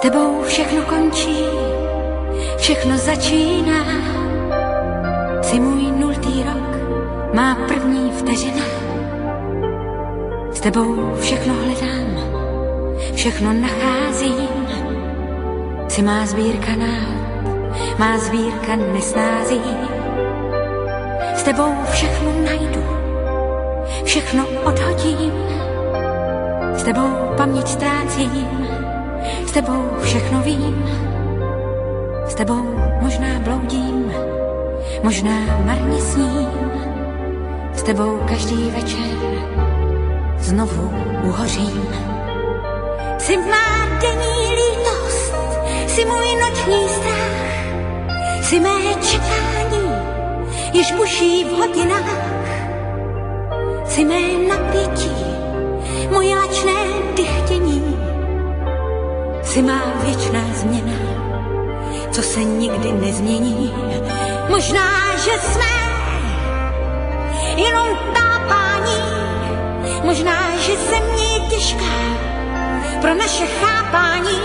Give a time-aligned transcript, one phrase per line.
[0.00, 1.44] Tebou všechno končí,
[2.56, 3.84] všechno začíná.
[5.42, 6.76] Jsi můj nultý rok,
[7.34, 8.64] má první vteřina.
[10.52, 12.16] S tebou všechno hledám,
[13.14, 14.66] všechno nacházím.
[15.88, 19.60] Jsi má sbírka náhod, má sbírka nesnází.
[21.34, 22.84] S tebou všechno najdu,
[24.04, 25.32] všechno odhodím.
[26.74, 28.69] S tebou paměť ztrácím,
[29.50, 30.84] s tebou všechno vím.
[32.26, 34.12] S tebou možná bloudím,
[35.02, 36.48] možná marně sním.
[37.74, 39.10] S tebou každý večer
[40.38, 40.92] znovu
[41.22, 41.88] uhořím.
[43.18, 45.34] Jsi má denní lítost,
[45.86, 49.90] jsi můj noční strach, jsi mé čekání,
[50.72, 52.30] již buší v hodinách.
[53.86, 55.12] Jsi mé napětí,
[56.10, 56.79] moje lačné
[59.50, 60.92] jsi má věčná změna,
[62.10, 63.74] co se nikdy nezmění.
[64.48, 65.70] Možná, že jsme
[67.56, 69.02] jenom tápání,
[70.04, 71.96] možná, že země je těžká
[73.00, 74.38] pro naše chápání,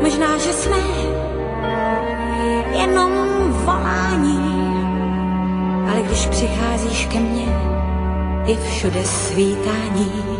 [0.00, 0.76] možná, že jsme
[2.72, 3.12] jenom
[3.64, 4.38] volání,
[5.90, 7.46] ale když přicházíš ke mně,
[8.44, 10.31] je všude svítání.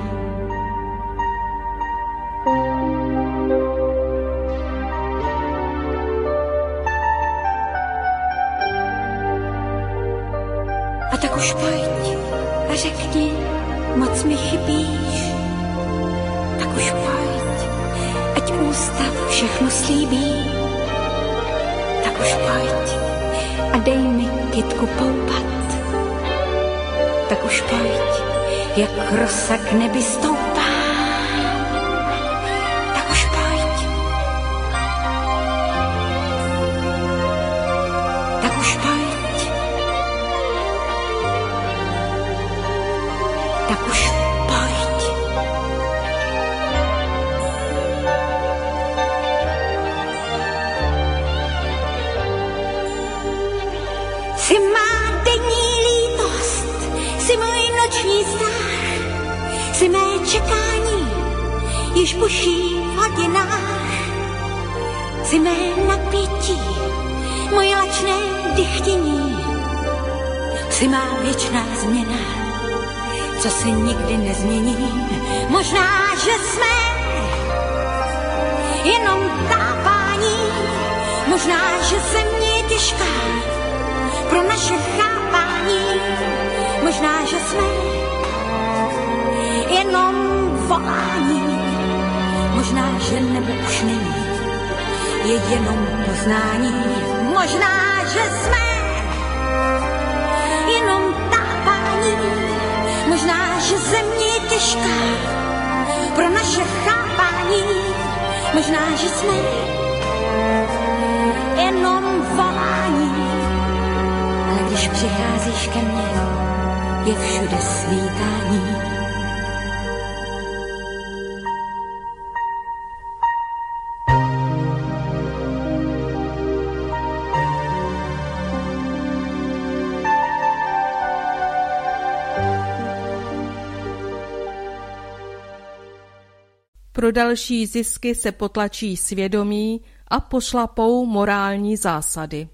[137.12, 142.48] Další zisky se potlačí svědomí a pošlapou morální zásady.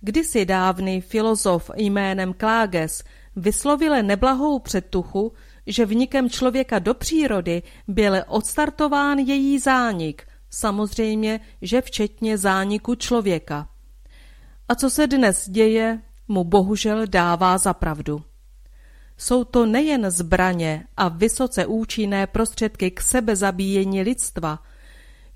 [0.00, 3.04] Kdysi dávný filozof jménem Kláges
[3.36, 5.32] vyslovil neblahou předtuchu,
[5.66, 13.68] že vnikem člověka do přírody byl odstartován její zánik, samozřejmě, že včetně zániku člověka.
[14.68, 18.27] A co se dnes děje, mu bohužel dává za pravdu.
[19.18, 24.58] Jsou to nejen zbraně a vysoce účinné prostředky k sebezabíjení lidstva,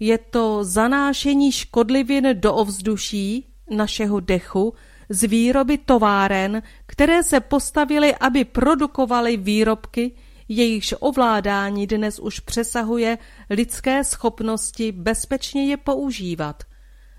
[0.05, 4.75] je to zanášení škodlivin do ovzduší, našeho dechu,
[5.09, 10.13] z výroby továren, které se postavily, aby produkovaly výrobky,
[10.49, 13.19] jejichž ovládání dnes už přesahuje
[13.51, 16.63] lidské schopnosti bezpečně je používat.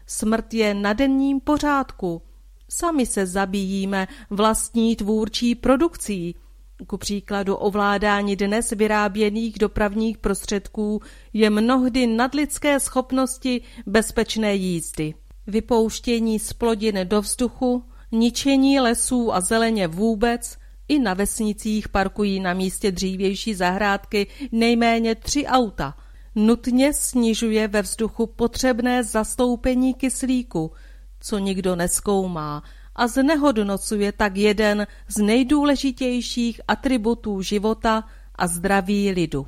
[0.07, 2.21] Smrt je na denním pořádku.
[2.69, 6.36] Sami se zabíjíme vlastní tvůrčí produkcí.
[6.88, 11.01] Ku příkladu ovládání dnes vyráběných dopravních prostředků
[11.33, 15.13] je mnohdy nadlidské schopnosti bezpečné jízdy.
[15.47, 20.57] Vypouštění splodin do vzduchu, ničení lesů a zeleně vůbec,
[20.88, 25.97] i na vesnicích parkují na místě dřívější zahrádky nejméně tři auta.
[26.35, 30.71] nutně snižuje ve vzduchu potřebné zastoupení kyslíku,
[31.19, 32.63] co nikdo neskoumá,
[32.95, 38.04] a znehodnocuje tak jeden z nejdůležitějších atributů života
[38.36, 39.48] a zdraví lidu.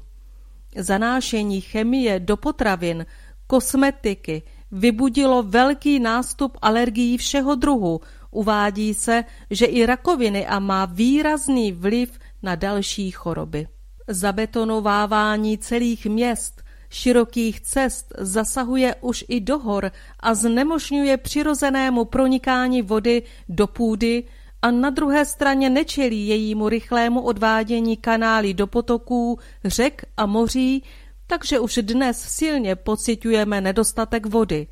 [0.77, 3.05] Zanášení chemie do potravin,
[3.47, 8.01] kosmetiky vybudilo velký nástup alergií všeho druhu.
[8.31, 13.67] Uvádí se, že i rakoviny a má výrazný vliv na další choroby.
[14.07, 23.23] Zabetonovávání celých měst, širokých cest zasahuje už i do hor a znemožňuje přirozenému pronikání vody
[23.49, 24.23] do půdy
[24.61, 30.83] a na druhé straně nečelí jejímu rychlému odvádění kanály do potoků, řek a moří,
[31.27, 34.67] takže už dnes silně pociťujeme nedostatek vody.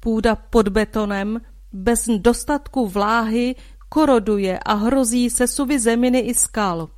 [0.00, 1.40] Půda pod betonem,
[1.72, 3.54] bez dostatku vláhy,
[3.88, 6.88] koroduje a hrozí se suvy zeminy i skal.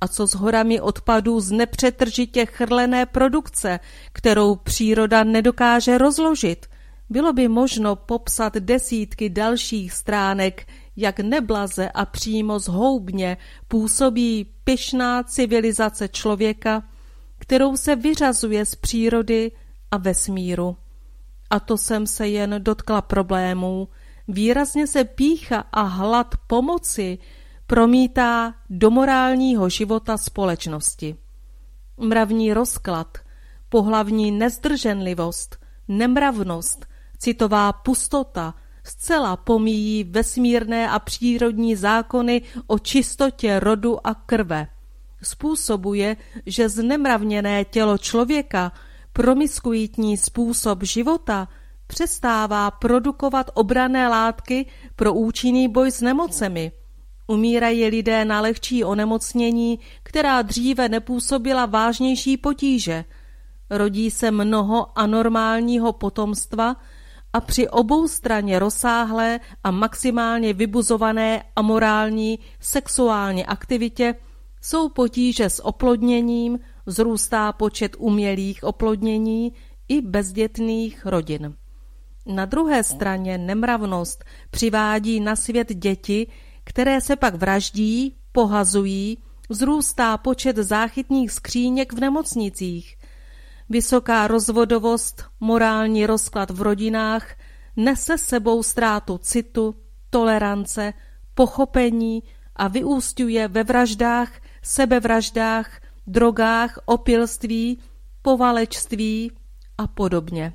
[0.00, 3.80] A co s horami odpadů z nepřetržitě chrlené produkce,
[4.12, 6.66] kterou příroda nedokáže rozložit?
[7.10, 10.66] Bylo by možno popsat desítky dalších stránek,
[10.96, 13.36] jak neblaze a přímo zhoubně
[13.68, 16.82] působí pyšná civilizace člověka,
[17.38, 19.52] kterou se vyřazuje z přírody
[19.90, 20.76] a vesmíru.
[21.50, 23.88] A to jsem se jen dotkla problémů.
[24.28, 27.18] Výrazně se pícha a hlad pomoci
[27.70, 31.16] promítá do morálního života společnosti.
[31.96, 33.18] Mravní rozklad,
[33.68, 35.56] pohlavní nezdrženlivost,
[35.88, 36.86] nemravnost,
[37.18, 44.66] citová pustota zcela pomíjí vesmírné a přírodní zákony o čistotě rodu a krve.
[45.22, 48.72] Způsobuje, že znemravněné tělo člověka,
[49.12, 51.48] promiskuitní způsob života,
[51.86, 56.72] přestává produkovat obrané látky pro účinný boj s nemocemi–
[57.30, 63.04] Umírají lidé na lehčí onemocnění, která dříve nepůsobila vážnější potíže.
[63.70, 66.76] Rodí se mnoho anormálního potomstva
[67.32, 74.14] a při obou straně rozsáhlé a maximálně vybuzované amorální sexuální aktivitě
[74.62, 79.52] jsou potíže s oplodněním, zrůstá počet umělých oplodnění
[79.88, 81.54] i bezdětných rodin.
[82.26, 86.26] Na druhé straně nemravnost přivádí na svět děti,
[86.70, 89.18] které se pak vraždí, pohazují,
[89.48, 92.96] vzrůstá počet záchytních skříněk v nemocnicích.
[93.68, 97.26] Vysoká rozvodovost, morální rozklad v rodinách
[97.76, 99.74] nese sebou ztrátu citu,
[100.10, 100.92] tolerance,
[101.34, 102.22] pochopení
[102.56, 107.78] a vyústňuje ve vraždách, sebevraždách, drogách, opilství,
[108.22, 109.32] povalečství
[109.78, 110.52] a podobně.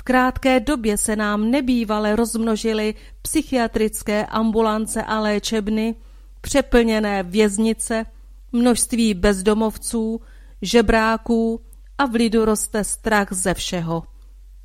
[0.00, 5.94] V krátké době se nám nebývale rozmnožily psychiatrické ambulance a léčebny,
[6.40, 8.06] přeplněné věznice,
[8.52, 10.20] množství bezdomovců,
[10.62, 11.60] žebráků
[11.98, 14.02] a v lidu roste strach ze všeho.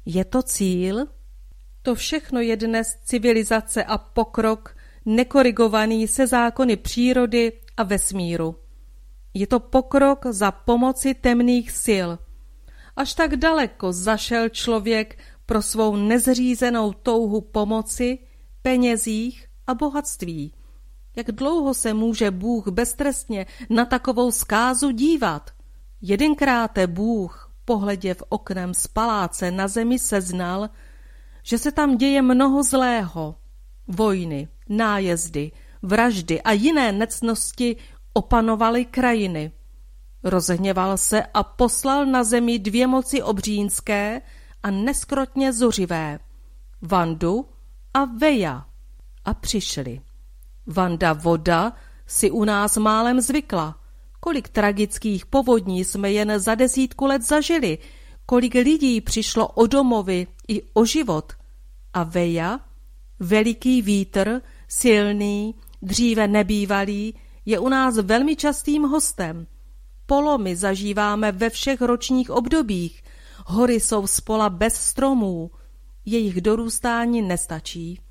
[0.05, 1.05] Je to cíl?
[1.81, 8.55] To všechno je dnes civilizace a pokrok, nekorigovaný se zákony přírody a vesmíru.
[9.33, 12.09] Je to pokrok za pomoci temných sil–
[12.95, 18.19] Až tak daleko zašel člověk pro svou nezřízenou touhu pomoci,
[18.61, 20.53] penězích a bohatství.
[21.15, 25.51] Jak dlouho se může Bůh beztrestně na takovou zkázu dívat?
[26.01, 30.69] Jedenkráte Bůh, pohleděv oknem z paláce na zemi, seznal,
[31.43, 33.35] že se tam děje mnoho zlého.
[33.87, 37.75] Vojny, nájezdy, vraždy a jiné necnosti
[38.13, 39.51] opanovaly krajiny.
[40.25, 44.21] Rozhněval se a poslal na zemi dvě moci obřínské
[44.63, 46.19] a neskrotně zuřivé,
[46.81, 47.45] Vandu
[47.93, 48.65] a Veja.
[49.25, 50.01] A přišli.
[50.67, 51.73] Vanda voda
[52.07, 53.79] si u nás málem zvykla.
[54.19, 57.77] Kolik tragických povodní jsme jen za desítku let zažili,
[58.25, 61.33] kolik lidí přišlo o domovy i o život.
[61.93, 62.59] A Veja,
[63.19, 67.13] veliký vítr, silný, dříve nebývalý,
[67.45, 69.47] je u nás velmi častým hostem–
[70.05, 73.03] Polomy zažíváme ve všech ročních obdobích.
[73.45, 75.51] Hory jsou spola bez stromů.
[76.05, 78.01] Jejich dorůstání nestačí.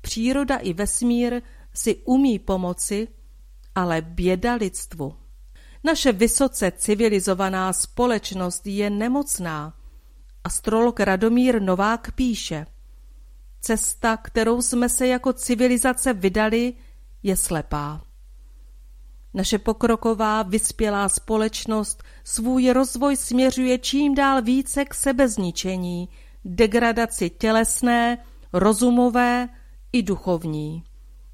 [0.00, 1.42] Příroda i vesmír
[1.74, 3.08] si umí pomoci,
[3.74, 5.14] ale běda lidstvu.
[5.84, 9.74] Naše vysoce civilizovaná společnost je nemocná.
[10.44, 12.66] Astrolog Radomír Novák píše
[13.60, 16.74] Cesta, kterou jsme se jako civilizace vydali,
[17.22, 18.04] je slepá.
[19.34, 26.08] Naše pokroková, vyspělá společnost svůj rozvoj směřuje čím dál více k sebezničení,
[26.44, 28.18] degradaci tělesné,
[28.52, 29.48] rozumové
[29.92, 30.84] i duchovní.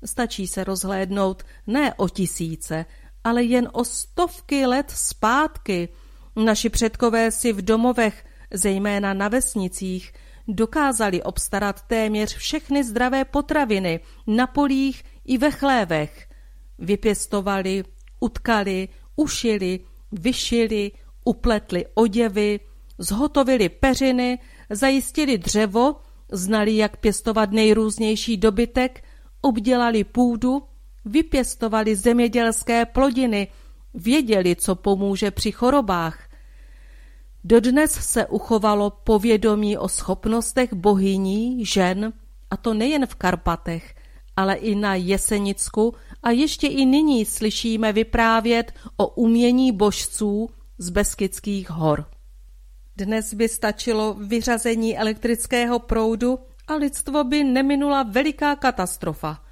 [0.04, 2.84] Stačí se rozhlédnout ne o tisíce,
[3.24, 5.88] ale jen o stovky let zpátky,
[6.44, 8.24] Naši předkové si v domovech,
[8.54, 10.12] zejména na vesnicích,
[10.48, 16.27] dokázali obstarat téměř všechny zdravé potraviny na polích i ve chlévech.
[16.78, 17.85] Vypěstovali,
[18.20, 19.80] utkali, ušili,
[20.12, 20.92] vyšili,
[21.25, 22.61] upletli oděvy,
[22.99, 24.38] zhotovili peřiny,
[24.70, 25.97] zajistili dřevo,
[26.32, 29.04] znali, jak pěstovat nejrůznější dobytek,
[29.40, 30.62] obdělali půdu,
[31.04, 33.49] vypěstovali zemědělské plodiny,
[33.94, 36.28] věděli, co pomůže při chorobách.
[37.44, 42.12] Dodnes se uchovalo povědomí o schopnostech bohyní, žen,
[42.50, 43.94] a to nejen v Karpatech,
[44.37, 51.70] ale i na Jesenicku a ještě i nyní slyšíme vyprávět o umění božců z Beskidských
[51.70, 52.06] hor.
[52.96, 59.44] Dnes by stačilo vyřazení elektrického proudu a lidstvo by neminula veliká katastrofa.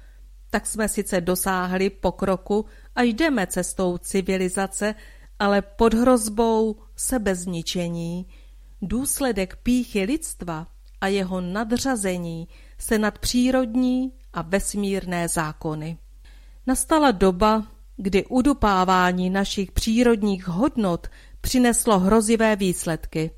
[0.49, 4.95] Tak jsme sice dosáhli pokroku a jdeme cestou civilizace,
[5.39, 8.27] ale pod hrozbou sebezničení.
[8.81, 10.67] Důsledek píchy lidstva
[11.01, 12.47] a jeho nadřazení
[12.77, 15.97] se nad přírodní a vesmírné zákony.
[16.67, 17.63] Nastala doba,
[17.97, 21.07] kdy udupávání našich přírodních hodnot
[21.41, 23.31] přineslo hrozivé výsledky.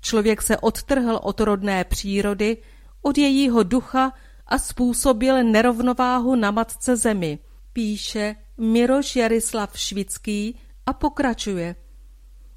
[0.00, 2.56] Člověk se odtrhl od rodné přírody,
[3.02, 4.12] od jejího ducha
[4.46, 7.38] a způsobil nerovnováhu na matce zemi,
[7.72, 11.76] píše Miroš Jarislav Švický a pokračuje.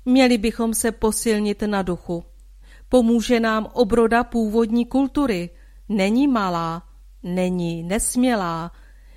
[0.06, 2.24] Měli bychom se posilnit na duchu.
[2.90, 5.50] Pomůže nám obroda původní kultury.
[5.90, 6.84] Není malá,
[7.24, 8.72] není nesmělá,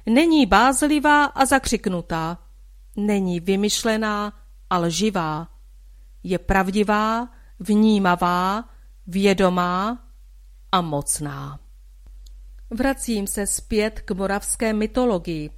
[0.06, 2.38] není bázlivá a zakřiknutá,
[2.97, 4.32] není vymyšlená
[4.71, 5.49] a lživá.
[6.23, 7.28] Je pravdivá,
[7.61, 8.64] vnímavá,
[9.06, 10.04] vědomá
[10.73, 11.59] a mocná.
[12.71, 15.50] Vracím se zpět k moravské mytologii.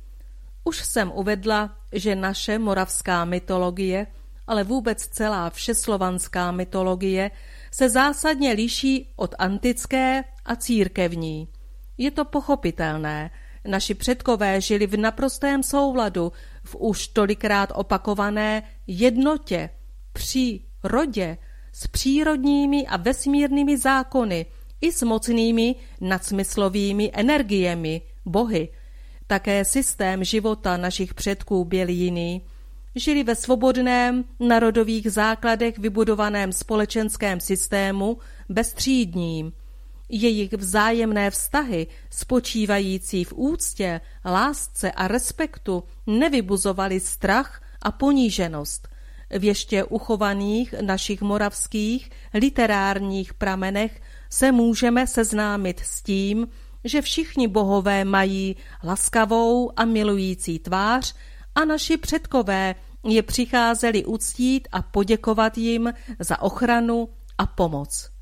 [0.65, 4.07] Už jsem uvedla, že naše moravská mytologie,
[4.47, 7.31] ale vůbec celá všeslovanská mytologie,
[7.71, 11.49] se zásadně liší od antické a církevní.
[11.99, 13.31] Je to pochopitelné.
[13.69, 16.33] Naši předkové žili v naprostém souladu,
[16.65, 19.71] v už tolikrát opakované jednotě,
[20.13, 21.39] při rodě,
[21.73, 24.47] s přírodními a vesmírnými zákony
[24.81, 28.69] i s mocnými nadsmyslovými energiemi, bohy.
[29.27, 32.43] Také systém života našich předků byl jiný.
[32.95, 38.19] Žili ve svobodném, narodových základech vybudovaném společenském systému
[38.49, 39.53] bezstřídním.
[40.09, 48.89] Jejich vzájemné vztahy, spočívající v úctě, lásce a respektu, nevybuzovaly strach a poníženost
[49.39, 56.49] v ještě uchovaných našich moravských literárních pramenech se můžeme seznámit s tím,
[56.85, 61.15] že všichni bohové mají laskavou a milující tvář
[61.55, 67.09] a naši předkové je přicházeli uctít a poděkovat jim za ochranu
[67.39, 68.14] a pomoc.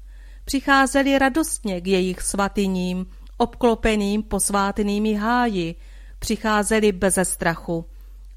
[0.53, 3.07] Přicházeli radostně k jejich svatyním,
[3.37, 5.75] obklopeným posvátnými háji,
[6.19, 7.85] přicházeli beze strachu.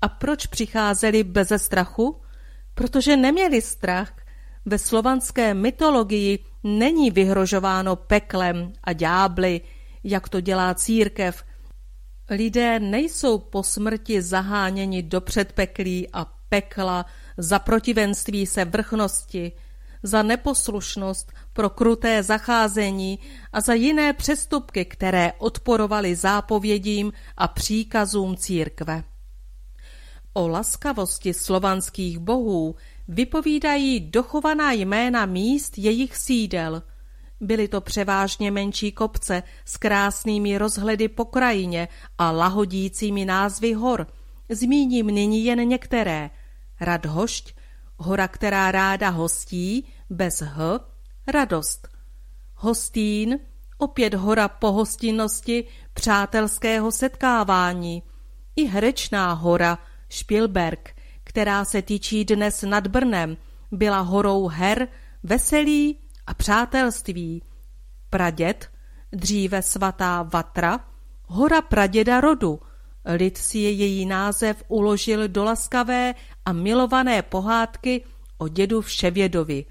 [0.01, 2.22] A proč přicházeli beze strachu?
[2.74, 4.13] protože neměli strach.
[4.65, 9.62] Ve slovanské mytologii není vyhrožováno peklem a ďábly,
[10.03, 11.43] jak to dělá církev.
[12.29, 17.05] Lidé nejsou po smrti zaháněni do předpeklí a pekla
[17.38, 19.51] za protivenství se vrchnosti,
[20.03, 23.20] za neposlušnost pro kruté zacházení
[23.54, 29.04] a za jiné přestupky, které odporovaly zápovědím a příkazům církve.
[30.34, 32.76] O laskavosti slovanských bohů
[33.08, 36.84] vypovídají dochovaná jména míst jejich sídel.
[37.42, 44.08] Byly to převážně menší kopce s krásnými rozhledy po krajině a lahodícími názvy hor.
[44.50, 46.30] Zmíním nyní jen některé.
[46.82, 47.56] Radhošť,
[47.98, 50.95] hora, která ráda hostí, bez h,
[51.27, 51.88] radost.
[52.55, 53.39] Hostín,
[53.77, 55.63] opět hora pohostinnosti,
[55.94, 58.03] přátelského setkávání.
[58.55, 59.77] I Hrečná hora,
[60.10, 63.38] Špilberg, která se týčí dnes nad Brnem,
[63.72, 64.88] byla horou her,
[65.24, 67.44] veselí a přátelství.
[68.10, 68.70] Praděd,
[69.12, 70.79] dříve svatá Vatra,
[71.25, 72.60] hora praděda rodu,
[73.05, 76.15] lid si její název uložil do laskavé
[76.46, 78.03] a milované pohádky
[78.38, 79.65] o dědu Vševědovi.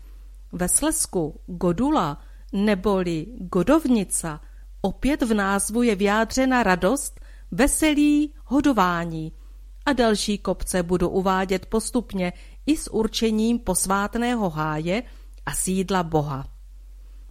[0.55, 2.21] Ve Slesku Godula
[2.53, 4.41] neboli Godovnica
[4.81, 7.21] opět v názvu je vyjádřena radost,
[7.51, 9.33] veselí, hodování–
[9.87, 12.33] a další kopce budu uvádět postupně
[12.67, 15.03] i s určením posvátného háje
[15.47, 16.47] a sídla boha.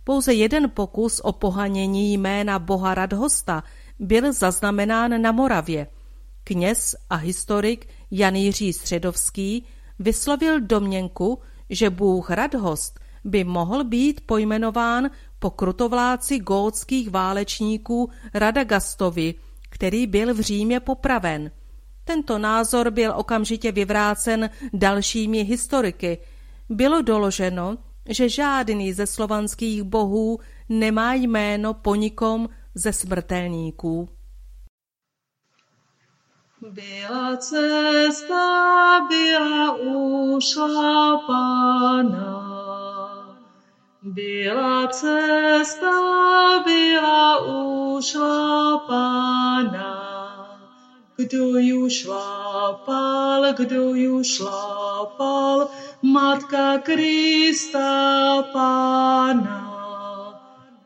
[0.03, 3.63] Pouze jeden pokus o pohanění jména boha Radhosta
[3.99, 5.87] byl zaznamenán na Moravě.
[6.43, 9.65] Kněz a historik Jan Jiří Středovský
[9.99, 11.39] vyslovil domněnku,
[11.69, 19.35] že bůh Radhost by mohl být pojmenován po krutovláci gótských válečníků Radagastovi,
[19.69, 21.51] který byl v Římě popraven.
[22.03, 26.17] Tento názor byl okamžitě vyvrácen dalšími historiky.
[26.69, 27.77] Bylo doloženo,
[28.09, 30.39] že žádný ze slovanských bohů
[30.69, 34.09] nemá jméno po nikom ze smrtelníků.
[36.61, 39.75] Byla cesta, byla
[40.35, 41.43] ušlapaná.
[44.05, 45.91] Byla cesta,
[46.65, 47.39] byla
[47.97, 48.83] ušlapaná.
[51.15, 55.67] Kdo ju šlapal, kdo ju šlapal,
[56.01, 59.69] Matka Krista Pána.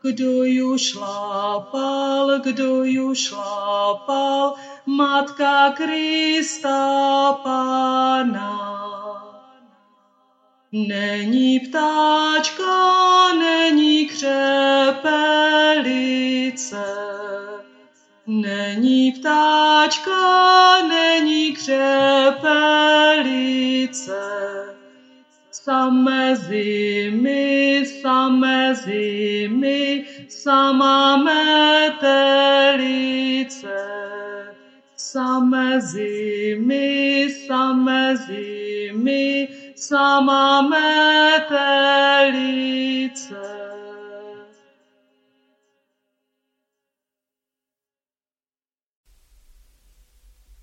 [0.02, 4.54] Kdo ju šlapal, kdo ju šlapal,
[4.86, 8.67] Matka Krista Pána.
[10.72, 14.36] Není ptáčka, není křepelice,
[18.26, 22.58] není ptáčka, není křepelice.
[25.50, 32.48] Samé zimy, samé zimy, sama metelice.
[34.96, 39.48] Samé zimy, samé zimy,
[39.80, 41.68] sama metelice.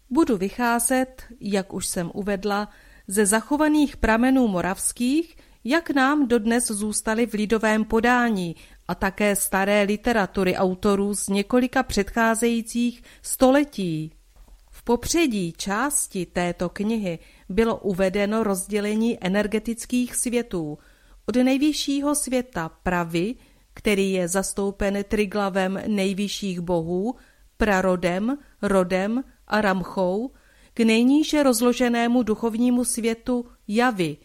[0.10, 2.70] Budu vycházet, jak už jsem uvedla,
[3.08, 8.56] ze zachovaných pramenů moravských, jak nám dodnes zůstaly v lidovém podání
[8.88, 14.15] a také staré literatury autorů z několika předcházejících století.
[14.88, 17.20] Popředí části této knihy
[17.50, 20.78] bylo uvedeno rozdělení energetických světů
[21.26, 23.36] od nejvyššího světa pravy,
[23.74, 27.16] který je zastoupen triglavem nejvyšších bohů,
[27.58, 30.32] prarodem, rodem a ramchou,
[30.74, 34.18] k nejníže rozloženému duchovnímu světu javy.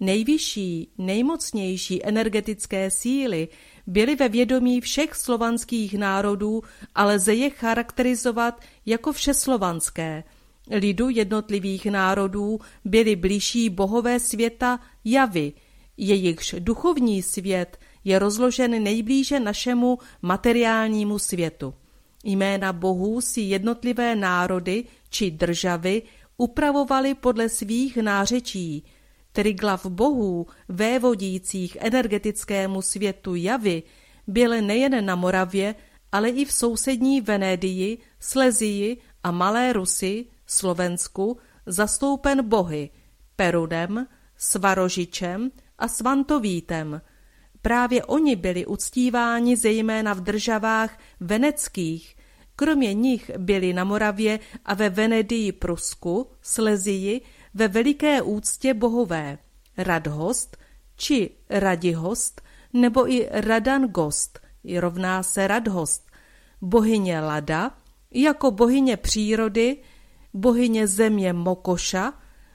[0.00, 3.48] Nejvyšší, nejmocnější energetické síly
[3.86, 6.62] byly ve vědomí všech slovanských národů,
[6.94, 10.24] ale lze je charakterizovat jako všeslovanské–
[10.70, 15.52] lidu jednotlivých národů byly blížší bohové světa javy,
[15.96, 21.74] jejichž duchovní svět je rozložen nejblíže našemu materiálnímu světu.
[22.24, 26.02] Jména bohů si jednotlivé národy či državy
[26.36, 28.84] upravovali podle svých nářečí.
[29.32, 33.82] Triglav bohů, vévodících energetickému světu javy,
[34.26, 35.74] byly nejen na Moravě,
[36.12, 42.90] ale i v sousední Venédii, Slezii a Malé Rusy, Slovensku zastoupen bohy
[43.36, 47.00] Perudem, Svarožičem a Svantovítem.
[47.62, 52.16] Právě oni byli uctíváni zejména v državách veneckých,
[52.56, 57.20] kromě nich byli na Moravě a ve Venedii Prusku, Slezii,
[57.54, 59.38] ve veliké úctě bohové
[59.76, 60.56] Radhost
[60.96, 64.40] či Radihost nebo i Radangost,
[64.78, 66.10] rovná se Radhost,
[66.60, 67.70] bohyně Lada,
[68.10, 69.76] jako bohyně přírody
[70.34, 72.12] bohyně země Mokoša,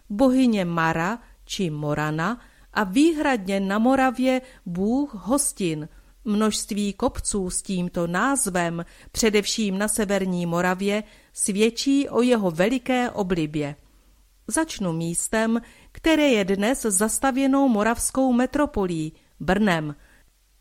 [0.10, 2.42] bohyně Mara či Morana
[2.74, 5.90] a výhradně na Moravě bůh hostin.
[6.26, 13.76] Množství kopců s tímto názvem, především na severní Moravě, svědčí o jeho veliké oblibě.
[14.48, 19.96] Začnu místem, které je dnes zastavěnou moravskou metropolí, Brnem.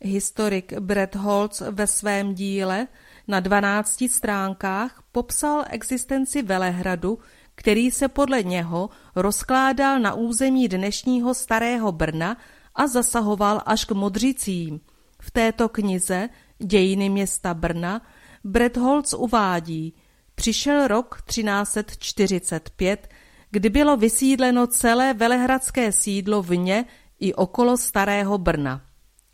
[0.01, 2.87] Historik Brett Holz ve svém díle
[3.27, 7.19] na 12 stránkách popsal existenci Velehradu,
[7.55, 12.37] který se podle něho rozkládal na území dnešního Starého Brna
[12.75, 14.81] a zasahoval až k Modřicím.
[15.21, 18.01] V této knize Dějiny města Brna
[18.43, 19.93] Bretholz uvádí,
[20.35, 23.07] přišel rok 1345,
[23.51, 26.85] kdy bylo vysídleno celé velehradské sídlo vně
[27.19, 28.81] i okolo Starého Brna.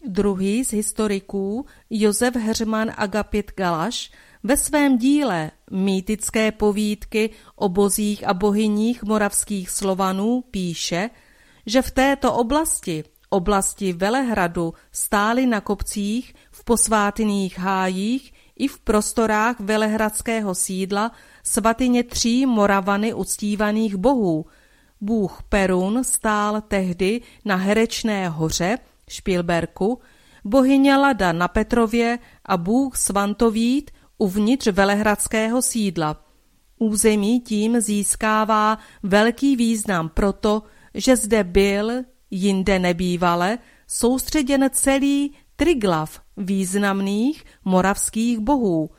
[0.06, 4.12] Druhý z historiků, Josef Heřman Agapit Galaš,
[4.43, 11.10] ve svém díle Mýtické povídky o bozích a bohyních moravských Slovanů píše,
[11.65, 19.60] že v této oblasti, oblasti Velehradu, stály na kopcích, v posvátných hájích i v prostorách
[19.60, 21.12] velehradského sídla
[21.44, 24.46] svatyně tří Moravany uctívaných bohů.
[25.02, 28.78] Bůh Perun stál tehdy na Herečné hoře,
[29.10, 30.00] Špilberku,
[30.44, 36.26] bohyně Lada na Petrově a bůh Svantovít uvnitř velehradského sídla.
[36.80, 40.63] Území tím získává velký význam proto,
[40.94, 41.92] že zde byl,
[42.32, 48.89] jinde nebývale, soustředěn celý triglav významných moravských bohů.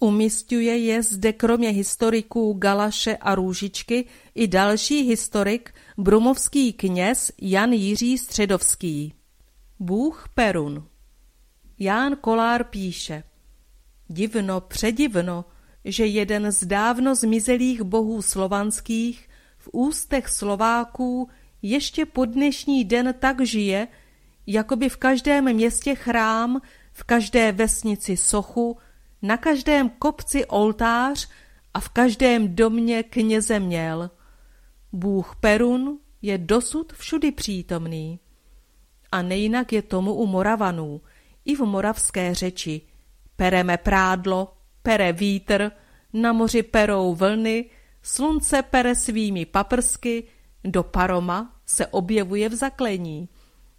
[0.00, 8.18] Umistuje je zde kromě historiků Galaše a Růžičky i další historik, brumovský kněz Jan Jiří
[8.18, 9.14] Středovský.
[9.78, 10.86] Bůh Perun
[11.78, 13.22] Ján Kolár píše
[14.08, 15.44] Divno, předivno,
[15.84, 21.28] že jeden z dávno zmizelých bohů slovanských v ústech Slováků
[21.62, 23.88] ještě po dnešní den tak žije,
[24.52, 26.60] jako by v každém městě chrám,
[26.92, 28.78] v každé vesnici sochu,
[29.22, 31.28] na každém kopci oltář
[31.74, 34.10] a v každém domě kněze měl.
[34.92, 38.20] Bůh Perun je dosud všudy přítomný.
[39.12, 41.00] A nejinak je tomu u Moravanů,
[41.44, 42.80] i v moravské řeči.
[43.36, 45.70] Pereme prádlo, pere vítr,
[46.12, 47.70] na moři perou vlny,
[48.02, 50.24] slunce pere svými paprsky,
[50.64, 53.28] do paroma se objevuje v zaklení.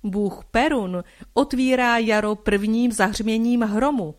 [0.04, 4.16] Bůh Perun otvírá jaro prvním zahřměním hromu.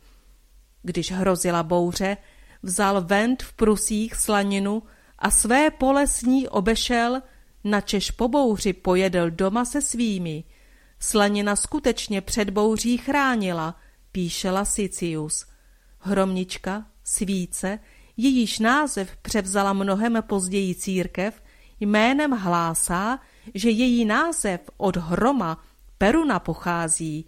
[0.83, 2.17] Když hrozila bouře,
[2.63, 4.83] vzal vent v prusích slaninu
[5.19, 7.23] a své pole s ní obešel,
[7.65, 10.45] načež po bouři pojedl doma se svými.
[10.99, 13.77] Slanina skutečně před bouří chránila,
[14.13, 15.47] píšela Sicius.
[15.99, 17.79] Hromnička, svíce,
[18.17, 21.43] jejíž název převzala mnohem později církev,
[21.81, 23.19] jménem hlásá,
[23.55, 25.65] že její název od hroma
[26.03, 27.27] Peruna pochází.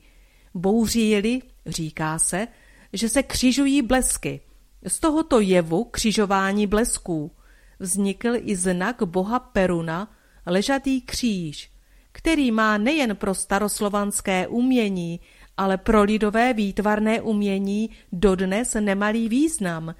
[0.54, 2.48] Bouří-li, říká se,
[2.92, 4.40] že se křižují blesky.
[4.86, 7.30] Z tohoto jevu křižování blesků
[7.78, 11.70] vznikl i znak boha Peruna, ležatý kříž,
[12.12, 15.20] který má nejen pro staroslovanské umění,
[15.56, 19.94] ale pro lidové výtvarné umění dodnes nemalý význam.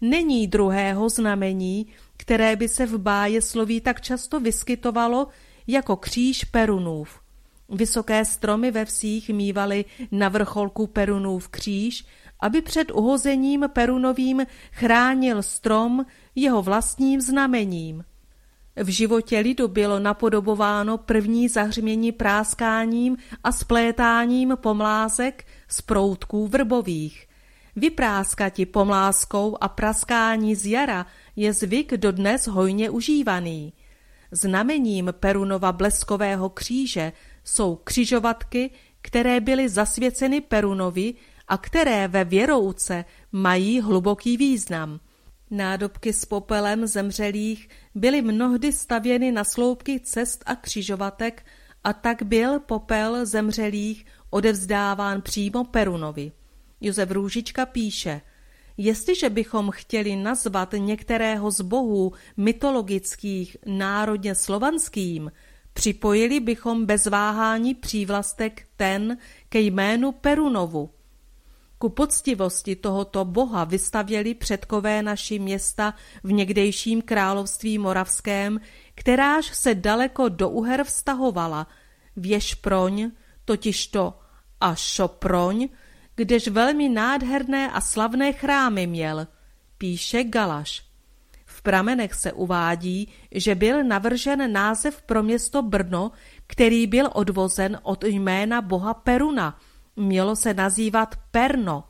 [0.00, 1.86] Není druhého znamení,
[2.16, 5.28] které by se v báje sloví tak často vyskytovalo
[5.66, 7.27] jako kříž Perunův.
[7.68, 12.04] Vysoké stromy ve vsích mývaly na vrcholku Perunův kříž,
[12.40, 18.04] aby před uhozením Perunovým chránil strom jeho vlastním znamením.
[18.76, 27.28] V životě lidu bylo napodobováno první zahřmění práskáním a splétáním pomlázek z proutků vrbových.
[27.76, 33.72] Vypráskati pomláskou a praskání z jara je zvyk dodnes hojně užívaný.
[34.30, 37.12] Znamením Perunova bleskového kříže
[37.48, 38.70] jsou křižovatky,
[39.02, 41.14] které byly zasvěceny Perunovi
[41.48, 45.00] a které ve věrouce mají hluboký význam.
[45.50, 51.46] Nádobky s popelem zemřelých byly mnohdy stavěny na sloupky cest a křižovatek
[51.84, 56.32] a tak byl popel zemřelých odevzdáván přímo Perunovi.
[56.80, 58.20] Josef Růžička píše,
[58.76, 65.32] jestliže bychom chtěli nazvat některého z bohů mytologických národně slovanským,
[65.78, 70.90] připojili bychom bez váhání přívlastek ten ke jménu Perunovu,
[71.78, 78.60] ku poctivosti tohoto boha vystavěli předkové naši města v někdejším království moravském,
[78.94, 81.66] kteráž se daleko do Uher vztahovala,
[82.16, 83.10] Věšproň,
[83.44, 84.18] totižto
[84.60, 85.68] a Šoproň,
[86.14, 89.26] kdež velmi nádherné a slavné chrámy měl,
[89.78, 90.87] píše Galaš.
[91.68, 96.12] V pramenech se uvádí, že byl navržen název pro město Brno,
[96.46, 99.58] který byl odvozen od jména boha Peruna,
[99.96, 101.84] mělo se nazývat Perno,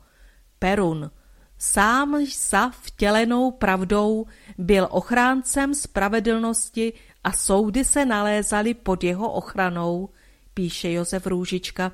[0.59, 1.11] Perun.
[1.57, 10.09] Sám sa vtělenou pravdou byl ochráncem spravedlnosti a soudy se nalézaly pod jeho ochranou,
[10.53, 11.91] píše Josef Růžička.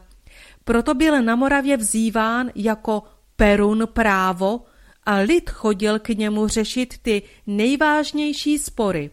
[0.63, 3.04] Proto byl na Moravě vzýván jako
[3.36, 4.65] Perun právo
[5.05, 9.11] a lid chodil k němu řešit ty nejvážnější spory.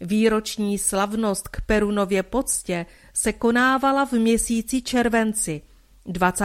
[0.00, 5.62] Výroční slavnost k Perunově poctě se konávala v měsíci červenci.
[6.06, 6.44] 20.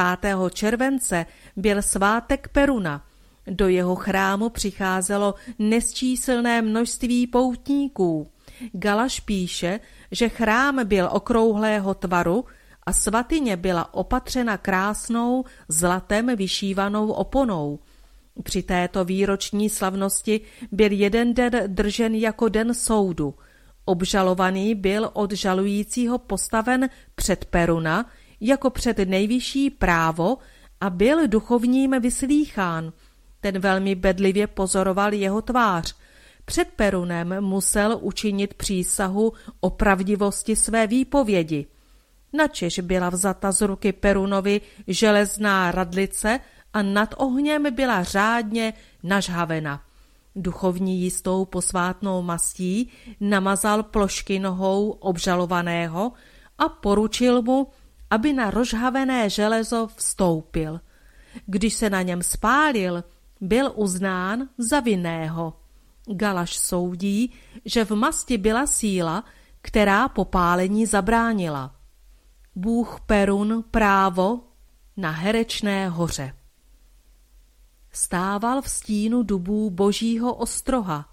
[0.54, 1.26] července
[1.56, 3.06] byl svátek Peruna.
[3.48, 8.28] Do jeho chrámu přicházelo nesčíslné množství poutníků.
[8.72, 9.80] Galaš píše,
[10.12, 12.46] že chrám byl okrouhlého tvaru
[12.84, 17.80] a svatyně byla opatřena krásnou zlatem vyšívanou oponou.
[18.44, 23.36] Při této výroční slavnosti byl jeden den držen jako den soudu.
[23.86, 28.10] Obžalovaný byl od žalujícího postaven před Peruna
[28.42, 30.38] jako před nejvyšší právo
[30.82, 32.94] a byl duchovním vyslýchán.
[33.42, 35.96] Ten velmi bedlivě pozoroval jeho tvář.
[36.46, 41.66] Před Perunem musel učinit přísahu o pravdivosti své výpovědi.
[42.34, 46.40] Načež byla vzata z ruky Perunovi železná radlice
[46.76, 49.82] a nad ohněm byla řádně nažhavena.
[50.36, 56.12] Duchovní jistou posvátnou mastí namazal plošky nohou obžalovaného
[56.58, 57.68] a poručil mu,
[58.10, 60.82] aby na rozhavené železo vstoupil.
[61.46, 63.04] Když se na něm spálil,
[63.42, 65.54] byl uznán za vinného.
[66.08, 67.34] Galaš soudí,
[67.66, 69.24] že v masti byla síla,
[69.62, 71.76] která popálení zabránila.
[72.56, 74.40] Bůh Perun právo
[74.98, 76.34] na Herečné hoře.
[77.96, 81.10] Stával v stínu dubů božího ostroha.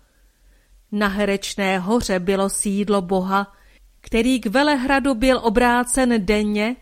[0.92, 3.52] Na Herečné hoře bylo sídlo boha,
[4.00, 6.76] který k Velehradu byl obrácen denně,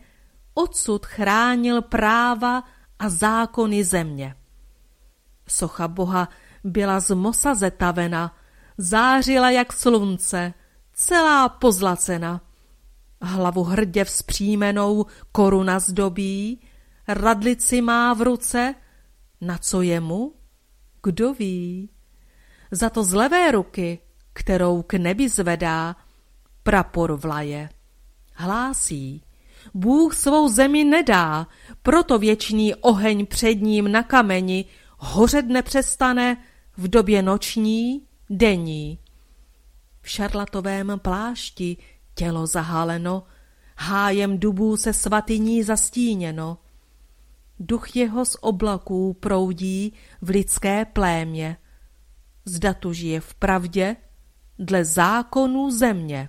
[0.55, 2.65] odsud chránil práva
[2.99, 4.35] a zákony země.
[5.49, 6.29] Socha boha
[6.65, 8.37] byla z mosa zetavena,
[8.79, 10.55] zářila jak slunce,
[10.93, 12.41] celá pozlacena.
[13.23, 16.61] Hlavu hrdě vzpřímenou koruna zdobí,
[17.09, 18.75] radlici má v ruce,
[19.40, 20.35] na co je mu?
[21.03, 21.90] Kdo ví?
[22.70, 23.98] Za to z levé ruky,
[24.33, 25.96] kterou k nebi zvedá,
[26.62, 27.68] prapor vlaje.
[28.35, 29.22] Hlásí,
[29.74, 31.46] Bůh svou zemi nedá,
[31.83, 34.64] proto věčný oheň před ním na kameni
[34.98, 36.37] hořet nepřestane
[36.76, 38.98] v době noční, denní.
[40.03, 41.76] V šarlatovém plášti
[42.14, 43.22] tělo zahaleno,
[43.76, 46.59] hájem dubů se svatyní zastíněno.
[47.61, 51.57] Duch jeho z oblaků proudí v lidské plémě.
[52.44, 53.96] Zda tu žije v pravdě,
[54.59, 56.29] dle zákonů země.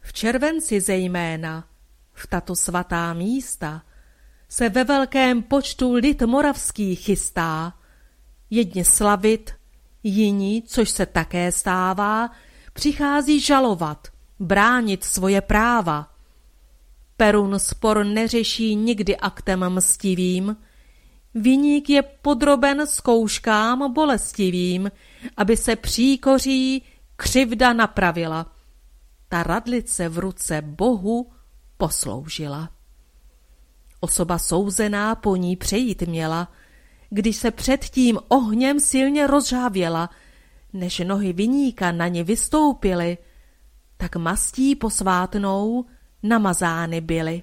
[0.00, 1.68] V červenci zejména,
[2.12, 3.82] v tato svatá místa,
[4.48, 7.72] se ve velkém počtu lid moravský chystá,
[8.50, 9.52] jedně slavit,
[10.02, 12.30] jiní, což se také stává,
[12.72, 14.08] přichází žalovat,
[14.38, 16.11] bránit svoje práva.
[17.22, 20.56] Perun spor neřeší nikdy aktem mstivým,
[21.34, 24.90] Viník je podroben zkouškám bolestivým,
[25.36, 26.82] aby se příkoří
[27.16, 28.52] křivda napravila.
[29.28, 31.32] Ta radlice v ruce Bohu
[31.76, 32.70] posloužila.
[34.00, 36.52] Osoba souzená po ní přejít měla,
[37.10, 40.10] když se předtím ohněm silně rozžávěla,
[40.72, 43.18] než nohy viníka na ně vystoupily,
[43.96, 45.84] tak mastí posvátnou
[46.22, 47.42] namazány byly.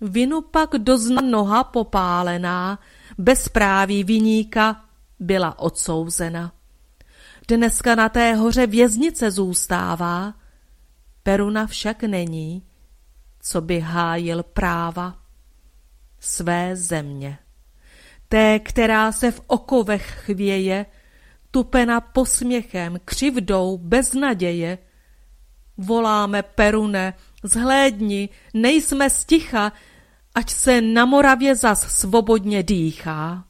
[0.00, 2.78] Vinu pak dozna noha popálená,
[3.18, 4.84] bezpráví viníka
[5.20, 6.52] byla odsouzena.
[7.48, 10.34] Dneska na té hoře věznice zůstává,
[11.22, 12.62] Peruna však není,
[13.40, 15.18] co by hájil práva
[16.20, 17.38] své země.
[18.28, 20.86] Té, která se v okovech chvěje,
[21.50, 24.78] tupena posměchem, křivdou, bez naděje.
[25.76, 29.72] Voláme Perune, zhlédni, nejsme sticha,
[30.34, 33.44] ať se na Moravě zas svobodně dýchá,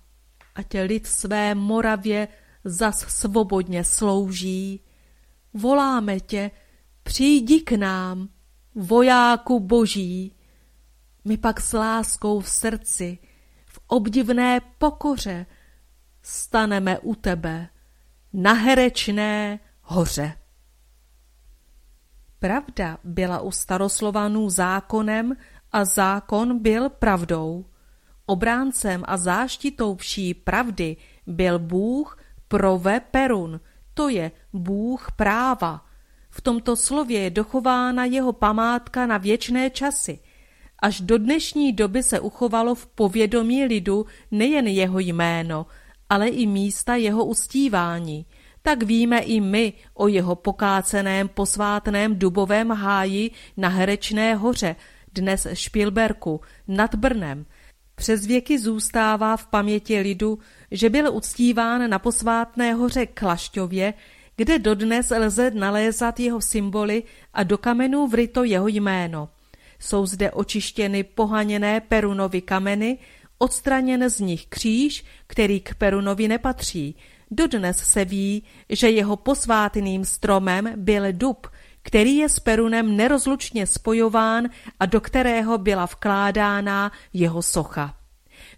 [0.55, 2.28] ať lid své Moravě
[2.64, 4.81] zas svobodně slouží.
[5.55, 6.50] Voláme tě,
[7.02, 8.28] přijdi k nám,
[8.74, 10.37] vojáku boží.
[11.24, 13.18] My pak s láskou v srdci,
[13.66, 15.46] v obdivné pokoře,
[16.22, 17.68] staneme u tebe
[18.33, 20.41] na Herečné hoře.
[22.42, 25.37] Pravda byla u staroslovanů zákonem
[25.72, 27.64] a zákon byl pravdou.
[28.26, 33.61] Obráncem a záštitou vší pravdy byl Bůh prove Perun,
[33.94, 35.87] to je Bůh práva.
[36.31, 40.18] V tomto slově je dochována jeho památka na věčné časy.
[40.78, 45.66] Až do dnešní doby se uchovalo v povědomí lidu nejen jeho jméno,
[46.11, 48.26] ale i místa jeho ustívání–
[48.62, 54.77] tak víme i my o jeho pokáceném posvátném dubovém háji na Herečné hoře,
[55.14, 57.46] dnes Špilberku, nad Brnem.
[57.94, 60.38] Přes věky zůstává v paměti lidu,
[60.70, 63.94] že byl uctíván na posvátné hoře Klašťově,
[64.37, 67.03] kde dodnes lze nalézat jeho symboly
[67.35, 69.29] a do kamenů vryto jeho jméno.
[69.79, 72.98] Jsou zde očištěny pohaněné Perunovy kameny,
[73.38, 76.96] odstraněn z nich kříž, který k Perunovi nepatří,
[77.34, 81.46] Dodnes se ví, že jeho posvátným stromem byl dub,
[81.82, 84.48] který je s Perunem nerozlučně spojován
[84.80, 87.94] a do kterého byla vkládána jeho socha.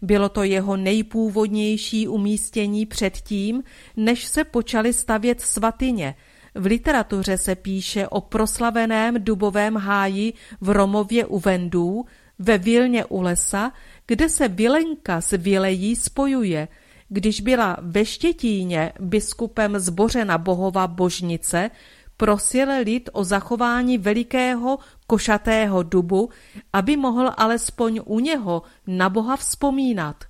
[0.03, 3.63] Bylo to jeho nejpůvodnější umístění předtím,
[3.97, 6.15] než se počaly stavět svatyně.
[6.55, 12.05] V literatuře se píše o proslaveném dubovém háji v Romově u Vendů,
[12.39, 13.73] ve Vilně u lesa,
[14.07, 16.69] kde se Vilenka s Vilejí spojuje–
[17.09, 21.71] když byla ve Štětíně biskupem zbořena bohova božnice,
[22.17, 26.31] prosil lid o zachování velikého košatého dubu,
[26.73, 30.25] aby mohl alespoň u něho na boha vzpomínat.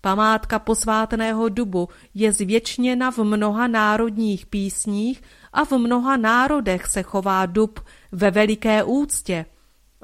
[0.00, 7.46] Památka posvátného dubu je zvětšněna v mnoha národních písních a v mnoha národech se chová
[7.46, 7.80] dub
[8.12, 9.46] ve veliké úctě.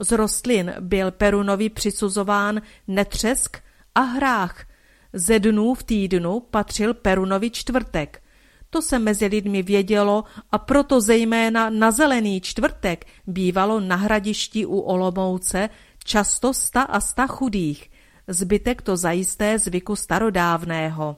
[0.01, 3.59] Z rostlin byl Perunovi přisuzován netřesk
[3.95, 4.65] a hrách.
[5.13, 8.23] Ze dnů v týdnu patřil Perunovi čtvrtek.
[8.71, 14.79] To se mezi lidmi vědělo a proto zejména na zelený čtvrtek bývalo na hradišti u
[14.79, 15.71] Olomouce
[16.05, 17.91] často sta a sta chudých.
[18.29, 21.17] Zbytek to zajisté zvyku starodávného.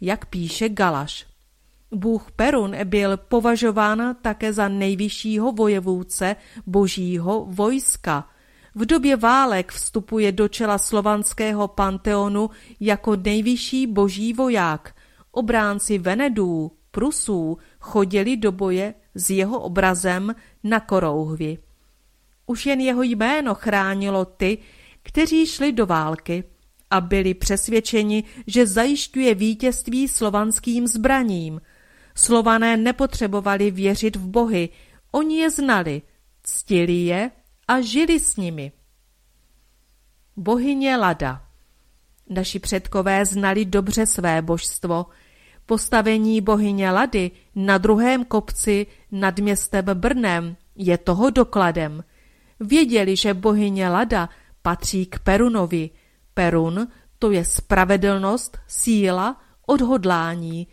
[0.00, 1.26] Jak píše Galaš.
[1.90, 8.28] Bůh Perun byl považován také za nejvyššího vojevůdce božího vojska.
[8.78, 14.94] V době válek vstupuje do čela slovanského panteonu jako nejvyšší boží voják.
[15.32, 20.34] Obránci Venedů, Prusů chodili do boje s jeho obrazem
[20.64, 21.58] na korouhvi.
[22.46, 24.58] Už jen jeho jméno chránilo ty,
[25.02, 26.44] kteří šli do války
[26.90, 31.60] a byli přesvědčeni, že zajišťuje vítězství slovanským zbraním.
[32.14, 34.68] Slované nepotřebovali věřit v bohy,
[35.12, 36.02] oni je znali,
[36.42, 37.30] ctili je
[37.68, 38.72] a žili s nimi.
[40.36, 41.46] Bohyně Lada
[42.28, 45.06] Naši předkové znali dobře své božstvo.
[45.66, 52.04] Postavení bohyně Lady na druhém kopci nad městem Brnem je toho dokladem.
[52.60, 54.28] Věděli, že bohyně Lada
[54.62, 55.90] patří k Perunovi.
[56.34, 60.66] Perun to je spravedlnost, síla, odhodlání.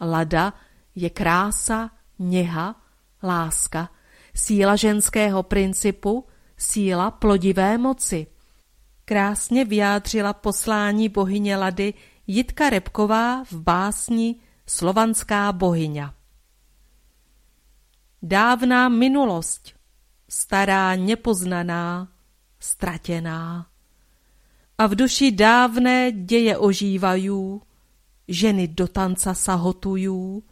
[0.00, 0.52] Lada
[0.94, 2.82] je krása, něha,
[3.22, 3.90] láska,
[4.34, 6.26] síla ženského principu,
[6.58, 8.26] síla plodivé moci.
[9.04, 11.94] Krásně vyjádřila poslání bohyně Lady
[12.26, 16.14] Jitka Repková v básni Slovanská bohyňa.
[18.22, 19.72] Dávná minulost,
[20.28, 22.08] stará nepoznaná,
[22.60, 23.66] ztratěná.
[24.78, 27.60] A v duši dávné děje ožívají,
[28.28, 30.42] ženy do tanca sahotují,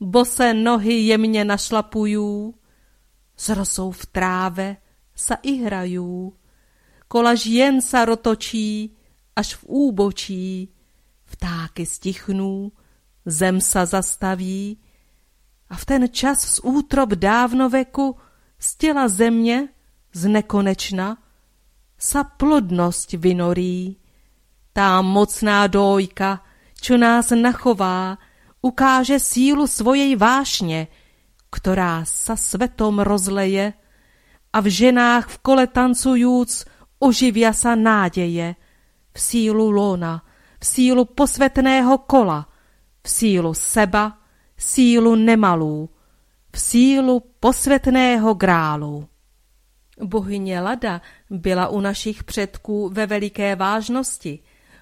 [0.00, 2.54] bose nohy jemně našlapují,
[3.36, 4.76] s rosou v tráve
[5.18, 6.30] sa i hrajú,
[7.10, 8.94] kolaž jen sa rotočí,
[9.34, 10.70] až v úbočí,
[11.26, 12.70] vtáky stichnou,
[13.26, 14.78] zem sa zastaví.
[15.68, 18.16] A v ten čas z útrob dávnoveku
[18.58, 19.68] z těla země,
[20.14, 21.18] z nekonečna,
[21.98, 23.98] sa plodnosť vynorí.
[24.70, 26.46] Tá mocná dojka,
[26.78, 28.22] čo nás nachová,
[28.62, 30.86] ukáže sílu svojej vášně,
[31.50, 33.74] ktorá sa svetom rozleje
[34.52, 36.64] a v ženách v kole tancujúc
[36.98, 38.56] oživia sa nádeje,
[39.12, 40.22] v sílu lona,
[40.58, 42.48] v sílu posvetného kola,
[43.02, 44.18] v sílu seba,
[44.56, 45.88] sílu nemalú,
[46.52, 49.08] v sílu posvetného grálu.
[50.00, 54.38] Bohyně Lada byla u našich předků ve veliké vážnosti.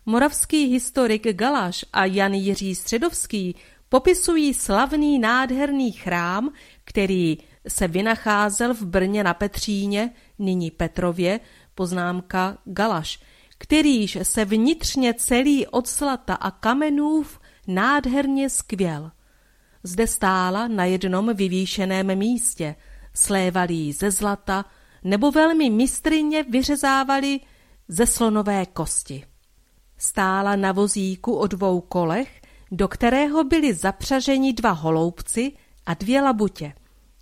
[0.07, 3.57] Moravský historik Galaš a Jan Jiří Středovský
[3.89, 6.53] popisují slavný nádherný chrám,
[6.85, 11.41] který se vynacházel v Brně na Petříně, nyní Petrově,
[11.75, 13.21] poznámka Galaš,
[13.59, 19.11] kterýž se vnitřně celý od zlata a kamenův nádherně skvěl.
[19.83, 22.75] Zde stála na jednom vyvýšeném místě,
[23.15, 24.65] slévalý ze zlata,
[25.05, 27.41] nebo velmi mistrině vyřezávali
[27.89, 29.25] ze slonové kosti.
[29.99, 35.53] Stála na vozíku o dvou kolech, do kterého byli zapřaženi dva holoubci
[35.87, 36.73] a dvě labutě.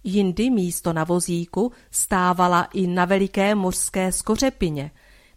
[0.04, 4.90] Jindy místo na vozíku stávala i na veliké mořské skořepině,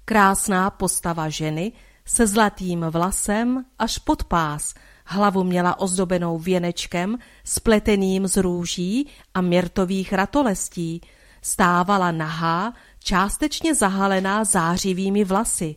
[0.05, 1.71] krásná postava ženy
[2.05, 4.73] se zlatým vlasem až pod pás,
[5.05, 11.01] hlavu měla ozdobenou věnečkem spleteným z růží a měrtových ratolestí,
[11.41, 15.75] stávala nahá, částečně zahalená zářivými vlasy.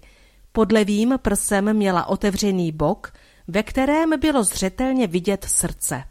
[0.53, 3.13] Pod levým prsem měla otevřený bok,
[3.49, 6.05] ve kterém bylo zřetelně vidět srdce.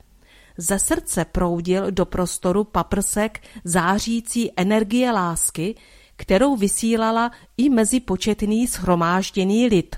[0.61, 5.75] Ze srdce proudil do prostoru paprsek zářící energie lásky,
[6.15, 9.95] kterou vysílala i mezi početný shromážděný lid.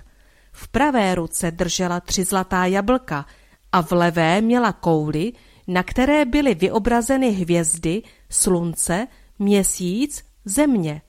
[0.51, 3.25] V pravé ruce držela tři zlatá jablka
[3.71, 5.33] a v levé měla kouli,
[5.67, 9.07] na které byly vyobrazeny hvězdy, slunce,
[9.39, 11.01] měsíc, země.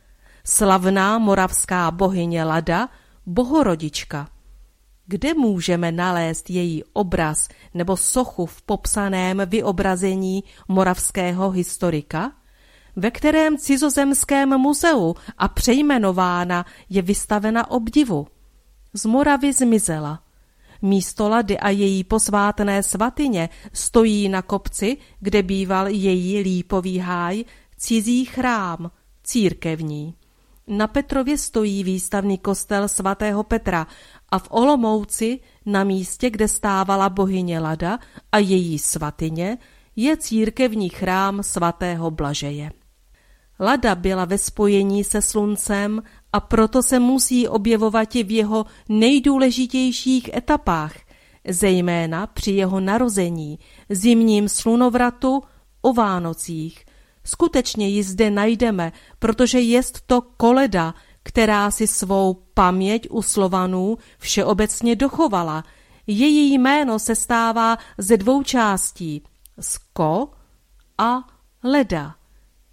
[0.45, 2.89] Slavná moravská bohyně Lada,
[3.27, 4.29] bohorodička.
[5.07, 12.33] Kde můžeme nalézt její obraz nebo sochu v popsaném vyobrazení moravského historika?
[12.97, 18.27] Ve kterém cizozemském muzeu a přejmenována je vystavena obdivu.
[18.95, 20.23] Z Moravy zmizela.
[20.83, 27.45] Místo Lady a její posvátné svatyně stojí na kopci, kde býval její lípový háj,
[27.77, 28.91] cizí chrám,
[29.25, 30.15] církevní.
[30.67, 33.87] Na Petrově stojí výstavný kostel svatého Petra
[34.33, 37.99] a v Olomouci, na místě, kde stávala bohyně Lada
[38.33, 39.59] a její svatyně,
[39.97, 42.71] je církevní chrám svatého Blažeje.
[43.61, 46.03] Lada byla ve spojení se sluncem
[46.33, 50.95] a proto se musí objevovat i v jeho nejdůležitějších etapách,
[51.49, 53.59] zejména při jeho narození,
[53.89, 55.43] zimním slunovratu,
[55.83, 56.85] o Vánocích.
[57.25, 64.97] Skutečně ji zde najdeme, protože jest to koleda, která si svou paměť u Slovanů všeobecně
[64.97, 65.65] dochovala.
[66.07, 69.23] Její jméno se stává ze dvou částí–
[69.61, 70.31] sko
[70.99, 71.29] a
[71.65, 72.15] leda.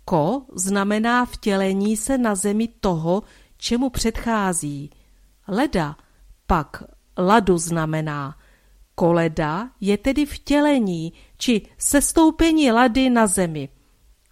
[0.06, 3.24] Ko znamená vtělení se na zemi toho,
[3.58, 4.89] čemu předchází.
[5.47, 5.95] Leda
[6.47, 6.84] pak
[7.18, 8.36] ladu znamená.
[8.95, 13.70] Koleda je tedy vtělení či sestoupení lady na zemi.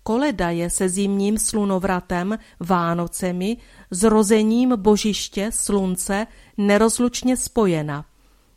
[0.03, 3.57] Koleda je se zimním slunovratem, Vánocemi,
[3.91, 6.27] zrozením božiště, slunce,
[6.57, 8.05] nerozlučně spojena.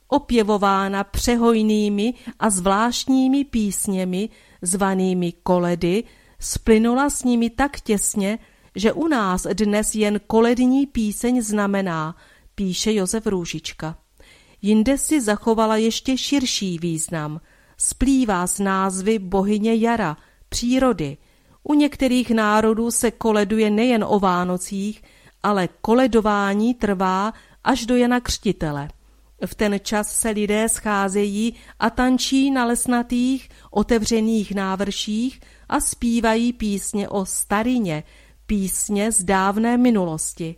[0.09, 4.28] Opěvována přehojnými a zvláštními písněmi,
[4.62, 6.05] zvanými koledy,
[6.39, 8.39] splynula s nimi tak těsně,
[8.74, 12.16] že u nás dnes jen kolední píseň znamená,
[12.55, 13.97] píše Josef Růžička.
[14.62, 17.41] Jinde si zachovala ještě širší význam.
[17.76, 20.16] Splývá s názvy bohyně jara,
[20.49, 21.16] přírody.
[21.62, 25.03] U některých národů se koleduje nejen o Vánocích,
[25.43, 27.32] ale koledování trvá
[27.64, 28.88] až do Jana Křtitele.
[29.47, 37.09] V ten čas se lidé scházejí a tančí na lesnatých, otevřených návrších a zpívají písně
[37.09, 38.03] o starině,
[38.47, 40.57] písně z dávné minulosti.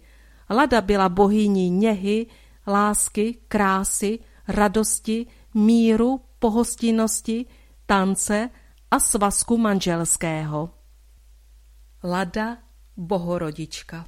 [0.50, 2.26] Lada byla bohyní něhy,
[2.66, 4.18] lásky, krásy,
[4.48, 7.46] radosti, míru, pohostinnosti,
[7.86, 8.50] tance
[8.90, 10.70] a svazku manželského.
[12.04, 12.58] Lada
[12.96, 14.06] Bohorodička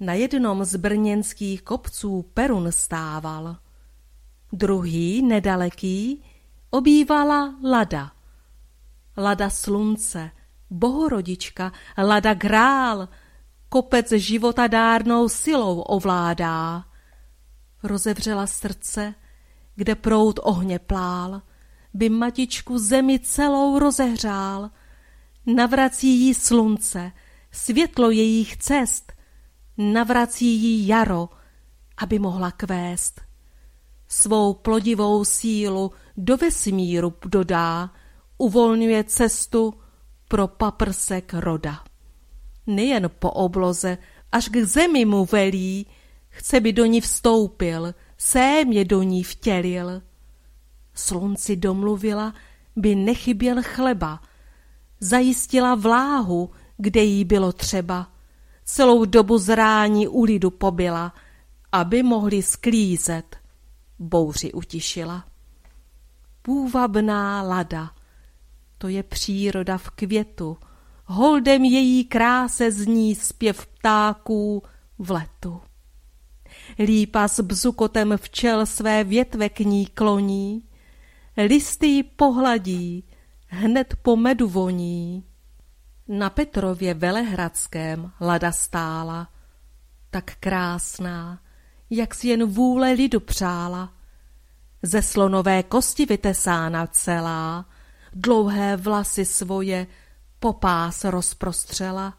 [0.00, 3.56] Na jednom z brněnských kopců Perun stával.
[4.52, 6.24] Druhý, nedaleký,
[6.70, 8.12] obývala Lada.
[9.16, 10.30] Lada slunce,
[10.70, 13.08] bohorodička, Lada grál,
[13.68, 16.84] kopec života dárnou silou ovládá.
[17.82, 19.14] Rozevřela srdce,
[19.76, 21.42] kde prout ohně plál,
[21.94, 24.70] by matičku zemi celou rozehřál.
[25.46, 27.12] Navrací jí slunce,
[27.50, 29.13] světlo jejich cest,
[29.78, 31.28] navrací jí jaro,
[31.96, 33.20] aby mohla kvést.
[34.08, 37.90] Svou plodivou sílu do vesmíru dodá,
[38.38, 39.74] uvolňuje cestu
[40.28, 41.84] pro paprsek roda.
[42.66, 43.98] Nejen po obloze,
[44.32, 45.86] až k zemi mu velí,
[46.28, 50.02] chce by do ní vstoupil, sémě do ní vtělil.
[50.94, 52.34] Slunci domluvila,
[52.76, 54.22] by nechyběl chleba,
[55.00, 58.13] zajistila vláhu, kde jí bylo třeba.
[58.64, 61.14] Celou dobu zrání u lidu pobyla,
[61.72, 63.36] aby mohli sklízet.
[63.98, 65.24] Bouři utišila.
[66.42, 67.90] Půvabná lada,
[68.78, 70.56] to je příroda v květu,
[71.04, 74.62] holdem její kráse zní zpěv ptáků
[74.98, 75.60] v letu.
[76.78, 80.62] Lípa s bzukotem včel své větve k ní kloní,
[81.36, 83.04] listy ji pohladí,
[83.46, 85.24] hned po medu voní.
[86.08, 89.28] Na Petrově Velehradském lada stála,
[90.10, 91.40] tak krásná,
[91.90, 93.92] jak si jen vůle lidu přála.
[94.82, 97.66] Ze slonové kosti vytesána celá,
[98.12, 99.86] dlouhé vlasy svoje
[100.40, 102.18] popás rozprostřela.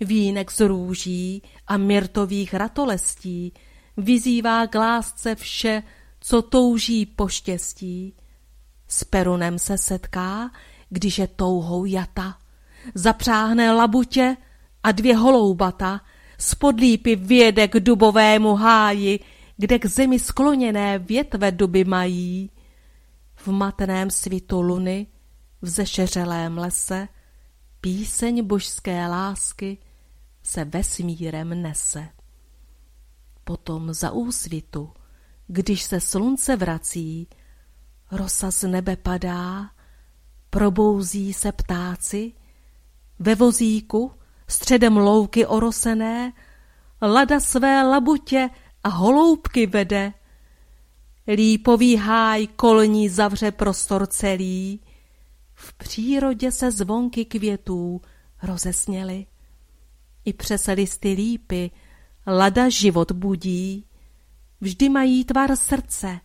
[0.00, 3.52] Vínek z růží a myrtových ratolestí
[3.96, 5.82] vyzývá k lásce vše,
[6.20, 8.16] co touží po štěstí.
[8.88, 10.50] S Perunem se setká,
[10.88, 12.38] když je touhou jata.
[12.94, 14.36] Zapřáhne labutě
[14.82, 16.00] a dvě holoubata,
[16.38, 19.20] spod lípy věde k dubovému háji,
[19.56, 22.50] kde k zemi skloněné větve duby mají.
[23.34, 25.06] V matném svitu luny,
[25.62, 27.08] v zešeřelém lese,
[27.80, 29.78] píseň božské lásky
[30.42, 32.08] se vesmírem nese.
[33.44, 34.92] Potom za úsvitu,
[35.46, 37.28] když se slunce vrací,
[38.10, 39.70] rosa z nebe padá,
[40.50, 42.32] probouzí se ptáci,
[43.18, 44.12] ve vozíku,
[44.48, 46.32] středem louky orosené,
[47.02, 48.50] lada své labutě
[48.84, 50.12] a holoubky vede.
[51.26, 54.80] Lípový háj kolní zavře prostor celý,
[55.54, 58.00] v přírodě se zvonky květů
[58.42, 59.26] rozesněly.
[60.24, 61.70] I přes listy lípy
[62.26, 63.86] lada život budí,
[64.60, 66.20] vždy mají tvar srdce,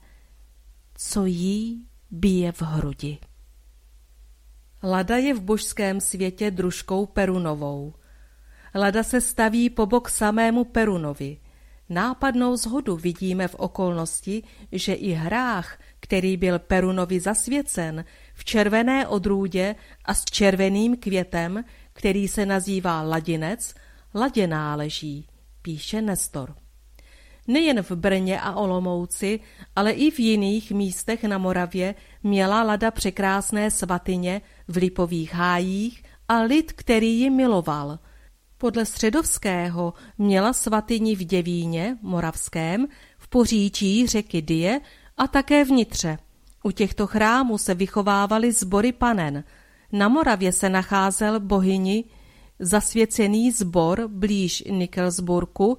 [0.95, 3.17] co jí bije v hrudi.
[4.83, 7.93] Lada je v božském světě družkou Perunovou.
[8.75, 11.37] Lada se staví po bok samému Perunovi.
[11.89, 19.75] Nápadnou zhodu vidíme v okolnosti, že i hrách, který byl Perunovi zasvěcen, v červené odrůdě
[20.05, 21.63] a s červeným květem,
[21.93, 23.75] který se nazývá ladinec,
[24.13, 25.27] ladě náleží,
[25.61, 26.60] píše Nestor.
[27.47, 29.39] Nejen v Brně a Olomouci,
[29.75, 36.41] ale i v jiných místech na Moravě měla Lada překrásné svatyně v lipových hájích a
[36.41, 37.99] lid, který ji miloval.
[38.57, 42.87] Podle Středovského měla svatyni v Děvíně, Moravském,
[43.17, 44.81] v poříčí řeky Die
[45.17, 46.17] a také vnitře.
[46.63, 49.43] U těchto chrámů se vychovávaly sbory panen.
[49.91, 52.03] Na Moravě se nacházel bohyni
[52.59, 55.77] zasvěcený zbor blíž Nikelsburku,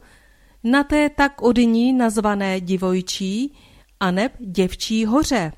[0.64, 3.54] na té tak od ní nazvané Divojčí
[4.00, 5.52] aneb Děvčí hoře.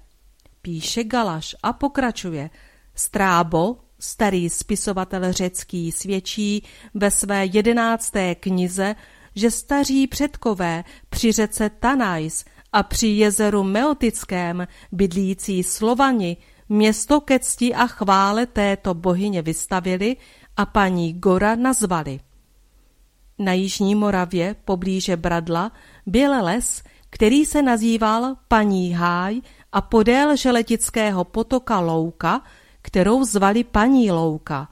[0.62, 2.50] Píše Galaš a pokračuje.
[2.94, 6.62] Strábo, starý spisovatel řecký, svědčí
[6.94, 8.96] ve své jedenácté knize,
[9.34, 16.36] že staří předkové při řece Tanais a při jezeru Meotickém bydlící Slovani
[16.68, 20.16] město ke cti a chvále této bohyně vystavili
[20.57, 22.20] a paní Gora nazvali.
[23.39, 25.72] Na Jižní Moravě, poblíže Bradla,
[26.07, 29.41] byl les, který se nazýval Paní Háj
[29.72, 32.43] a podél želetického potoka Louka,
[32.82, 34.68] kterou zvali Paní Louka.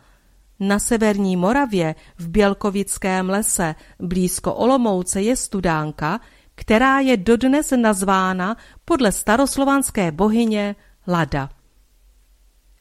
[0.61, 6.21] Na severní Moravě v Bělkovickém lese blízko Olomouce je studánka,
[6.55, 11.51] která je dodnes nazvána podle staroslovanské bohyně Lada.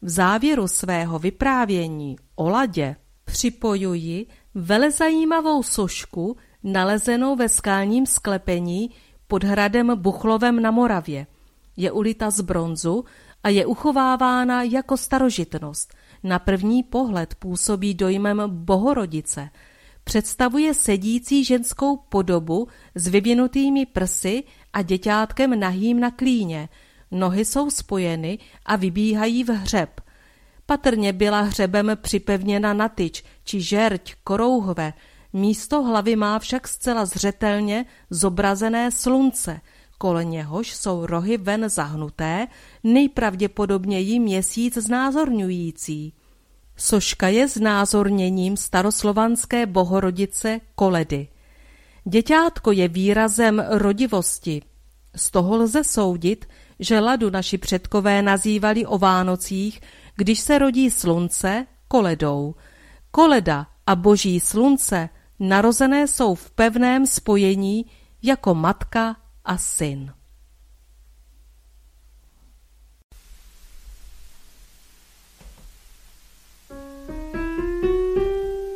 [0.02, 8.90] V závěru svého vyprávění o Ladě připojuji velezajímavou sošku nalezenou ve skalním sklepení
[9.28, 11.28] pod hradem Buchlovem na Moravě.
[11.78, 13.06] Je ulita z bronzu
[13.44, 15.94] a je uchovávána jako starožitnost.
[16.24, 19.50] Na první pohled působí dojmem bohorodice.
[20.04, 24.44] Představuje sedící ženskou podobu s vyvinutými prsy
[24.74, 26.70] a děťátkem nahým na klíně.
[27.12, 30.02] Nohy jsou spojeny a vybíhají v hřeb.
[30.66, 34.96] Patrně byla hřebem připevněna na tyč či žerť korouhve,
[35.36, 39.60] místo hlavy má však zcela zřetelně zobrazené slunce,
[39.98, 42.48] kolem něhož jsou rohy ven zahnuté,
[42.84, 46.14] nejpravděpodobněji měsíc znázorňující.
[46.78, 51.28] Soška je znázorněním staroslovanské bohorodice Koledy.
[52.04, 54.62] Děťátko je výrazem rodivosti.
[55.16, 56.46] Z toho lze soudit,
[56.80, 59.82] že ladu naši předkové nazývali o Vánocích
[60.16, 62.56] když se rodí slunce, koledou.
[63.12, 65.10] Koleda a boží slunce
[65.40, 67.86] narozené jsou v pevném spojení
[68.24, 70.14] jako matka a syn.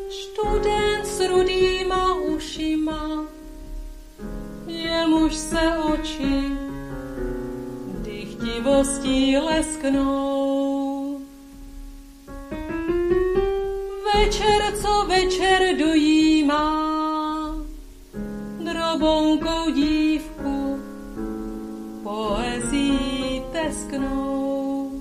[0.09, 3.25] Student s rudýma ušima,
[4.67, 6.51] jemuž se oči
[8.01, 10.94] dychtivostí lesknou.
[14.13, 16.95] Večer, co večer dojímá,
[18.63, 20.79] drobonkou dívku
[22.03, 24.91] poezí tesknou.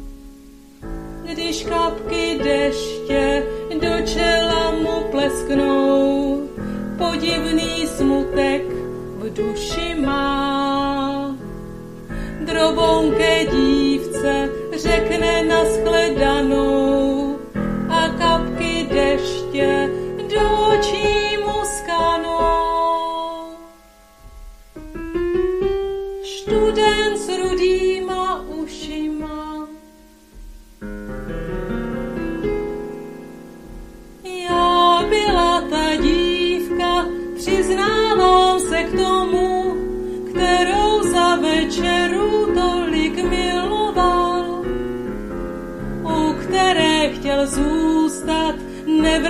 [1.22, 3.46] Když kapky deště
[3.80, 6.48] do čela mu plesknou,
[6.98, 8.62] podivný smutek
[9.18, 11.36] v duši má.
[12.40, 15.64] Drobonké dívce řekne na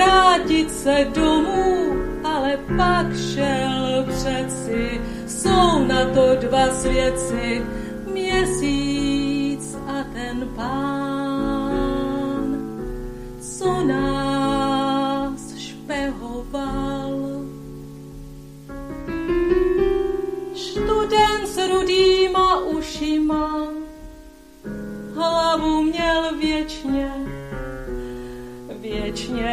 [0.05, 1.95] nevrátit se domů,
[2.25, 5.01] ale pak šel přeci.
[5.27, 7.63] Jsou na to dva svěci,
[8.13, 10.94] měsíc a ten pán,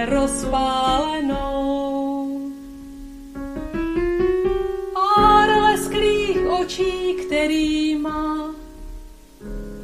[0.05, 1.41] rozpálenou.
[4.93, 8.55] Pár lesklých očí, který má,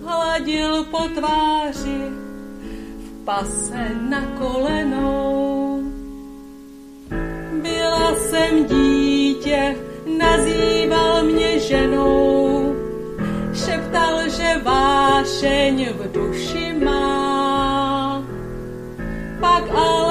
[0.06, 2.02] hladil po tváři
[2.98, 5.84] v pase na kolenou.
[7.62, 9.76] Byla jsem dítě
[10.18, 12.76] na nazýval mě ženou,
[13.54, 18.24] šeptal, že vášeň v duši má.
[19.40, 20.07] Pak ale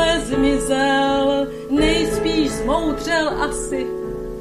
[0.66, 3.86] zmizel, nejspíš zmoudřel asi,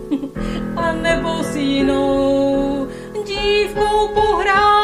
[0.75, 2.87] a nebo s jinou
[3.25, 4.74] dívkou pohrává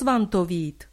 [0.00, 0.84] Svantovít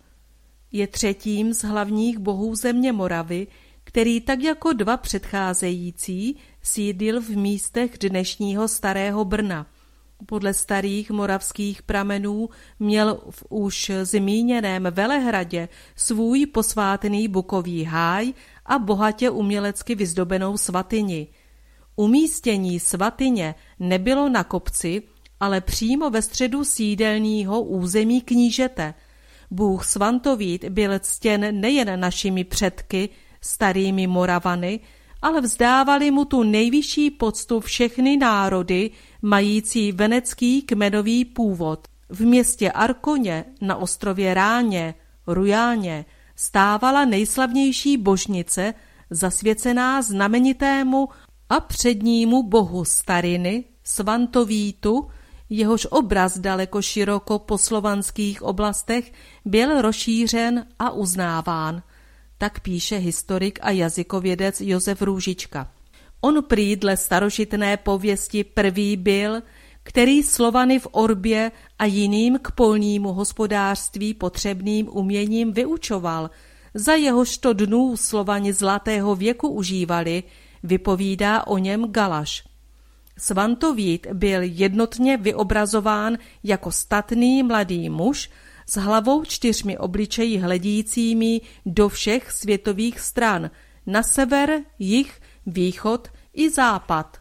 [0.71, 3.47] je třetím z hlavních bohů země Moravy,
[3.83, 9.67] který tak jako dva předcházející sídlil v místech dnešního Starého Brna.
[10.25, 12.49] Podle starých moravských pramenů
[12.79, 18.33] měl v už zmíněném Velehradě svůj posvátný bukový háj
[18.65, 21.27] a bohatě umělecky vyzdobenou svatyni.
[21.95, 25.03] Umístění svatyně nebylo na kopci,
[25.39, 28.93] ale přímo ve středu sídelního území knížete.
[29.51, 33.09] Bůh Svantovít byl ctěn nejen našimi předky,
[33.41, 34.79] starými Moravany,
[35.21, 41.87] ale vzdávali mu tu nejvyšší poctu všechny národy, mající venecký kmenový původ.
[42.09, 44.93] V městě Arkoně na ostrově Ráně,
[45.27, 48.73] Rujáně, stávala nejslavnější božnice,
[49.09, 51.09] zasvěcená znamenitému
[51.49, 55.07] a přednímu bohu stariny, Svantovítu,
[55.49, 59.11] jehož obraz daleko široko po slovanských oblastech
[59.45, 61.83] byl rozšířen a uznáván.
[62.37, 65.71] Tak píše historik a jazykovědec Josef Růžička.
[66.21, 69.41] On prý dle starožitné pověsti prvý byl,
[69.83, 76.29] který Slovany v Orbě a jiným k polnímu hospodářství potřebným uměním vyučoval,
[76.73, 80.23] za jehožto dnů Slovani zlatého věku užívali,
[80.63, 82.46] vypovídá o něm Galaš.
[83.17, 88.29] Svantovít byl jednotně vyobrazován jako statný mladý muž
[88.69, 93.51] s hlavou čtyřmi obličeji hledícími do všech světových stran,
[93.85, 97.17] na sever, jih, východ i západ.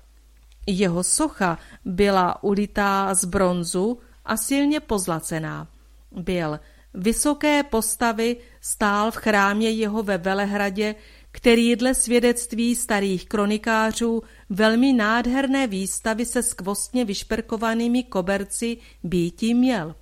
[0.67, 5.69] Jeho socha byla ulitá z bronzu a silně pozlacená.
[6.13, 6.61] Byl
[6.95, 10.95] vysoké postavy, stál v chrámě jeho ve Velehradě,
[11.31, 19.95] který dle svědectví starých kronikářů velmi nádherné výstavy se skvostně vyšperkovanými koberci býtí měl.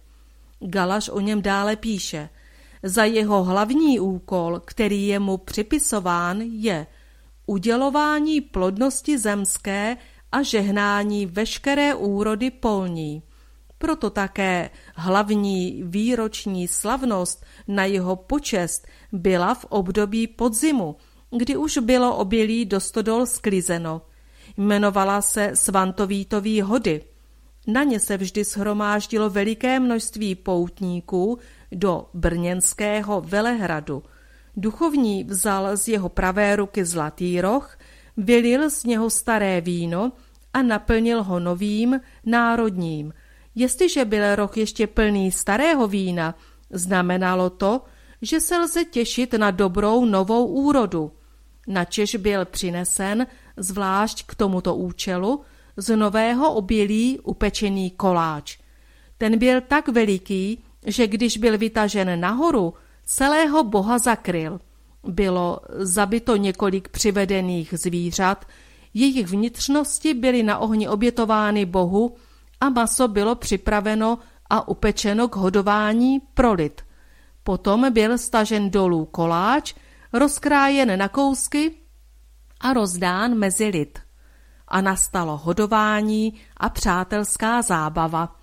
[0.60, 2.28] Galaš o něm dále píše.
[2.82, 6.86] Za jeho hlavní úkol, který je mu připisován, je
[7.46, 9.96] udělování plodnosti zemské
[10.32, 13.22] a žehnání veškeré úrody polní.
[13.78, 20.96] Proto také hlavní výroční slavnost na jeho počest byla v období podzimu,
[21.30, 24.02] kdy už bylo obilí do stodol sklizeno.
[24.56, 27.04] Jmenovala se Svantovítový hody.
[27.66, 31.38] Na ně se vždy shromáždilo veliké množství poutníků
[31.72, 34.02] do brněnského Velehradu.
[34.56, 37.78] Duchovní vzal z jeho pravé ruky zlatý roh,
[38.16, 40.12] vylil z něho staré víno
[40.52, 43.14] a naplnil ho novým, národním.
[43.54, 46.34] Jestliže byl roh ještě plný starého vína,
[46.70, 47.82] znamenalo to,
[48.22, 51.12] že se lze těšit na dobrou novou úrodu
[51.66, 53.26] načež byl přinesen
[53.56, 55.40] zvlášť k tomuto účelu
[55.76, 58.58] z nového obilí upečený koláč.
[59.18, 62.74] Ten byl tak veliký, že když byl vytažen nahoru,
[63.04, 64.60] celého boha zakryl.
[65.04, 68.44] Bylo zabito několik přivedených zvířat,
[68.94, 72.14] jejich vnitřnosti byly na ohni obětovány bohu
[72.60, 74.18] a maso bylo připraveno
[74.50, 76.82] a upečeno k hodování pro lid.
[77.42, 79.74] Potom byl stažen dolů koláč
[80.12, 81.83] rozkrájen na kousky
[82.64, 83.98] a rozdán mezi lid.
[84.68, 88.36] A nastalo hodování a přátelská zábava.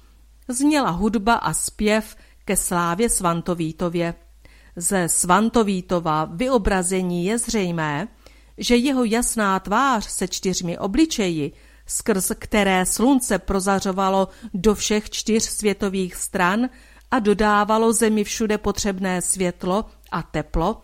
[0.48, 2.16] Zněla hudba a zpěv
[2.46, 4.14] ke slávě Svantovítově.
[4.76, 8.08] Ze Svantovítova vyobrazení je zřejmé,
[8.58, 11.52] že jeho jasná tvář se čtyřmi obličeji,
[11.86, 16.70] skrz které slunce prozařovalo do všech čtyř světových stran
[17.12, 20.82] a dodávalo zemi všude potřebné světlo a teplo,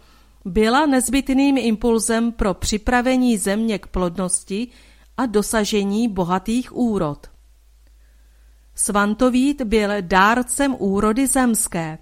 [0.48, 4.68] byla nezbytným impulzem pro připravení země k plodnosti
[5.18, 7.28] a dosažení bohatých úrod.
[8.76, 11.98] Svantovít byl dárcem úrody zemské.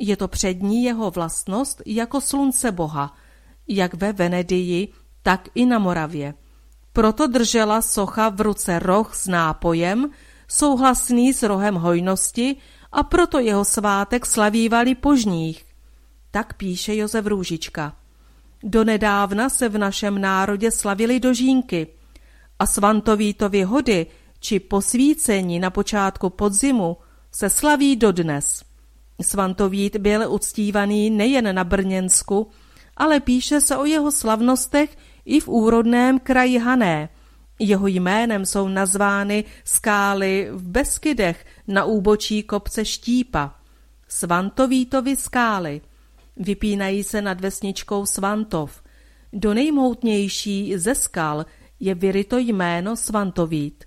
[0.00, 3.14] Je to přední jeho vlastnost jako slunce boha,
[3.68, 6.34] jak ve Venedii, tak i na Moravě.
[6.92, 10.10] Proto držela socha v ruce roh s nápojem,
[10.48, 12.56] souhlasný s rohem hojnosti
[12.92, 15.71] a proto jeho svátek slavívali požních.
[16.34, 17.96] Tak píše Josef Růžička.
[18.62, 21.86] Donedávna se v našem národě slavili dožínky
[22.58, 24.06] a svantovítovy hody
[24.40, 26.96] či posvícení na počátku podzimu
[27.32, 28.64] se slaví dodnes.
[29.22, 32.50] Svantovít byl uctívaný nejen na Brněnsku,
[32.96, 37.08] ale píše se o jeho slavnostech i v úrodném kraji Hané.
[37.58, 43.54] Jeho jménem jsou nazvány skály v Beskydech na úbočí kopce Štípa.
[44.08, 45.80] Svantovítovy skály.
[46.36, 48.82] Vypínají se nad vesničkou Svantov.
[49.32, 51.46] Do nejmoutnější ze skal
[51.80, 53.84] je vyryto jméno Svantovít.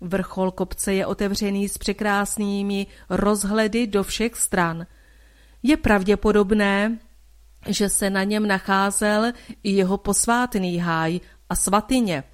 [0.00, 4.86] Vrchol kopce je otevřený s překrásnými rozhledy do všech stran.
[5.62, 6.98] Je pravděpodobné,
[7.66, 9.32] že se na něm nacházel
[9.62, 12.24] i jeho posvátný háj a svatyně.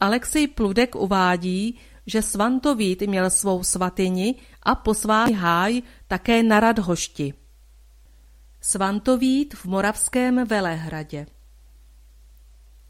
[0.00, 7.34] Alexej Pludek uvádí, že Svantovít měl svou svatyni a posvátný háj také na Radhošti.
[8.68, 11.26] Svantovít v Moravském Velehradě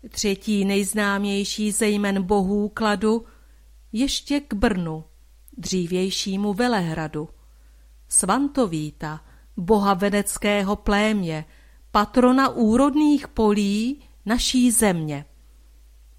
[0.09, 3.25] Třetí nejznámější ze jmen bohů kladu
[3.93, 5.05] ještě k Brnu,
[5.57, 7.29] dřívějšímu Velehradu.
[8.09, 9.21] Svantovíta,
[9.57, 11.45] boha veneckého plémě,
[11.91, 15.25] patrona úrodných polí naší země.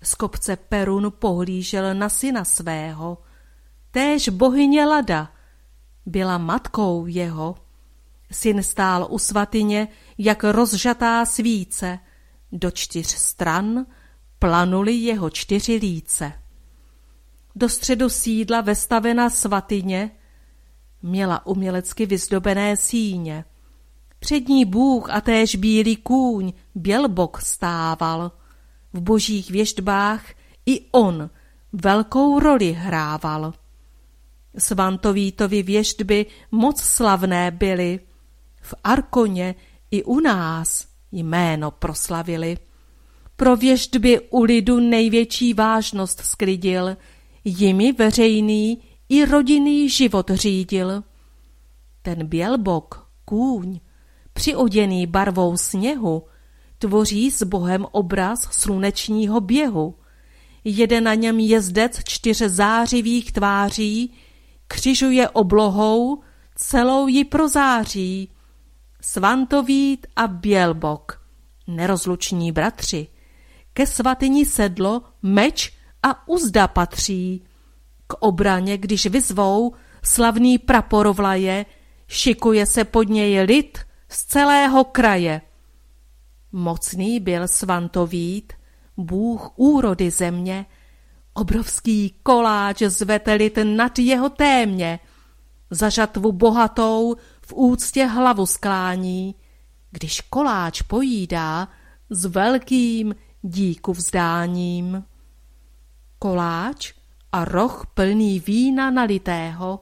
[0.03, 3.17] Z kopce Perun pohlížel na syna svého,
[3.91, 5.31] též bohyně Lada,
[6.05, 7.66] byla matkou jeho.
[8.31, 11.99] Syn stál u svatyně, jak rozžatá svíce,
[12.51, 13.85] do čtyř stran
[14.39, 16.33] planuli jeho čtyři líce.
[17.55, 20.11] Do středu sídla vestavena svatyně
[21.01, 23.45] měla umělecky vyzdobené síně.
[24.19, 28.31] Před ní Bůh a též bílý kůň, bělbok stával.
[28.93, 30.25] V božích věštbách
[30.65, 31.29] i on
[31.73, 33.53] velkou roli hrával.
[34.57, 37.99] Svantovítovi věštby moc slavné byly.
[38.67, 39.55] V Arkoně
[39.91, 42.57] i u nás jméno proslavili.
[43.35, 46.97] Pro věštby u lidu největší vážnost sklidil,
[47.43, 51.03] jimi veřejný i rodinný život řídil.
[52.01, 53.79] Ten bělbok, kůň,
[54.33, 56.23] přioděný barvou sněhu,
[56.79, 59.95] tvoří s Bohem obraz slunečního běhu.
[60.63, 64.13] Jede na něm jezdec čtyř zářivých tváří,
[64.67, 66.21] křižuje oblohou,
[66.55, 68.29] celou ji prozáří.
[69.07, 71.21] Svantovít a Bělbok,
[71.67, 73.07] nerozluční bratři,
[73.73, 77.43] ke svatyni sedlo, meč a uzda patří.
[78.07, 81.65] K obraně, když vyzvou, slavný prapor vlaje,
[82.07, 83.79] šikuje se pod něj lid
[84.09, 85.41] z celého kraje.
[86.51, 88.53] Mocný byl Svantovít,
[88.97, 90.65] bůh úrody země,
[91.33, 94.99] obrovský koláč zvetelit nad jeho témě,
[95.69, 97.15] za žatvu bohatou
[97.47, 99.35] v úctě hlavu sklání,
[99.91, 101.67] když koláč pojídá
[102.09, 105.03] s velkým díku vzdáním.
[106.19, 106.93] Koláč
[107.31, 109.79] a roh plný vína nalitého,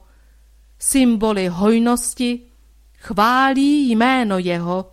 [0.78, 2.40] symboly hojnosti,
[2.98, 4.92] chválí jméno jeho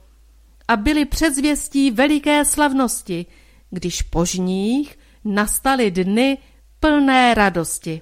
[0.68, 3.26] a byly předzvěstí veliké slavnosti,
[3.70, 6.38] když požních nastaly dny
[6.80, 8.02] plné radosti.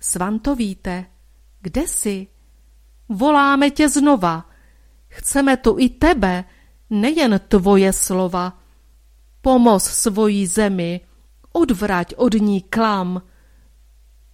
[0.00, 1.04] Svantovíte,
[1.60, 2.26] kde jsi?
[3.08, 4.50] Voláme tě znova.
[5.08, 6.44] Chceme tu i tebe,
[6.90, 8.58] nejen tvoje slova.
[9.40, 11.00] Pomoz svojí zemi,
[11.52, 13.22] odvrať od ní klam.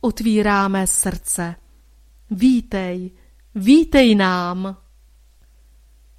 [0.00, 1.54] Otvíráme srdce.
[2.30, 3.10] Vítej,
[3.54, 4.76] vítej nám.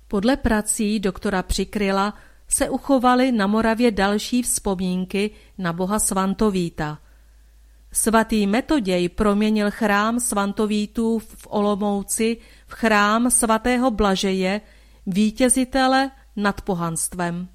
[0.08, 2.14] Podle prací doktora Přikryla
[2.48, 7.00] se uchovaly na Moravě další vzpomínky na boha Svantovíta.
[7.96, 12.38] Svatý Metoděj proměnil chrám Svantovítů v Olomouci
[12.68, 14.62] v chrám svatého Blažeje,
[15.06, 17.48] vítězitele nad pohanstvem.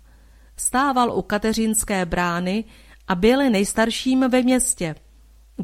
[0.57, 2.65] Stával u kateřínské brány
[3.09, 4.95] a byl nejstarším ve městě.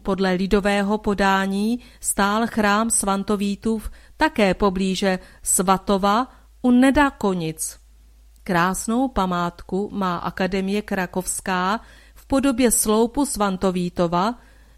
[0.02, 6.28] Podle lidového podání stál chrám Svantovítův také poblíže Svatova
[6.62, 7.78] u Nedakonic.
[8.44, 11.80] Krásnou památku má Akademie Krakovská
[12.14, 14.34] v podobě sloupu Svantovítova,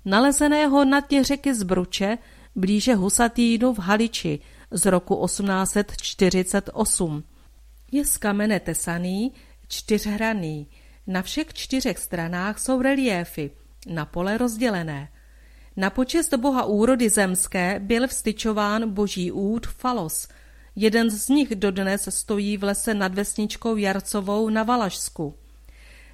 [0.07, 2.19] nalezeného na dně řeky Zbruče,
[2.55, 4.41] blíže Husatínu v Haliči
[4.71, 7.25] z roku 1848.
[7.93, 9.33] Je z kamene tesaný,
[9.69, 10.69] čtyřhraný.
[11.07, 13.51] Na všech čtyřech stranách jsou reliéfy,
[13.87, 15.09] na pole rozdělené.
[15.77, 20.29] Na počest boha úrody zemské byl vstyčován boží úd Falos.
[20.77, 25.35] Jeden z nich dodnes stojí v lese nad vesničkou Jarcovou na Valašsku.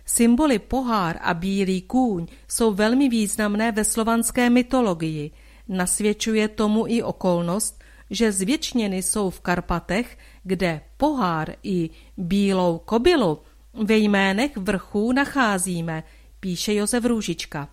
[0.05, 5.31] Symboly pohár a bílý kůň jsou velmi významné ve slovanské mytologii–
[5.69, 13.39] Nasvědčuje tomu i okolnost, že zvětšněny jsou v Karpatech, kde pohár i bílou kobylu
[13.75, 16.05] ve jménech vrchů nacházíme,
[16.41, 17.69] píše Josef Růžička.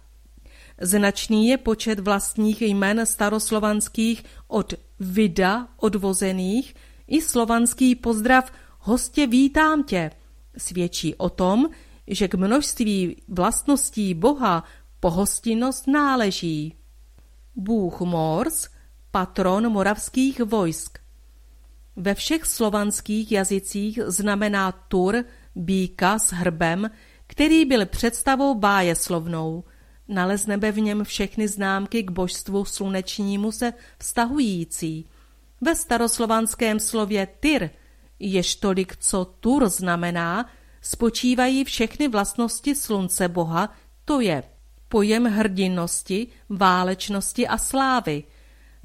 [0.81, 6.75] Značný je počet vlastních jmen staroslovanských od vida odvozených
[7.07, 10.11] i slovanský pozdrav hostě vítám tě.
[10.57, 11.69] Svědčí o tom,
[12.09, 14.63] že k množství vlastností Boha
[14.99, 16.75] pohostinnost náleží.
[17.55, 18.67] Bůh Mors,
[19.11, 20.97] patron moravských vojsk.
[21.95, 26.89] Ve všech slovanských jazycích znamená tur býka s hrbem,
[27.27, 29.63] který byl představou báje slovnou.
[30.07, 35.09] Nalezneme v něm všechny známky k božstvu slunečnímu se vztahující.
[35.61, 37.69] Ve staroslovanském slově tyr,
[38.19, 40.49] jež tolik, co tur znamená,
[40.81, 43.73] spočívají všechny vlastnosti slunce boha,
[44.05, 44.43] to je
[44.89, 48.23] pojem hrdinnosti, válečnosti a slávy.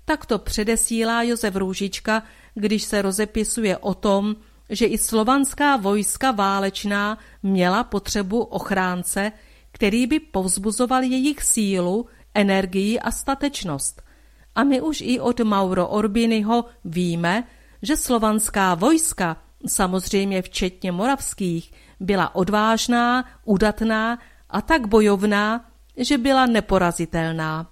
[0.05, 2.23] Tak to předesílá Josef Růžička,
[2.55, 4.37] když se rozepisuje o tom,
[4.71, 9.33] že i slovanská vojska válečná měla potřebu ochránce,
[9.73, 14.03] který by povzbuzoval jejich sílu, energii a statečnost.
[14.55, 17.45] A my už i od Mauro Orbinyho víme,
[17.83, 19.37] že slovanská vojska,
[19.67, 21.73] samozřejmě včetně moravských,
[22.05, 24.19] byla odvážná, udatná
[24.51, 25.65] a tak bojovná,
[25.97, 27.67] že byla neporazitelná.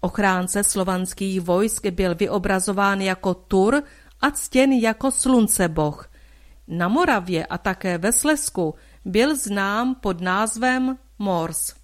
[0.00, 3.82] Ochránce slovanských vojsk byl vyobrazován jako Tur
[4.20, 6.08] a ctěn jako slunceboh.
[6.68, 11.74] Na Moravě a také ve Slesku byl znám pod názvem Mors.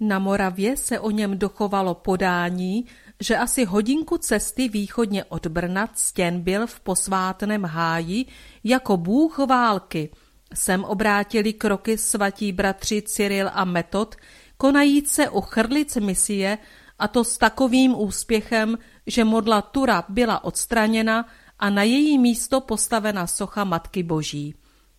[0.00, 2.84] Na Moravě se o něm dochovalo podání,
[3.20, 8.26] že asi hodinku cesty východně od Brna ctěn byl v posvátném háji
[8.64, 10.10] jako bůh války.
[10.54, 14.16] Sem obrátili kroky svatí bratři Cyril a Metod,
[14.56, 16.58] konajíce u chrlic misie,
[16.98, 21.28] a to s takovým úspěchem, že modla Tura byla odstraněna
[21.58, 24.54] a na její místo postavena socha Matky Boží.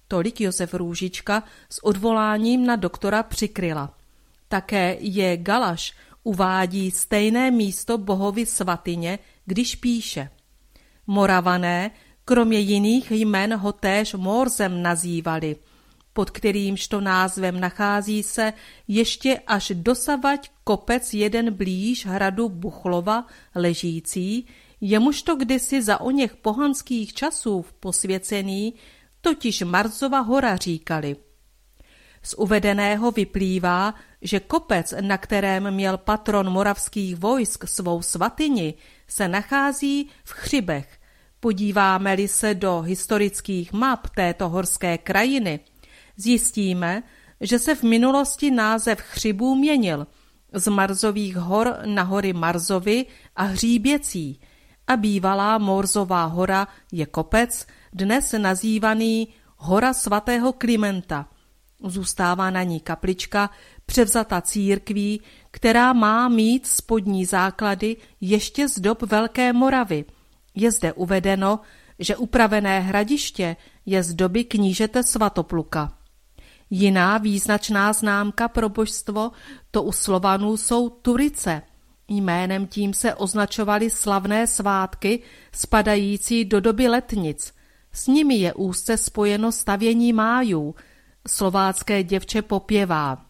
[0.08, 3.98] Tolik Josef Růžička s odvoláním na doktora přikryla.
[4.48, 5.93] Také je Galaš
[6.24, 10.30] uvádí stejné místo bohovi svatyně, když píše.
[11.08, 11.91] Moravané,
[12.28, 15.55] kromě jiných jmen ho též Morzem nazývali,
[16.13, 18.53] pod kterýmž to názvem nachází se
[18.88, 23.25] ještě až dosavať kopec jeden blíž hradu Buchlova
[23.55, 24.47] ležící,
[24.82, 28.73] jemuž to kdysi za oněch pohanských časů posvěcený,
[29.21, 31.15] totiž Marzova hora říkali.
[32.23, 38.73] Z uvedeného vyplývá, že kopec, na kterém měl patron moravských vojsk svou svatyni,
[39.07, 40.97] se nachází v Chřibech.
[41.40, 45.60] Podíváme-li se do historických map této horské krajiny,
[46.18, 47.04] zjistíme,
[47.42, 50.08] že se v minulosti název Chřibů měnil
[50.54, 54.40] z Marzových hor na hory Marzovy a Hříběcí
[54.88, 59.28] a bývalá Morzová hora je kopec, dnes nazývaný
[59.58, 61.28] Hora svatého Klimenta.
[61.84, 63.50] Zůstává na ní kaplička,
[63.86, 65.22] převzata církví,
[65.52, 70.06] která má mít spodní základy ještě z dob Velké Moravy.
[70.60, 71.60] Je zde uvedeno,
[71.99, 73.55] že upravené hradiště
[73.86, 75.93] je z doby knížete Svatopluka.
[76.70, 79.32] Jiná význačná známka pro božstvo
[79.72, 81.62] to u Slovanů jsou Turice.
[82.08, 85.20] Jménem tím se označovaly slavné svátky
[85.51, 87.53] spadající do doby letnic.
[87.91, 90.76] S nimi je úzce spojeno stavění májů.
[91.28, 93.26] Slovácké děvče popěvá.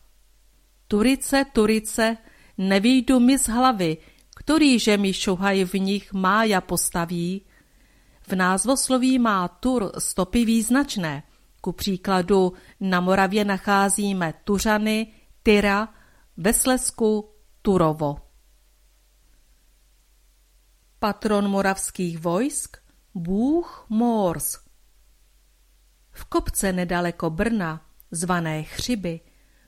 [0.88, 2.18] Turice, Turice,
[2.58, 3.98] nevýjdu mi z hlavy,
[4.80, 7.42] že mi šuhaj v nich mája postaví.
[8.28, 11.24] V názvosloví má Tur stopy význačné.
[11.62, 15.08] Ku příkladu na Moravě nacházíme Tuřany,
[15.44, 15.88] Tyra,
[16.38, 17.30] ve Slesku
[17.62, 18.18] Turovo.
[21.00, 22.78] Patron moravských vojsk
[23.16, 24.58] Bůh Mors.
[26.12, 27.82] V kopce nedaleko Brna,
[28.12, 29.20] zvané Chřiby,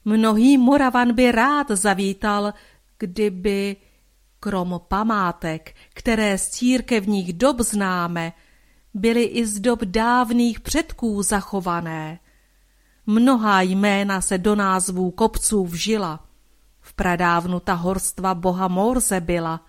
[0.06, 2.54] mnohý Moravan by rád zavítal,
[2.98, 3.76] kdyby
[4.40, 8.34] krom památek, které z církevních dob známe,
[8.94, 12.20] byly i z dob dávných předků zachované.
[13.06, 16.26] Mnohá jména se do názvů kopců vžila.
[16.82, 19.66] V pradávnu ta horstva boha Morze byla.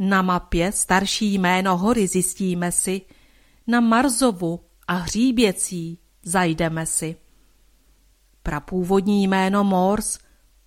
[0.00, 3.00] Na mapě starší jméno hory zjistíme si,
[3.66, 7.16] na Marzovu a Hříběcí zajdeme si.
[8.42, 10.18] Prapůvodní jméno Mors,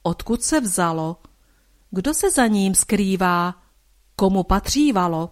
[0.03, 1.17] odkud se vzalo?
[1.95, 3.55] Kdo se za ním skrývá?
[4.15, 5.31] Komu patřívalo?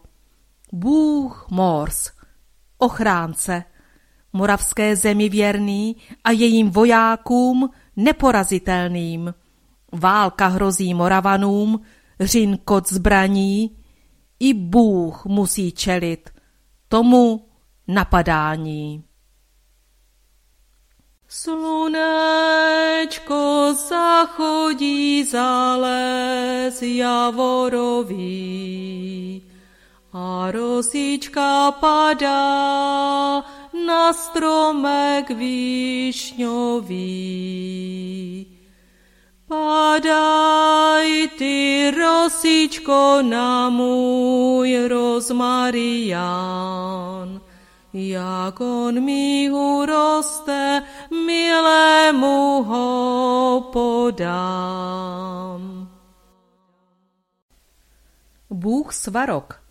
[0.72, 2.12] Bůh Mors–
[2.78, 3.64] ochránce,
[4.34, 9.34] moravské zemi věrný a jejím vojákům neporazitelným.
[9.92, 11.82] Válka hrozí Moravanům,
[12.20, 13.78] řin kot zbraní,
[14.40, 16.30] i Bůh musí čelit
[16.88, 17.48] tomu
[17.88, 19.04] napadání.
[21.34, 23.26] Slunečko
[23.74, 28.22] zachodí za les javorový
[30.14, 33.42] a rosička padá
[33.74, 37.02] na stromek višňový.
[39.50, 46.14] Padaj ty rosičko na můj rozmarián,
[47.94, 50.84] jak on mi uroste,
[51.26, 55.14] milému ho podám.
[58.50, 59.64] Bůh Svarok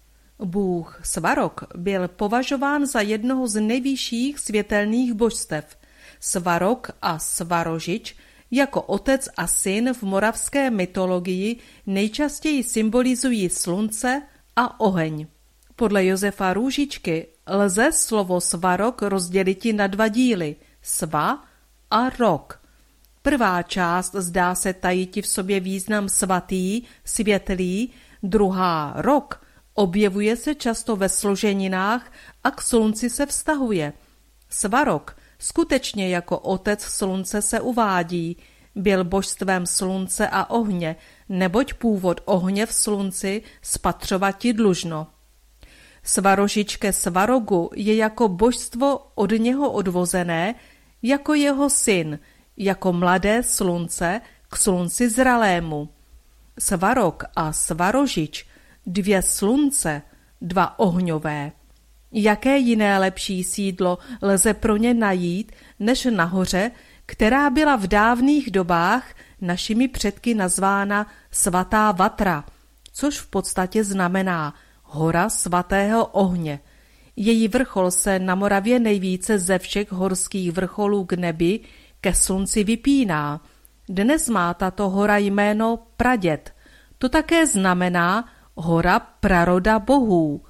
[0.44, 5.78] Bůh Svarok byl považován za jednoho z nejvyšších světelných božstev.
[6.20, 8.16] Svarok a Svarožič
[8.50, 11.56] jako otec a syn v moravské mytologii
[11.86, 14.22] nejčastěji symbolizují slunce
[14.56, 15.26] a oheň.
[15.76, 21.44] Podle Josefa Růžičky lze slovo svarok rozdělit na dva díly– sva
[21.90, 22.62] a rok.
[23.22, 27.90] Prvá část zdá se tajiti v sobě význam svatý, světlý,
[28.22, 32.12] druhá rok objevuje se často ve složeninách
[32.44, 33.92] a k slunci se vztahuje.
[34.48, 38.36] Svarok skutečně jako otec slunce se uvádí,
[38.74, 40.96] byl božstvem slunce a ohně,
[41.28, 45.06] neboť původ ohně v slunci spatřovati dlužno.
[46.02, 50.54] Svarožičke Svarogu je jako božstvo od něho odvozené,
[51.02, 52.18] jako jeho syn,
[52.56, 55.88] jako mladé slunce k slunci zralému.
[56.58, 58.46] Svarok a Svarožič,
[58.86, 60.02] dvě slunce,
[60.40, 61.52] dva ohňové.
[62.12, 66.70] Jaké jiné lepší sídlo lze pro ně najít, než nahoře,
[67.06, 72.44] která byla v dávných dobách našimi předky nazvána svatá Vatra,
[72.92, 74.54] což v podstatě znamená
[74.92, 76.60] hora svatého ohně.
[77.16, 81.60] Její vrchol se na Moravě nejvíce ze všech horských vrcholů k nebi
[82.00, 83.40] ke slunci vypíná.
[83.88, 86.54] Dnes má tato hora jméno Praděd.
[86.98, 90.44] To také znamená hora praroda bohů.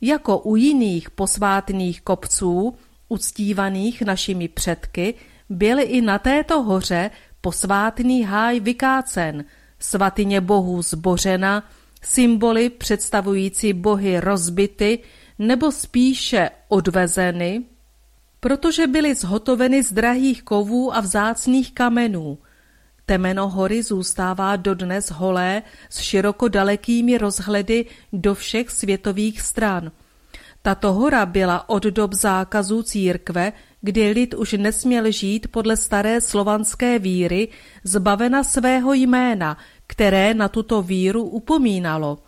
[0.00, 2.74] Jako u jiných posvátných kopců,
[3.08, 5.14] uctívaných našimi předky,
[5.48, 7.10] byl i na této hoře
[7.40, 9.44] posvátný háj vykácen,
[9.78, 11.64] svatyně bohů zbořena,
[12.06, 14.98] symboly představující bohy rozbity
[15.38, 17.62] nebo spíše odvezeny,
[18.40, 22.38] protože byly zhotoveny z drahých kovů a vzácných kamenů.
[23.06, 29.92] Temeno hory zůstává dodnes holé s široko dalekými rozhledy do všech světových stran.
[30.62, 33.52] Tato hora byla od dob zákazů církve
[33.86, 37.48] kdy lid už nesměl žít podle staré slovanské víry,
[37.84, 39.56] zbavena svého jména,
[39.86, 42.18] které na tuto víru upomínalo.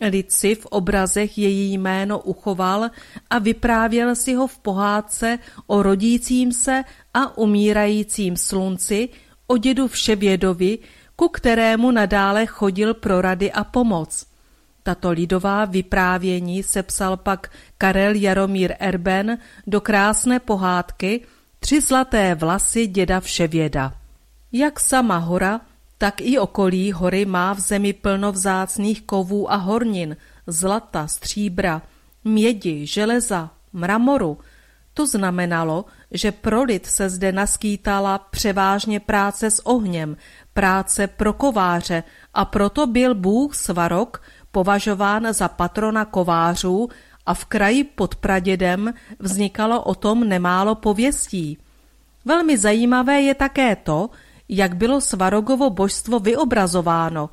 [0.00, 2.90] Lid si v obrazech její jméno uchoval
[3.30, 9.08] a vyprávěl si ho v pohádce o rodícím se a umírajícím slunci,
[9.46, 10.78] o dědu Vševědovi,
[11.16, 14.35] ku kterému nadále chodil pro rady a pomoc.
[14.86, 21.20] Tato lidová vyprávění sepsal pak Karel Jaromír Erben do krásné pohádky
[21.58, 23.94] Tři zlaté vlasy děda Vševěda.
[24.52, 25.60] Jak sama hora,
[25.98, 30.16] tak i okolí hory má v zemi plno vzácných kovů a hornin,
[30.46, 31.82] zlata, stříbra,
[32.24, 34.38] mědi, železa, mramoru.
[34.94, 40.16] To znamenalo, že pro lid se zde naskýtala převážně práce s ohněm,
[40.54, 42.02] práce pro kováře
[42.34, 44.22] a proto byl Bůh Svarok
[44.56, 46.88] považován za patrona kovářů
[47.26, 51.58] a v kraji pod pradědem vznikalo o tom nemálo pověstí.
[52.24, 54.10] Velmi zajímavé je také to,
[54.48, 57.30] jak bylo Svarogovo božstvo vyobrazováno.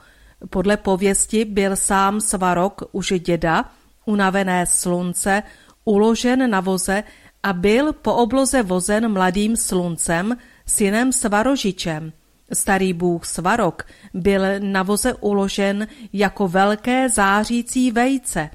[0.50, 3.72] Podle pověsti byl sám Svarog už děda,
[4.06, 5.44] unavené slunce,
[5.86, 7.04] uložen na voze
[7.44, 12.12] a byl po obloze vozen mladým sluncem, synem Svarožičem–
[12.54, 13.84] Starý bůh Svarok
[14.14, 18.50] byl na voze uložen jako velké zářící vejce.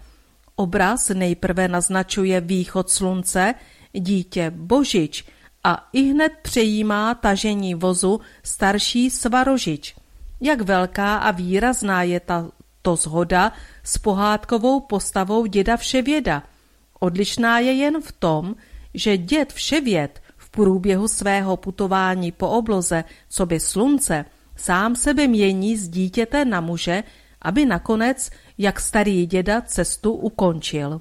[0.57, 3.55] Obraz nejprve naznačuje východ slunce,
[3.93, 5.25] dítě Božič
[5.65, 9.95] a i hned přejímá tažení vozu starší Svarožič.
[10.41, 13.53] Jak velká a výrazná je tato zhoda
[13.85, 16.43] s pohádkovou postavou děda Vševěda.
[17.01, 18.55] Odlišná je jen v tom,
[18.95, 20.23] že děd Vševěd
[20.59, 24.25] průběhu svého putování po obloze, co by slunce,
[24.57, 27.03] sám sebe mění z dítěte na muže,
[27.43, 31.01] aby nakonec, jak starý děda, cestu ukončil.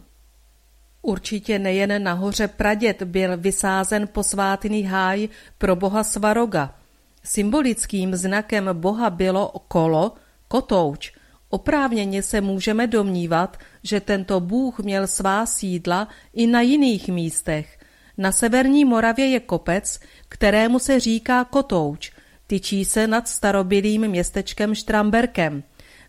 [1.02, 6.76] Určitě nejen nahoře praděd byl vysázen posvátný háj pro boha Svaroga.
[7.24, 10.14] Symbolickým znakem boha bylo kolo,
[10.48, 11.14] kotouč,
[11.50, 17.77] Oprávněně se můžeme domnívat, že tento bůh měl svá sídla i na jiných místech.
[18.18, 20.00] Na severní Moravě je kopec,
[20.30, 22.12] kterému se říká Kotouč,
[22.48, 25.64] tyčí se nad starobylým městečkem Štramberkem.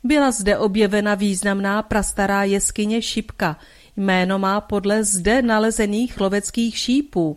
[0.04, 3.56] Byla zde objevena významná prastará jeskyně Šipka,
[3.96, 7.36] jméno má podle zde nalezených loveckých šípů.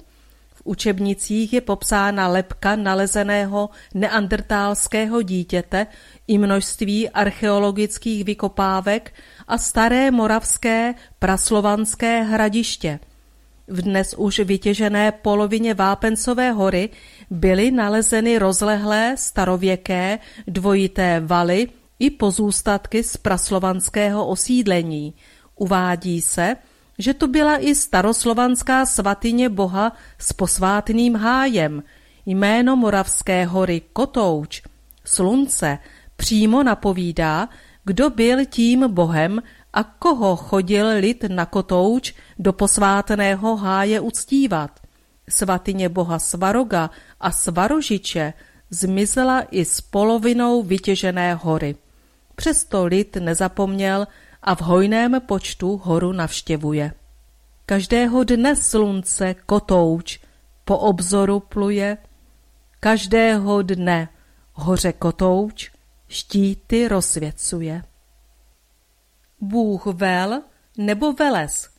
[0.53, 5.87] V učebnicích je popsána lepka nalezeného neandertálského dítěte
[6.27, 9.13] i množství archeologických vykopávek
[9.47, 12.99] a staré moravské praslovanské hradiště.
[13.71, 16.89] V dnes už vytěžené polovině Vápencové hory
[17.29, 21.67] byly nalezeny rozlehlé starověké dvojité valy
[21.99, 25.13] i pozůstatky z praslovanského osídlení.
[25.55, 26.55] Uvádí se,
[26.99, 31.83] že to byla i staroslovanská svatyně boha s posvátným hájem,
[32.25, 34.61] jméno Moravské hory Kotouč,
[35.05, 35.77] slunce,
[36.15, 37.49] přímo napovídá,
[37.83, 39.41] kdo byl tím bohem
[39.73, 44.79] a koho chodil lid na Kotouč do posvátného háje uctívat.
[45.29, 48.33] Svatyně boha Svaroga a Svarožiče
[48.69, 51.75] zmizela i s polovinou vytěžené hory.
[52.35, 54.07] Přesto lid nezapomněl
[54.41, 56.93] a v hojném počtu horu navštěvuje.
[57.65, 60.19] Každého dne slunce kotouč
[60.65, 61.97] po obzoru pluje,
[62.79, 64.09] každého dne
[64.53, 65.71] hoře kotouč
[66.07, 67.83] štíty rozsvěcuje.
[69.41, 70.41] Bůh vel
[70.77, 71.69] nebo veles?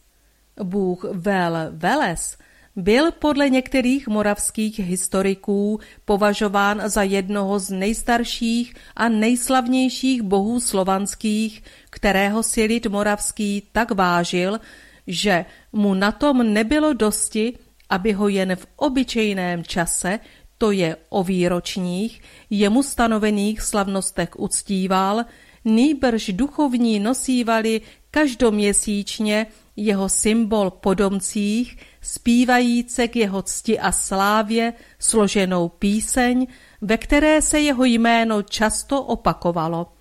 [0.62, 2.38] Bůh vel veles
[2.76, 12.42] byl podle některých moravských historiků považován za jednoho z nejstarších a nejslavnějších bohů slovanských, kterého
[12.42, 14.60] si lid moravský tak vážil,
[15.06, 17.58] že mu na tom nebylo dosti,
[17.90, 20.18] aby ho jen v obyčejném čase,
[20.58, 25.24] to je o výročních, jemu stanovených slavnostech uctíval,
[25.64, 29.46] nýbrž duchovní nosívali každoměsíčně
[29.76, 36.46] jeho symbol podomcích, zpívajíce k jeho cti a slávě složenou píseň,
[36.80, 39.92] ve které se jeho jméno často opakovalo.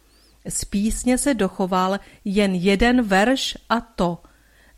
[0.50, 4.18] Z písně se dochoval jen jeden verš a to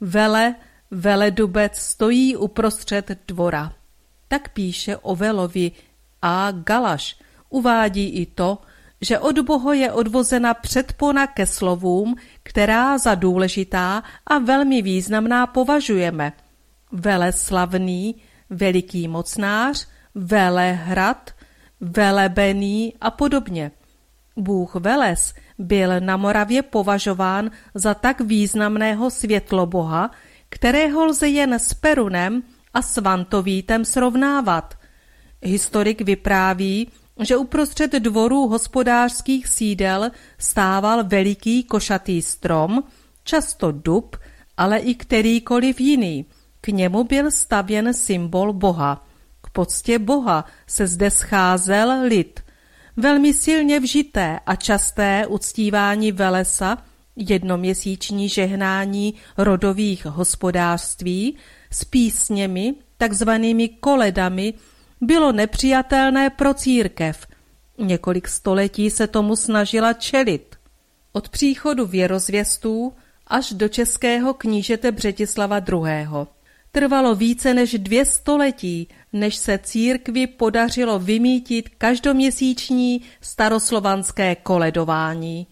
[0.02, 0.56] Vele,
[0.92, 3.74] veledubec stojí uprostřed dvora.
[4.28, 5.72] Tak píše o Velovi
[6.22, 7.16] a Galaš.
[7.50, 8.58] Uvádí i to,
[9.04, 16.34] že od Boha je odvozena předpona ke slovům, která za důležitá a velmi významná považujeme.
[16.92, 18.16] Veleslavný,
[18.50, 21.32] veliký mocnář, velehrad,
[21.82, 23.72] velebený a podobně.
[24.38, 30.12] Bůh Veles byl na Moravě považován za tak významného světloboha,
[30.50, 32.44] kterého lze jen s Perunem
[32.74, 34.78] a Svantovítem srovnávat.
[35.42, 36.90] Historik vypráví,
[37.20, 42.84] že uprostřed dvorů hospodářských sídel stával veliký košatý strom,
[43.24, 44.18] často dub,
[44.58, 46.26] ale i kterýkoliv jiný.
[46.62, 49.08] K němu byl stavěn symbol boha.
[49.42, 52.40] K poctě boha se zde scházel lid.
[52.98, 56.78] Velmi silně vžité a časté uctívání Velesa,
[57.16, 61.38] jednoměsíční žehnání rodových hospodářství
[61.72, 64.54] s písněmi, takzvanými koledami,
[65.06, 67.28] bylo nepřijatelné pro církev.
[67.78, 70.56] Několik století se tomu snažila čelit.
[71.12, 72.94] Od příchodu věrozvěstů
[73.28, 76.08] až do českého knížete Břetislava II.
[76.72, 85.48] Trvalo více než dvě století, než se církvi podařilo vymítit každoměsíční staroslovanské koledování.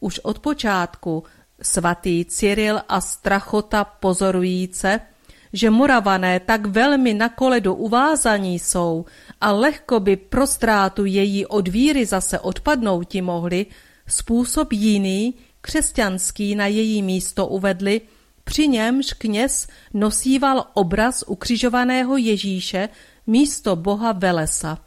[0.00, 1.24] Už od počátku
[1.62, 5.00] svatý Cyril a strachota pozorujíce–
[5.54, 9.04] že Moravané tak velmi na koledu uvázaní jsou
[9.40, 13.66] a lehko by pro ztrátu její odvíry zase odpadnouti mohli,
[14.08, 18.00] způsob jiný, křesťanský na její místo uvedli,
[18.44, 22.88] při němž kněz nosíval obraz ukřižovaného Ježíše
[23.26, 24.78] místo boha Velesa.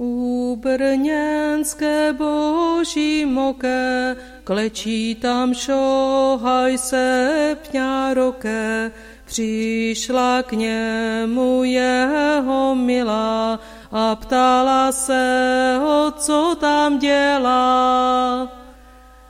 [0.00, 8.92] U brněnské boží moké, klečí tam šohaj se pňároké,
[9.28, 13.60] Přišla k němu jeho milá
[13.92, 18.48] a ptala se ho, co tam dělá.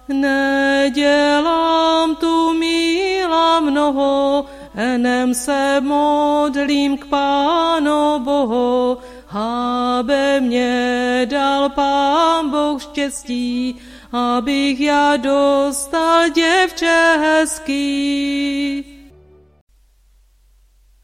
[0.09, 1.77] Nedělám
[2.16, 4.45] tu míla mnoho,
[4.75, 8.99] enem se modlím k Pánu Bohu,
[9.31, 13.81] aby mě dal Pán Boh štěstí,
[14.12, 18.98] abych já dostal děvče hezký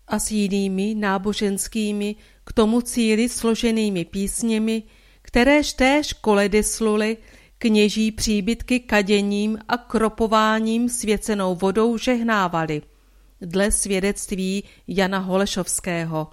[0.08, 4.82] a s jinými náboženskými k tomu cíli složenými písněmi,
[5.22, 7.16] kteréž též koledy sluly,
[7.58, 12.82] kněží příbytky kaděním a kropováním svěcenou vodou žehnávali,
[13.40, 16.30] dle svědectví Jana Holešovského.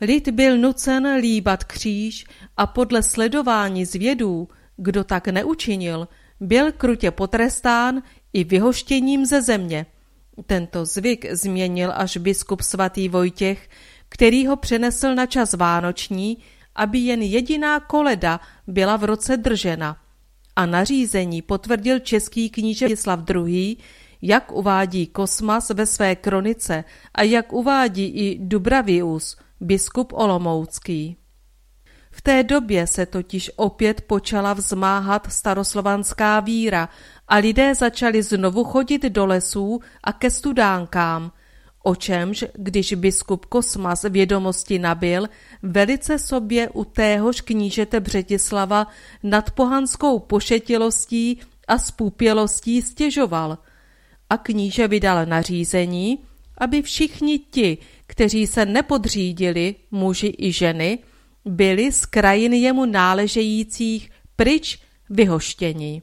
[0.00, 2.24] Lid byl nucen líbat kříž
[2.56, 6.08] a podle sledování zvědů, kdo tak neučinil,
[6.40, 8.02] byl krutě potrestán
[8.32, 9.86] i vyhoštěním ze země.
[10.46, 13.68] Tento zvyk změnil až biskup svatý Vojtěch,
[14.08, 16.38] který ho přenesl na čas vánoční,
[16.74, 19.96] aby jen jediná koleda byla v roce držena.
[20.56, 23.76] A nařízení potvrdil český kníže Vladislav II.,
[24.22, 26.84] jak uvádí Kosmas ve své kronice
[27.14, 31.16] a jak uvádí i Dubravius, biskup Olomoucký.
[32.10, 36.88] V té době se totiž opět počala vzmáhat staroslovanská víra
[37.28, 41.32] a lidé začali znovu chodit do lesů a ke studánkám,
[41.84, 45.28] o čemž, když biskup Kosmas vědomosti nabil,
[45.62, 48.86] velice sobě u téhož knížete Břetislava
[49.22, 53.58] nad pohanskou pošetilostí a spůpělostí stěžoval.
[54.30, 56.18] A kníže vydal nařízení,
[56.58, 60.98] aby všichni ti, kteří se nepodřídili, muži i ženy,
[61.44, 64.78] byli z krajin jemu náležejících pryč
[65.10, 66.02] vyhoštěni.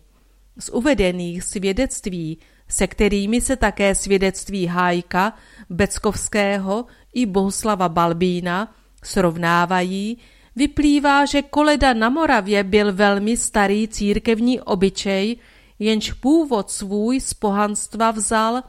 [0.57, 5.33] Z uvedených svědectví, se kterými se také svědectví Hájka,
[5.69, 10.17] Beckovského i Bohuslava Balbína srovnávají,
[10.55, 15.37] vyplývá, že koleda na Moravě byl velmi starý církevní obyčej,
[15.79, 18.61] jenž původ svůj z pohanstva vzal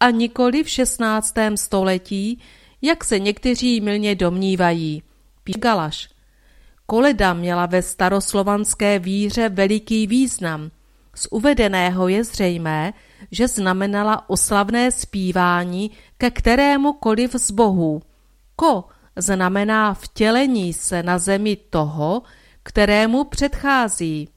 [0.00, 1.34] a nikoli v 16.
[1.54, 2.40] století,
[2.82, 5.02] jak se někteří milně domnívají.
[5.58, 6.08] Galaš.
[6.86, 10.70] Koleda měla ve staroslovanské víře veliký význam.
[11.18, 12.92] Z uvedeného je zřejmé,
[13.30, 18.02] že znamenala oslavné zpívání ke kterémukoliv z bohů.
[18.56, 18.84] Ko
[19.16, 22.22] znamená vtělení se na zemi toho,
[22.62, 24.28] kterému předchází.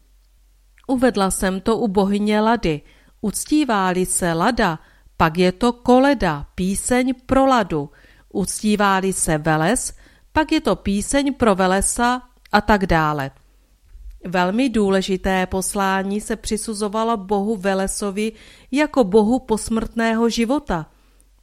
[0.87, 2.81] Uvedla jsem to u bohyně Lady.
[3.21, 4.79] Uctívá-li se Lada,
[5.17, 7.89] pak je to koleda, píseň pro Ladu.
[8.33, 9.93] Uctívá-li se Veles,
[10.31, 12.21] pak je to píseň pro Velesa
[12.51, 13.31] a tak dále.
[14.25, 18.31] Velmi důležité poslání se přisuzovalo bohu Velesovi
[18.71, 20.85] jako bohu posmrtného života.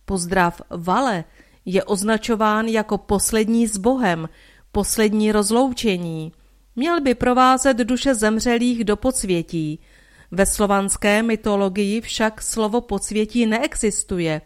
[0.04, 1.24] Pozdrav Vale
[1.64, 4.28] je označován jako poslední s bohem,
[4.72, 6.32] poslední rozloučení.
[6.76, 9.80] Měl by provázet duše zemřelých do podsvětí.
[10.30, 14.40] Ve slovanské mytologii však slovo podsvětí neexistuje.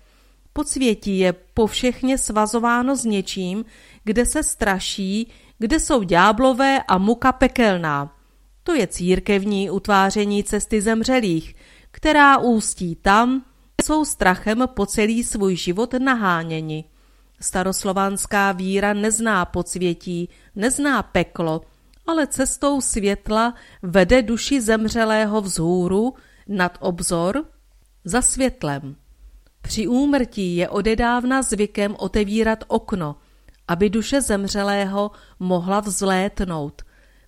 [0.52, 3.64] Podsvětí je povšechně svazováno s něčím,
[4.04, 8.21] kde se straší, kde jsou ďáblové a muka pekelná.
[8.64, 11.54] To je církevní utváření cesty zemřelých,
[11.90, 13.38] která ústí tam,
[13.76, 16.84] kde jsou strachem po celý svůj život naháněni.
[17.40, 21.60] Staroslovanská víra nezná podsvětí, nezná peklo,
[22.06, 26.14] ale cestou světla vede duši zemřelého vzhůru
[26.48, 27.44] nad obzor
[28.04, 28.96] za světlem.
[29.62, 33.16] Při úmrtí je odedávna zvykem otevírat okno,
[33.68, 35.10] aby duše zemřelého
[35.40, 36.82] mohla vzlétnout.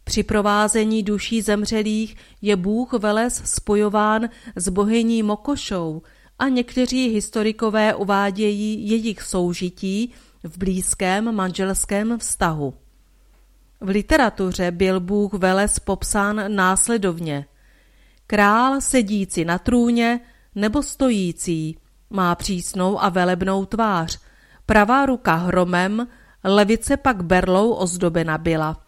[0.04, 6.02] Při provázení duší zemřelých je Bůh Veles spojován s bohyní Mokošou
[6.38, 10.12] a někteří historikové uvádějí jejich soužití
[10.42, 12.74] v blízkém manželském vztahu.
[13.80, 17.46] V literatuře byl Bůh Veles popsán následovně.
[18.26, 20.20] Král sedící na trůně
[20.54, 21.78] nebo stojící,
[22.10, 24.20] má přísnou a velebnou tvář,
[24.66, 26.08] pravá ruka hromem,
[26.44, 28.83] levice pak berlou ozdobena byla.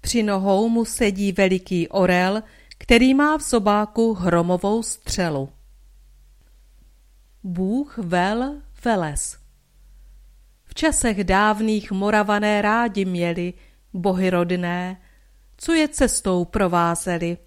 [0.00, 2.42] Při nohou mu sedí veliký orel,
[2.78, 5.48] který má v sobáku hromovou střelu.
[7.42, 8.54] Bůh vel
[8.84, 9.38] veles.
[10.64, 13.52] V časech dávných moravané rádi měli,
[13.92, 15.00] bohy rodné,
[15.56, 17.38] co je cestou provázeli,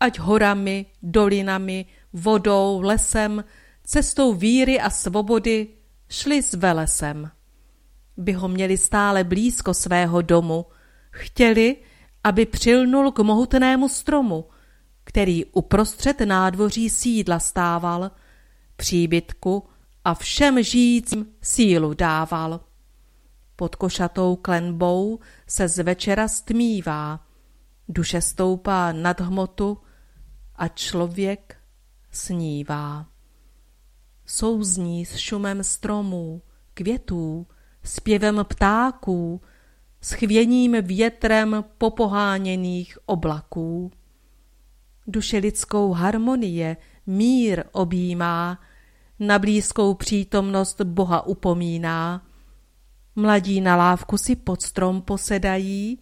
[0.00, 3.44] ať horami, dolinami, vodou, lesem,
[3.84, 5.68] cestou víry a svobody
[6.08, 7.30] šli s velesem.
[8.16, 10.66] By ho měli stále blízko svého domu,
[11.10, 11.76] chtěli,
[12.24, 14.44] aby přilnul k mohutnému stromu,
[15.04, 18.10] který uprostřed nádvoří sídla stával,
[18.76, 19.68] příbytku
[20.04, 22.60] a všem žijícím sílu dával.
[23.56, 27.20] Pod košatou klenbou se z večera stmívá,
[27.88, 29.78] duše stoupá nad hmotu
[30.56, 31.56] a člověk
[32.10, 33.06] snívá.
[34.26, 36.42] Souzní s šumem stromů,
[36.74, 37.46] květů,
[37.84, 39.40] zpěvem ptáků,
[40.00, 43.90] s chvěním větrem popoháněných oblaků.
[45.06, 48.58] Duše lidskou harmonie mír objímá,
[49.18, 52.26] na blízkou přítomnost Boha upomíná.
[53.16, 55.98] Mladí na lávku si pod strom posedají,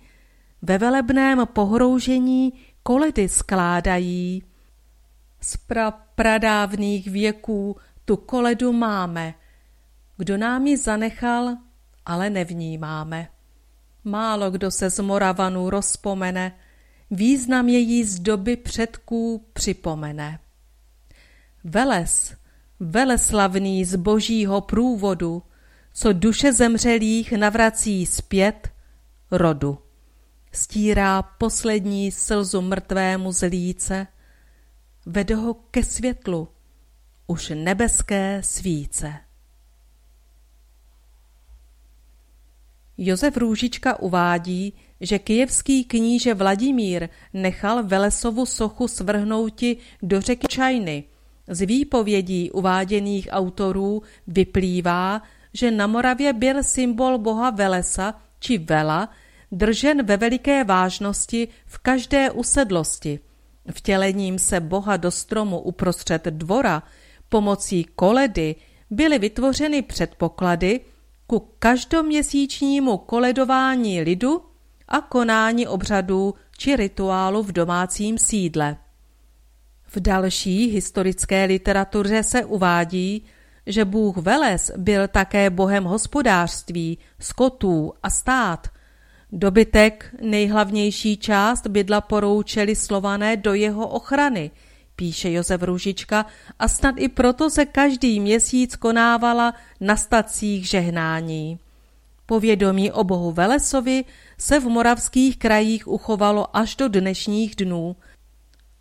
[0.63, 2.53] ve velebném pohroužení
[2.83, 4.43] koledy skládají.
[5.41, 9.35] Z pra pradávných věků tu koledu máme.
[10.17, 11.57] Kdo nám ji zanechal,
[12.07, 13.29] ale nevnímáme.
[14.09, 16.57] Málo kdo se z Moravanů rozpomene,
[17.11, 20.39] význam její z doby předků připomene.
[21.65, 22.35] Veles,
[22.81, 25.43] veleslavný z božího průvodu,
[25.95, 28.69] co duše zemřelých navrací zpět
[29.31, 29.79] rodu.
[30.53, 34.07] Stírá poslední slzu mrtvému z líce,
[35.07, 36.49] vede ho ke světlu,
[37.27, 39.28] už nebeské svíce.
[42.99, 51.05] Josef Růžička uvádí, že kijevský kníže Vladimír nechal Velesovu sochu svrhnouti do řeky Čajny.
[51.49, 55.23] Z výpovědí uváděných autorů vyplývá,
[55.55, 59.09] že na Moravě byl symbol boha Velesa či Vela
[59.53, 63.21] držen ve veliké vážnosti v každé usedlosti.
[63.73, 66.83] Vtělením se boha do stromu uprostřed dvora
[67.29, 68.55] pomocí koledy
[68.91, 70.81] byly vytvořeny předpoklady
[71.31, 74.43] ku každoměsíčnímu koledování lidu
[74.89, 78.77] a konání obřadů či rituálu v domácím sídle.
[79.87, 83.25] V další historické literatuře se uvádí,
[83.67, 88.69] že Bůh Veles byl také bohem hospodářství, skotů a stát.
[89.33, 94.51] Dobytek, nejhlavnější část bydla poroučeli slované do jeho ochrany,
[94.99, 96.27] píše Josef Ružička,
[96.59, 101.59] a snad i proto se každý měsíc konávala na stacích žehnání.
[102.27, 104.05] Povědomí o bohu Velesovi
[104.39, 107.97] se v moravských krajích uchovalo až do dnešních dnů,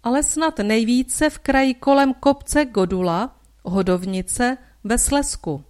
[0.04, 5.64] ale snad nejvíce v kraji kolem kopce Godula, Hodovnice, ve Slesku.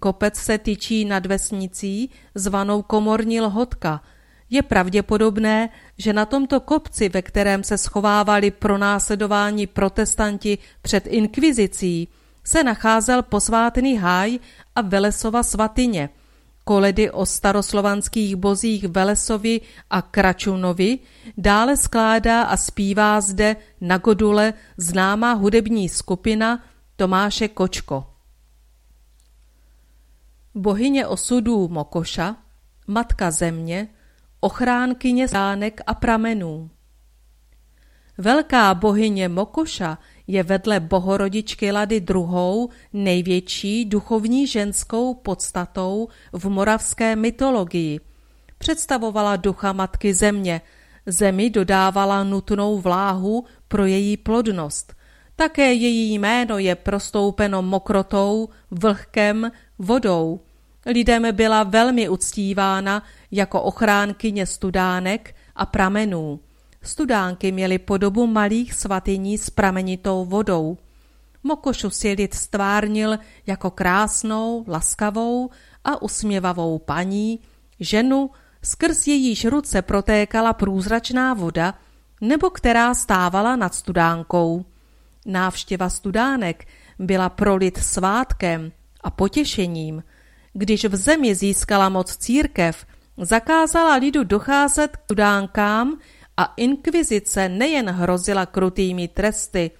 [0.00, 4.02] Kopec se tyčí nad vesnicí, zvanou Komorní Lhotka.
[4.50, 5.68] Je pravděpodobné,
[5.98, 12.08] že na tomto kopci, ve kterém se schovávali pronásledování protestanti před inkvizicí,
[12.44, 14.38] se nacházel posvátný háj
[14.74, 16.08] a Velesova svatyně.
[16.64, 19.60] Koledy o staroslovanských bozích Velesovi
[19.90, 20.98] a Kračunovi
[21.36, 26.64] dále skládá a zpívá zde na Godule známá hudební skupina
[26.96, 28.06] Tomáše Kočko.
[30.54, 32.36] Bohyně osudů Mokoša,
[32.86, 33.88] matka země,
[34.40, 36.70] ochránkyně stánek a pramenů.
[38.18, 48.00] Velká bohyně Mokoša je vedle bohorodičky Lady druhou největší duchovní ženskou podstatou v moravské mytologii.
[48.58, 50.60] Představovala ducha matky země,
[51.06, 54.94] zemi dodávala nutnou vláhu pro její plodnost.
[55.36, 60.40] Také její jméno je prostoupeno mokrotou, vlhkem, vodou.
[60.86, 66.40] Lidem byla velmi uctívána jako ochránkyně studánek a pramenů.
[66.82, 70.78] Studánky měly podobu malých svatyní s pramenitou vodou.
[71.42, 75.50] Mokošu si lid stvárnil jako krásnou, laskavou
[75.84, 77.40] a usměvavou paní,
[77.80, 78.30] ženu,
[78.62, 81.74] skrz jejíž ruce protékala průzračná voda,
[82.20, 84.64] nebo která stávala nad studánkou.
[85.26, 86.66] Návštěva studánek
[86.98, 90.04] byla pro lid svátkem a potěšením.
[90.52, 92.86] Když v zemi získala moc církev,
[93.20, 95.98] zakázala lidu docházet k studánkám
[96.36, 99.70] a inkvizice nejen hrozila krutými tresty,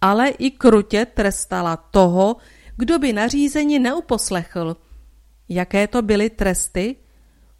[0.00, 2.36] ale i krutě trestala toho,
[2.76, 4.76] kdo by nařízení neuposlechl.
[5.48, 6.96] Jaké to byly tresty?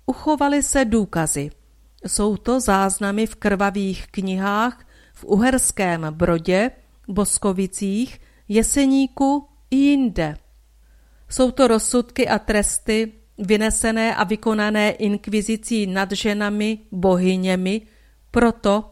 [0.07, 1.51] Uchovaly se důkazy.
[2.07, 6.71] Jsou to záznamy v krvavých knihách v Uherském Brodě,
[7.09, 10.37] Boskovicích, Jeseníku i jinde.
[11.29, 17.83] Jsou to rozsudky a tresty vynesené a vykonané inkvizicí nad ženami, bohyněmi,
[18.31, 18.91] proto,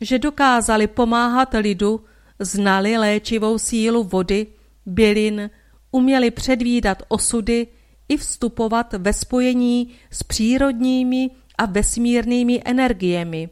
[0.00, 2.04] že dokázali pomáhat lidu,
[2.38, 4.46] znali léčivou sílu vody,
[4.86, 5.50] bylin,
[5.90, 7.66] uměli předvídat osudy
[8.08, 13.48] i vstupovat ve spojení s přírodními a vesmírnými energiemi.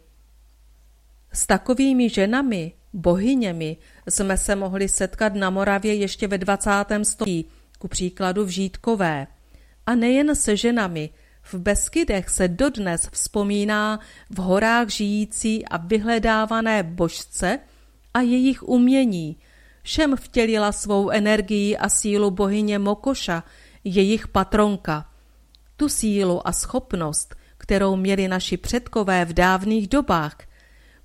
[1.33, 3.77] S takovými ženami, bohyněmi,
[4.09, 6.71] jsme se mohli setkat na Moravě ještě ve 20.
[7.03, 7.49] století,
[7.79, 9.27] ku příkladu v Žítkové.
[9.87, 11.11] A nejen se ženami,
[11.43, 14.01] v Beskydech se dodnes vzpomíná
[14.31, 17.59] v horách žijící a vyhledávané božce
[18.15, 19.37] a jejich umění.
[19.83, 23.45] Všem vtělila svou energii a sílu bohyně Mokoša,
[23.85, 25.07] jejich patronka.
[25.77, 30.37] Tu sílu a schopnost, kterou měli naši předkové v dávných dobách,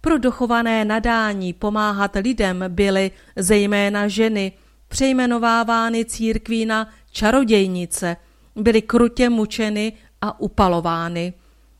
[0.01, 4.51] pro dochované nadání pomáhat lidem byly zejména ženy,
[4.87, 8.17] přejmenovávány církví na čarodějnice,
[8.57, 11.33] byly krutě mučeny a upalovány.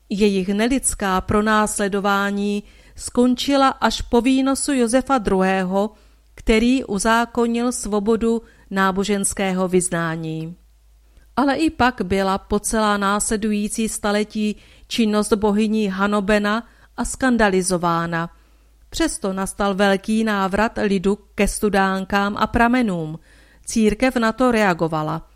[0.08, 2.62] Jejich nelidská pronásledování
[2.96, 5.88] skončila až po výnosu Josefa II.,
[6.34, 10.56] který uzákonil svobodu náboženského vyznání.
[11.36, 14.56] Ale i pak byla po celá následující staletí
[14.88, 18.30] činnost bohyní Hanobena a skandalizována.
[18.90, 23.18] Přesto nastal velký návrat lidu ke studánkám a pramenům.
[23.64, 25.27] Církev na to reagovala.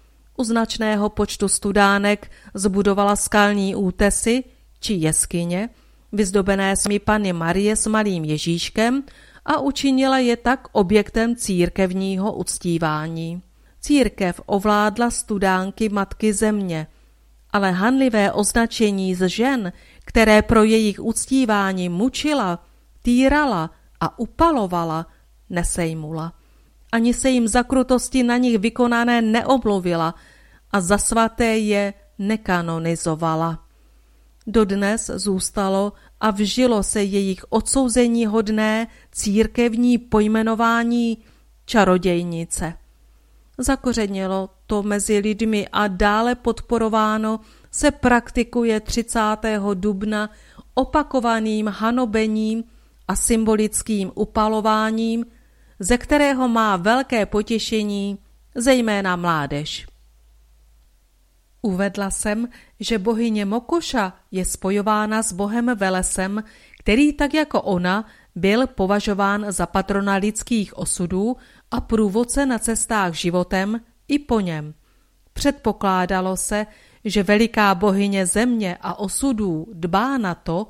[0.42, 4.44] U značného počtu studánek zbudovala skalní útesy
[4.80, 5.70] či jeskyně,
[6.12, 9.02] vyzdobené smi Panny Marie s malým Ježíškem
[9.46, 13.42] a učinila je tak objektem církevního uctívání.
[13.80, 16.86] Církev ovládla studánky Matky Země,
[17.50, 19.72] ale hanlivé označení z žen,
[20.04, 22.66] které pro jejich uctívání mučila,
[23.02, 23.70] týrala
[24.00, 25.06] a upalovala,
[25.50, 26.32] nesejmula.
[26.92, 30.14] Ani se jim za krutosti na nich vykonané neomluvila
[30.72, 33.58] a za svaté je nekanonizovala.
[34.46, 41.18] Dodnes zůstalo a vžilo se jejich odsouzení hodné církevní pojmenování
[41.64, 42.74] čarodějnice.
[43.58, 47.40] Zakořenilo to mezi lidmi a dále podporováno
[47.70, 49.20] se praktikuje 30.
[49.74, 50.30] dubna
[50.74, 52.64] opakovaným hanobením
[53.08, 55.26] a symbolickým upalováním,
[55.78, 58.18] ze kterého má velké potěšení
[58.54, 59.91] zejména mládež.
[61.62, 62.48] Uvedla jsem,
[62.80, 66.44] že bohyně Mokoša je spojována s bohem Velesem,
[66.78, 71.36] který tak jako ona byl považován za patrona lidských osudů
[71.70, 74.74] a průvodce na cestách životem i po něm.
[75.32, 76.66] Předpokládalo se,
[77.04, 80.68] že veliká bohyně země a osudů dbá na to,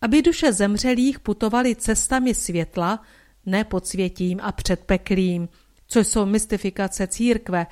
[0.00, 3.02] aby duše zemřelých putovaly cestami světla,
[3.46, 5.48] ne podsvětím a předpeklím,
[5.86, 7.66] což jsou mystifikace církve,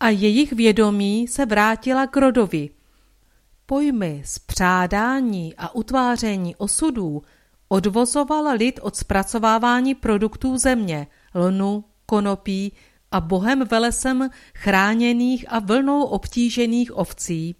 [0.00, 2.70] a jejich vědomí se vrátila k rodovi.
[3.66, 7.22] Pojmy zpřádání a utváření osudů
[7.68, 12.72] odvozoval lid od zpracovávání produktů země, lnu, konopí
[13.12, 17.56] a bohem velesem chráněných a vlnou obtížených ovcí.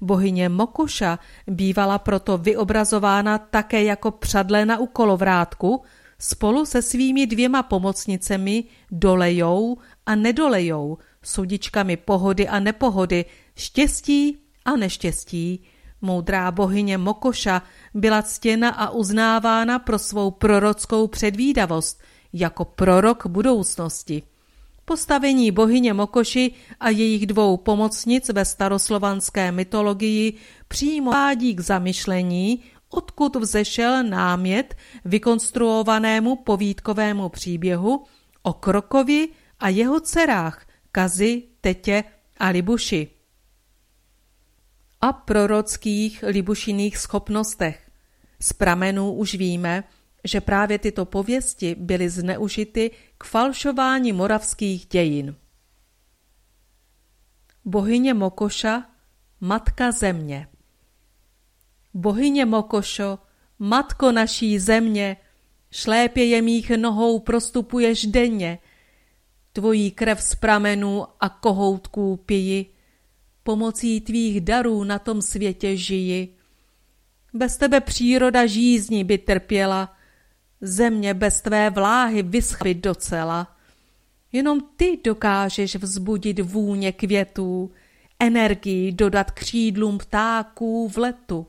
[0.00, 5.82] Bohyně Mokuša bývala proto vyobrazována také jako přadlena u kolovrátku
[6.18, 13.24] spolu se svými dvěma pomocnicemi dolejou a nedolejou, sudičkami pohody a nepohody,
[13.56, 15.64] štěstí a neštěstí.
[16.02, 17.62] Moudrá bohyně Mokoša
[17.94, 24.22] byla ctěna a uznávána pro svou prorockou předvídavost jako prorok budoucnosti.
[24.84, 30.32] Postavení bohyně Mokoši a jejich dvou pomocnic ve staroslovanské mytologii
[30.68, 34.74] přímo vádí k zamyšlení, odkud vzešel námět
[35.04, 38.04] vykonstruovanému povídkovému příběhu
[38.42, 39.28] o Krokovi
[39.60, 42.04] a jeho dcerách Kazi, Tetě
[42.36, 43.10] a Libuši.
[45.00, 47.90] A prorockých Libušiných schopnostech.
[48.40, 49.84] Z pramenů už víme,
[50.24, 55.36] že právě tyto pověsti byly zneužity k falšování moravských dějin.
[57.64, 58.90] Bohyně Mokoša,
[59.40, 60.48] matka země.
[61.94, 63.18] Bohyně Mokošo,
[63.58, 65.16] matko naší země,
[65.70, 68.58] šlépě mých nohou prostupuješ denně,
[69.52, 72.66] tvojí krev z pramenů a kohoutků piji,
[73.42, 76.36] pomocí tvých darů na tom světě žiji.
[77.34, 79.96] Bez tebe příroda žízní by trpěla,
[80.60, 83.56] země bez tvé vláhy vyschly docela.
[84.32, 87.70] Jenom ty dokážeš vzbudit vůně květů,
[88.20, 91.46] energii dodat křídlům ptáků v letu.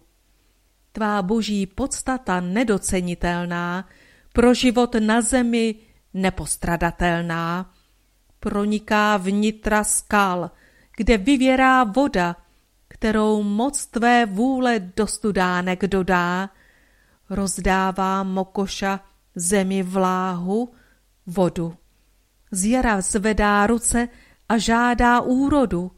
[0.91, 3.87] Tvá boží podstata nedocenitelná,
[4.33, 5.75] pro život na zemi
[6.13, 7.72] nepostradatelná.
[8.43, 10.51] Proniká vnitra skal,
[10.97, 12.35] kde vyvěrá voda,
[12.87, 16.49] kterou moc tvé vůle do studánek dodá,
[17.29, 18.99] rozdává mokoša
[19.35, 20.73] zemi vláhu,
[21.25, 21.75] vodu.
[22.51, 24.09] Z jara zvedá ruce
[24.49, 25.91] a žádá úrodu,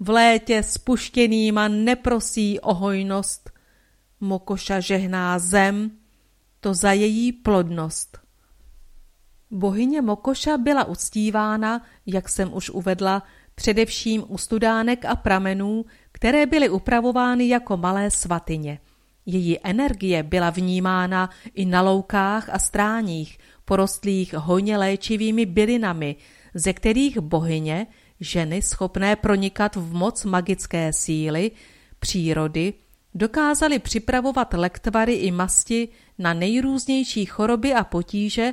[0.00, 3.50] v létě spuštěnýma neprosí o hojnost.
[4.20, 5.90] Mokoša žehná zem,
[6.60, 8.27] to za její plodnost.
[9.50, 13.22] Bohyně Mokoša byla uctívána, jak jsem už uvedla,
[13.54, 18.78] především u studánek a pramenů, které byly upravovány jako malé svatyně.
[19.26, 26.16] Její energie byla vnímána i na loukách a stráních, porostlých hojně léčivými bylinami,
[26.54, 27.86] ze kterých bohyně,
[28.20, 31.50] ženy schopné pronikat v moc magické síly,
[31.98, 32.74] přírody,
[33.14, 35.88] dokázaly připravovat lektvary i masti
[36.18, 38.52] na nejrůznější choroby a potíže,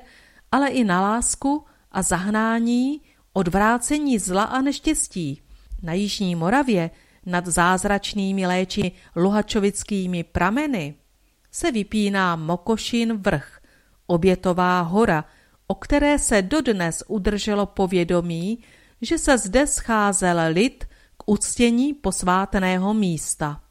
[0.51, 3.01] ale i na lásku a zahnání,
[3.33, 5.41] odvrácení zla a neštěstí.
[5.81, 6.89] Na Jižní Moravě
[7.25, 10.95] nad zázračnými léči luhačovickými prameny
[11.51, 13.59] se vypíná Mokošin vrch,
[14.07, 15.25] obětová hora,
[15.67, 18.59] o které se dodnes udrželo povědomí,
[19.01, 20.85] že se zde scházel lid
[21.17, 23.61] k uctění posvátného místa.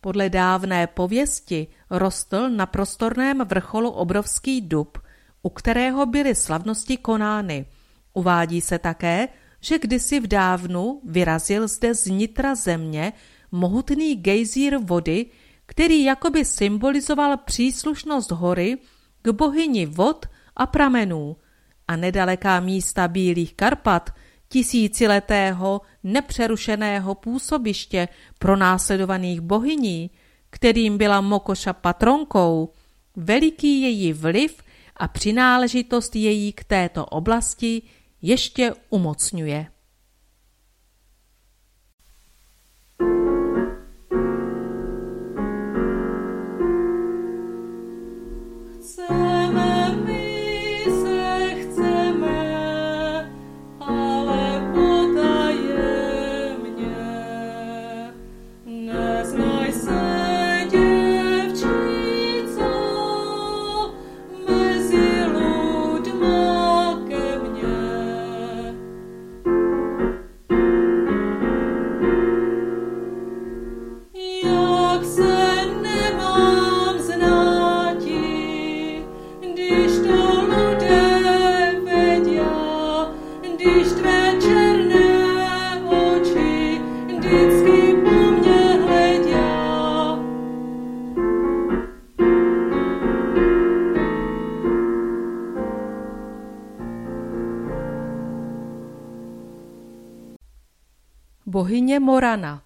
[0.00, 4.98] Podle dávné pověsti rostl na prostorném vrcholu obrovský dub,
[5.46, 7.66] u kterého byly slavnosti konány.
[8.14, 9.28] Uvádí se také,
[9.60, 13.12] že kdysi v dávnu vyrazil zde z nitra země
[13.52, 15.26] mohutný gejzír vody,
[15.66, 18.78] který jakoby symbolizoval příslušnost hory
[19.22, 21.36] k bohyni vod a pramenů
[21.88, 24.10] a nedaleká místa Bílých Karpat,
[24.48, 28.08] tisíciletého nepřerušeného působiště
[28.38, 30.10] pro následovaných bohyní,
[30.50, 32.72] kterým byla Mokoša patronkou,
[33.16, 34.65] veliký její vliv
[34.96, 37.82] a přináležitost její k této oblasti
[38.22, 39.66] ještě umocňuje.
[101.46, 102.62] Bohyně Morana.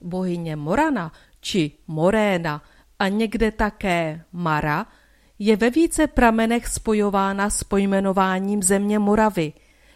[0.00, 2.62] Bohyně Morana či Moréna
[2.98, 4.86] a někde také Mara
[5.38, 9.52] je ve více pramenech spojována s pojmenováním země Moravy.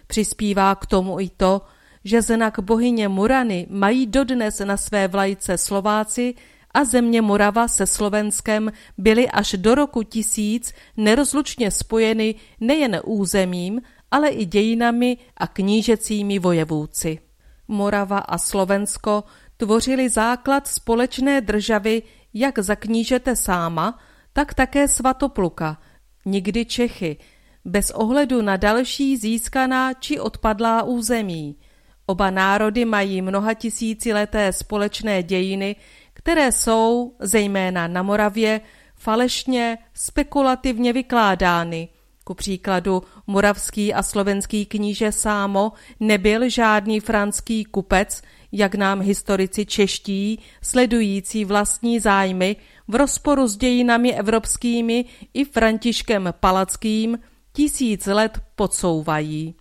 [0.07, 1.62] Přispívá k tomu i to,
[2.05, 6.35] že znak bohyně Morany mají dodnes na své vlajce Slováci
[6.74, 14.28] a země Morava se Slovenskem byly až do roku tisíc nerozlučně spojeny nejen územím, ale
[14.28, 17.26] i dějinami a knížecími vojevůci.
[17.69, 19.25] Morava a Slovensko
[19.57, 22.03] tvořili základ společné državy
[22.35, 23.99] jak za knížete sáma,
[24.33, 25.79] tak také svatopluka,
[26.25, 27.17] nikdy Čechy,
[27.65, 31.57] bez ohledu na další získaná či odpadlá území.
[32.07, 35.77] Oba národy mají mnoha tisícileté společné dějiny,
[36.13, 38.61] které jsou, zejména na Moravě,
[38.95, 41.89] falešně, spekulativně vykládány–
[42.27, 48.23] ku příkladu moravský a slovenský kníže Sámo nebyl žádný franský kupec,
[48.53, 52.57] jak nám historici čeští, sledující vlastní zájmy
[52.89, 55.05] v rozporu s dějinami evropskými
[55.35, 57.19] i Františkem Palackým
[57.53, 59.55] tisíc let podsouvají.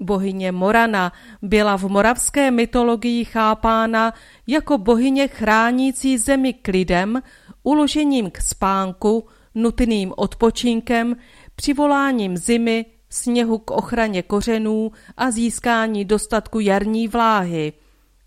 [0.00, 1.12] Bohyně Morana
[1.42, 4.14] byla v moravské mytologii chápána
[4.46, 7.22] jako bohyně chránící zemi klidem,
[7.62, 11.16] uložením k spánku, nutným odpočinkem,
[11.60, 17.72] přivoláním zimy, sněhu k ochraně kořenů a získání dostatku jarní vláhy.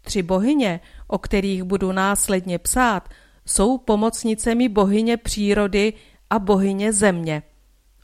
[0.02, 3.10] Tři bohyně, o kterých budu následně psát,
[3.46, 5.94] jsou pomocnicemi bohyně přírody
[6.30, 7.44] a bohyně země.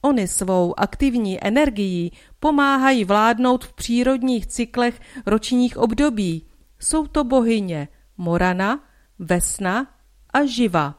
[0.01, 6.45] Oni svou aktivní energií pomáhají vládnout v přírodních cyklech ročních období.
[6.79, 7.87] Jsou to bohyně
[8.17, 8.83] Morana,
[9.19, 9.87] Vesna
[10.33, 10.95] a Živa.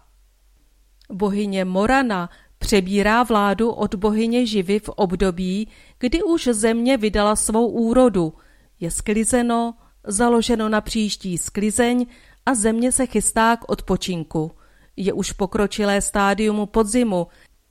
[1.13, 2.31] Bohyně Morana
[2.61, 5.69] Přebírá vládu od bohyně živy v období,
[5.99, 8.35] kdy už země vydala svou úrodu.
[8.81, 9.75] Je sklizeno,
[10.05, 12.07] založeno na příští sklizeň
[12.47, 14.53] a země se chystá k odpočinku.
[14.97, 17.27] Je už pokročilé stádium podzimu.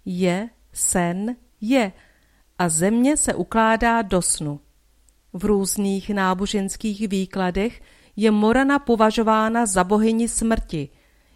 [0.06, 1.92] Je, sen, je
[2.58, 4.60] a země se ukládá do snu.
[5.34, 7.82] V různých náboženských výkladech
[8.16, 10.90] je Morana považována za bohyni smrti.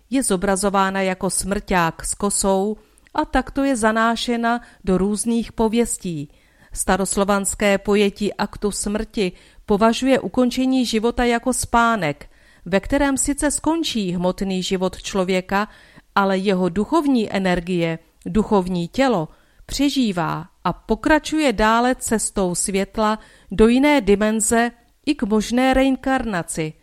[0.09, 2.77] Je zobrazována jako smrťák s kosou,
[3.13, 6.29] a takto je zanášena do různých pověstí.
[6.73, 9.31] Staroslovanské pojetí aktu smrti
[9.65, 12.29] považuje ukončení života jako spánek,
[12.65, 15.67] ve kterém sice skončí hmotný život člověka,
[16.15, 19.27] ale jeho duchovní energie, duchovní tělo,
[19.65, 23.19] přežívá a pokračuje dále cestou světla
[23.51, 24.71] do jiné dimenze
[25.05, 26.73] i k možné reinkarnaci–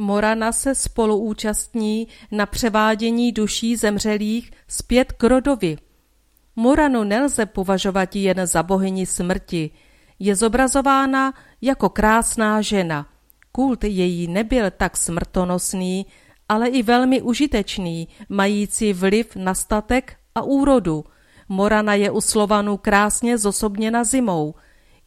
[0.00, 5.76] Morana se spoluúčastní na převádění duší zemřelých zpět k rodovi.
[6.56, 9.70] Moranu nelze považovat jen za bohyni smrti,
[10.18, 13.06] je zobrazována jako krásná žena.
[13.52, 16.06] Kult její nebyl tak smrtonosný,
[16.48, 21.04] ale i velmi užitečný, mající vliv na statek a úrodu.
[21.48, 24.54] Morana je u Slovanů krásně zosobněna zimou.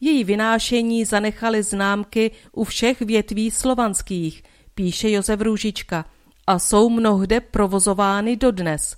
[0.00, 4.42] Její vynášení zanechaly známky u všech větví slovanských,
[4.74, 6.04] píše Josef Růžička,
[6.46, 8.96] a jsou mnohde provozovány dodnes.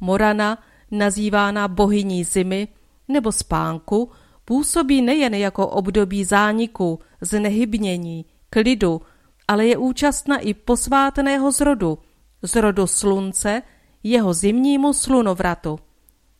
[0.00, 0.58] Morana,
[0.90, 2.68] nazývána bohyní zimy
[3.08, 4.10] nebo spánku,
[4.44, 9.00] působí nejen jako období zániku, znehybnění, klidu,
[9.48, 11.98] ale je účastna i posvátného zrodu,
[12.42, 13.62] zrodu slunce,
[14.02, 15.78] jeho zimnímu slunovratu.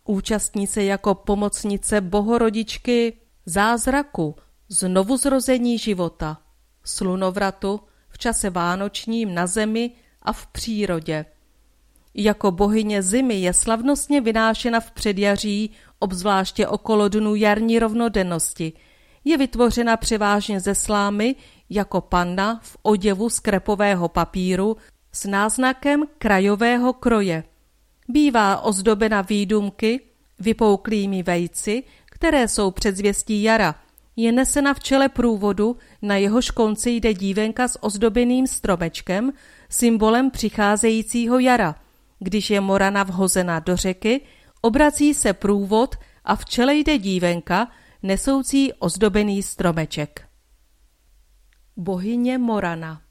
[0.04, 3.16] Účastní se jako pomocnice bohorodičky
[3.46, 4.36] zázraku,
[4.68, 6.38] znovuzrození života,
[6.84, 7.80] slunovratu
[8.22, 9.90] čase vánočním na zemi
[10.22, 11.26] a v přírodě.
[12.14, 18.72] Jako bohyně zimy je slavnostně vynášena v předjaří, obzvláště okolo dnů jarní rovnodennosti.
[19.24, 21.34] Je vytvořena převážně ze slámy
[21.70, 24.76] jako panna v oděvu z krepového papíru
[25.12, 27.44] s náznakem krajového kroje.
[28.08, 30.00] Bývá ozdobena výdumky,
[30.38, 33.74] vypouklými vejci, které jsou předzvěstí jara.
[34.16, 39.32] Je nesena v čele průvodu, na jehož konci jde dívenka s ozdobeným stromečkem,
[39.68, 41.74] symbolem přicházejícího jara.
[42.18, 44.20] Když je morana vhozena do řeky,
[44.60, 47.68] obrací se průvod a v čele jde dívenka,
[48.02, 50.28] nesoucí ozdobený stromeček.
[51.76, 53.02] Bohyně Morana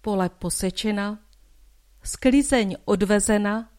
[0.00, 1.18] Pole posečena,
[2.02, 3.70] sklizeň odvezena,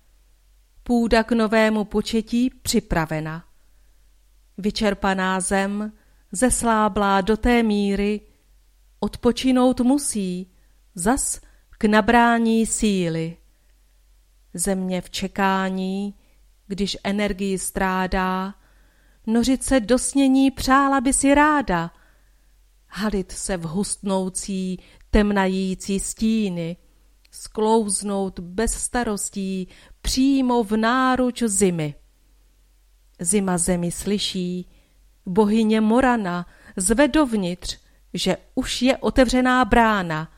[0.83, 3.52] půda k novému početí připravena.
[4.57, 5.91] Vyčerpaná zem,
[6.31, 8.21] zesláblá do té míry,
[8.99, 10.51] odpočinout musí,
[10.95, 11.41] zas
[11.77, 13.37] k nabrání síly.
[14.53, 16.13] Země v čekání,
[16.67, 18.53] když energii strádá,
[19.27, 21.91] nořit se do snění přála by si ráda,
[22.87, 26.77] halit se v hustnoucí, temnající stíny,
[27.31, 29.67] sklouznout bez starostí
[30.01, 31.95] přímo v náruč zimy.
[33.19, 34.69] Zima zemi slyší,
[35.25, 36.45] bohyně Morana
[36.77, 37.77] zve dovnitř,
[38.13, 40.31] že už je otevřená brána.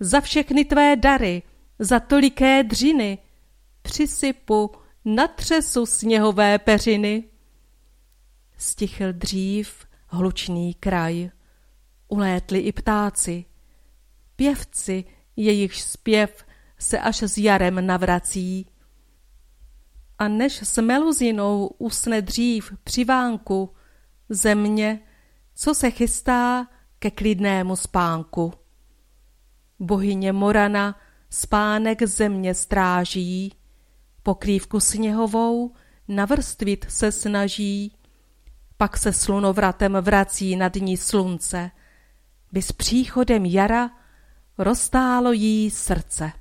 [0.00, 1.42] Za všechny tvé dary,
[1.78, 3.18] za toliké dřiny,
[3.82, 4.70] přisypu,
[5.04, 7.24] natřesu sněhové peřiny.
[8.58, 11.30] Stichl dřív hlučný kraj,
[12.08, 13.44] ulétli i ptáci.
[14.36, 15.04] Pěvci,
[15.36, 16.44] jejich zpěv
[16.78, 18.66] se až s jarem navrací.
[20.18, 23.74] A než s meluzinou usne dřív při vánku,
[24.28, 25.00] země,
[25.54, 26.68] co se chystá
[26.98, 28.52] ke klidnému spánku.
[29.78, 33.52] Bohyně Morana spánek země stráží,
[34.22, 35.72] pokrývku sněhovou
[36.08, 37.96] navrstvit se snaží,
[38.76, 41.70] pak se slunovratem vrací nad ní slunce,
[42.52, 43.90] by s příchodem jara
[44.58, 46.32] roztálo jí srdce.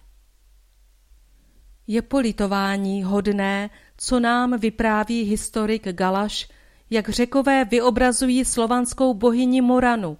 [1.87, 6.49] Je politování hodné, co nám vypráví historik Galaš,
[6.89, 10.17] jak řekové vyobrazují slovanskou bohyni Moranu.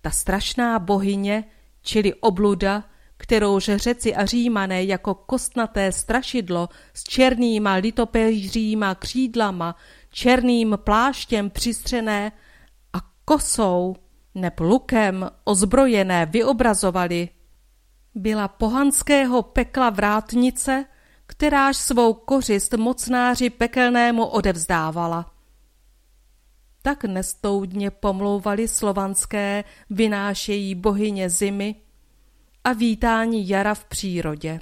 [0.00, 1.44] Ta strašná bohyně,
[1.82, 2.84] čili obluda,
[3.16, 9.76] kterouž řeci a římané jako kostnaté strašidlo s černýma litopeříma křídlama,
[10.10, 12.32] černým pláštěm přistřené
[12.92, 13.96] a kosou
[14.34, 17.28] neb lukem ozbrojené vyobrazovali,
[18.18, 20.84] byla pohanského pekla vrátnice,
[21.26, 25.32] kteráž svou kořist mocnáři pekelnému odevzdávala.
[26.82, 31.74] Tak nestoudně pomlouvali slovanské vynášejí bohyně zimy
[32.64, 34.60] a vítání jara v přírodě.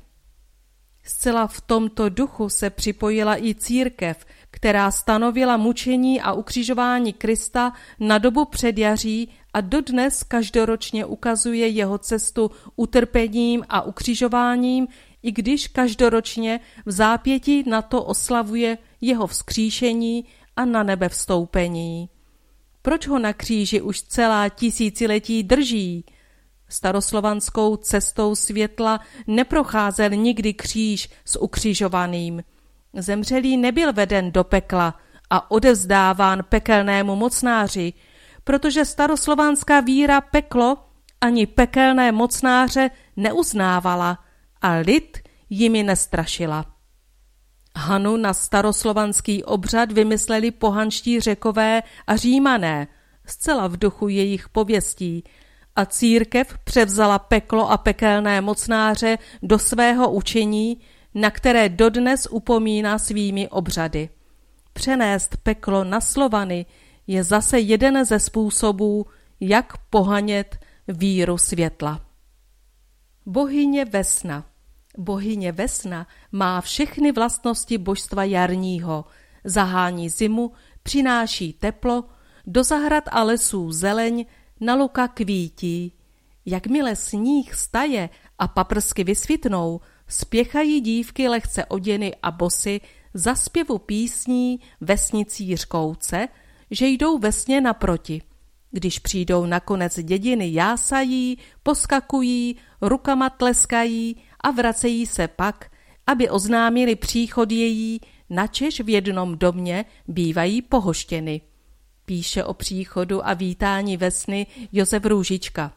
[1.05, 8.19] Zcela v tomto duchu se připojila i církev, která stanovila mučení a ukřižování Krista na
[8.19, 14.89] dobu předjaří a dodnes každoročně ukazuje jeho cestu utrpením a ukřižováním,
[15.23, 20.25] i když každoročně v zápěti na to oslavuje jeho vzkříšení
[20.57, 22.09] a na nebe vstoupení.
[22.83, 26.05] Proč ho na kříži už celá tisíciletí drží?
[26.69, 32.45] Staroslovanskou cestou světla neprocházel nikdy kříž s ukřižovaným.
[32.93, 34.95] Zemřelý nebyl veden do pekla
[35.31, 37.93] a odevzdáván pekelnému mocnáři,
[38.47, 40.79] protože staroslovanská víra peklo
[41.21, 44.19] ani pekelné mocnáře neuznávala
[44.63, 45.19] a lid
[45.51, 46.65] jimi nestrašila.
[47.77, 52.89] Hanu na staroslovanský obřad vymysleli pohanští řekové a římané,
[53.27, 55.25] zcela v duchu jejich pověstí,
[55.77, 60.81] a církev převzala peklo a pekelné mocnáře do svého učení,
[61.15, 64.09] na které dodnes upomíná svými obřady.
[64.73, 66.67] Přenést peklo na Slovany
[67.07, 69.07] je zase jeden ze způsobů,
[69.41, 70.59] jak pohanět
[70.89, 72.01] víru světla.
[73.27, 74.45] Bohyně Vesna
[74.99, 79.05] Bohyně Vesna má všechny vlastnosti božstva jarního.
[79.45, 80.53] Zahání zimu,
[80.83, 82.05] přináší teplo,
[82.47, 84.27] do zahrad a lesů zeleň,
[84.61, 85.93] na luka kvítí.
[86.47, 88.09] Jakmile sníh staje
[88.39, 92.81] a paprsky vysvitnou, spěchají dívky lehce oděny a bosy
[93.15, 96.29] za zpěvu písní vesnicí řkouce,
[96.71, 98.23] že jdou vesně naproti.
[98.71, 105.71] Když přijdou nakonec dědiny, jásají, poskakují, rukama tleskají a vracejí se pak,
[106.07, 111.41] aby oznámili příchod její, načež v jednom domě bývají pohoštěny.
[112.05, 115.73] Píše o příchodu a vítání Vesny Josef Růžička.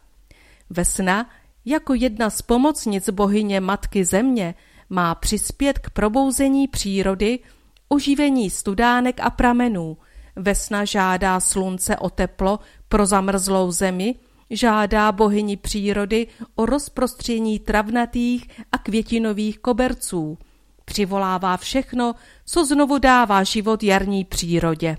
[0.69, 1.29] Vesna,
[1.65, 4.55] jako jedna z pomocnic bohyně Matky Země,
[4.89, 7.39] má přispět k probouzení přírody,
[7.87, 9.97] oživení studánek a pramenů.
[10.39, 12.59] Vesna žádá slunce o teplo
[12.89, 14.15] pro zamrzlou zemi,
[14.49, 20.37] žádá bohyni přírody o rozprostření travnatých a květinových koberců.
[20.85, 24.97] Přivolává všechno, co znovu dává život jarní přírodě.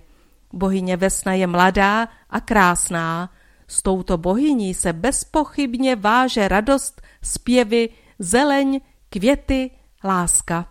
[0.53, 3.31] Bohyně Vesna je mladá a krásná.
[3.69, 7.89] S touto bohyní se bezpochybně váže radost, zpěvy,
[8.19, 9.71] zeleň, květy,
[10.05, 10.67] láska.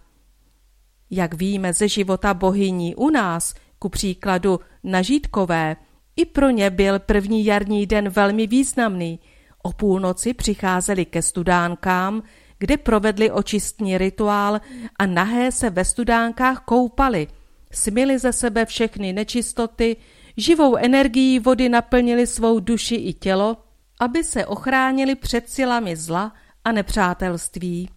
[1.09, 5.75] Jak víme ze života bohyní u nás, ku příkladu na Žítkové,
[6.15, 9.19] i pro ně byl první jarní den velmi významný.
[9.63, 12.23] O půlnoci přicházeli ke studánkám,
[12.57, 14.61] kde provedli očistní rituál
[14.95, 17.27] a nahé se ve studánkách koupali.
[17.71, 19.97] Smili ze sebe všechny nečistoty,
[20.37, 23.57] živou energií vody naplnili svou duši i tělo,
[23.99, 26.33] aby se ochránili před silami zla
[26.63, 27.89] a nepřátelství.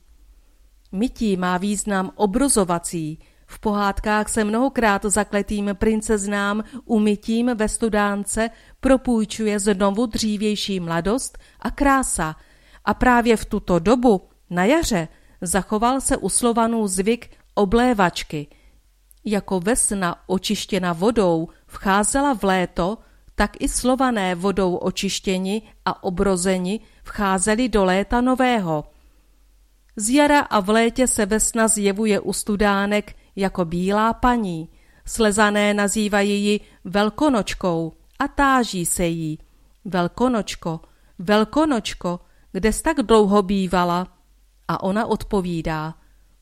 [0.92, 3.18] Mytí má význam obrozovací,
[3.52, 8.50] v pohádkách se mnohokrát zakletým princeznám umytím ve studánce
[8.80, 12.36] propůjčuje znovu dřívější mladost a krása
[12.84, 15.08] a právě v tuto dobu, na jaře,
[15.40, 18.46] zachoval se u Slovanů zvyk oblévačky.
[19.24, 22.98] Jako vesna očištěna vodou vcházela v léto,
[23.34, 28.84] tak i slované vodou očištěni a obrozeni vcházeli do léta nového.
[29.96, 34.68] Z jara a v létě se vesna zjevuje u studánek jako bílá paní.
[35.04, 39.38] Slezané nazývají ji velkonočkou a táží se jí.
[39.84, 40.80] Velkonočko,
[41.18, 42.20] velkonočko,
[42.52, 44.08] kde jsi tak dlouho bývala?
[44.68, 45.94] A ona odpovídá.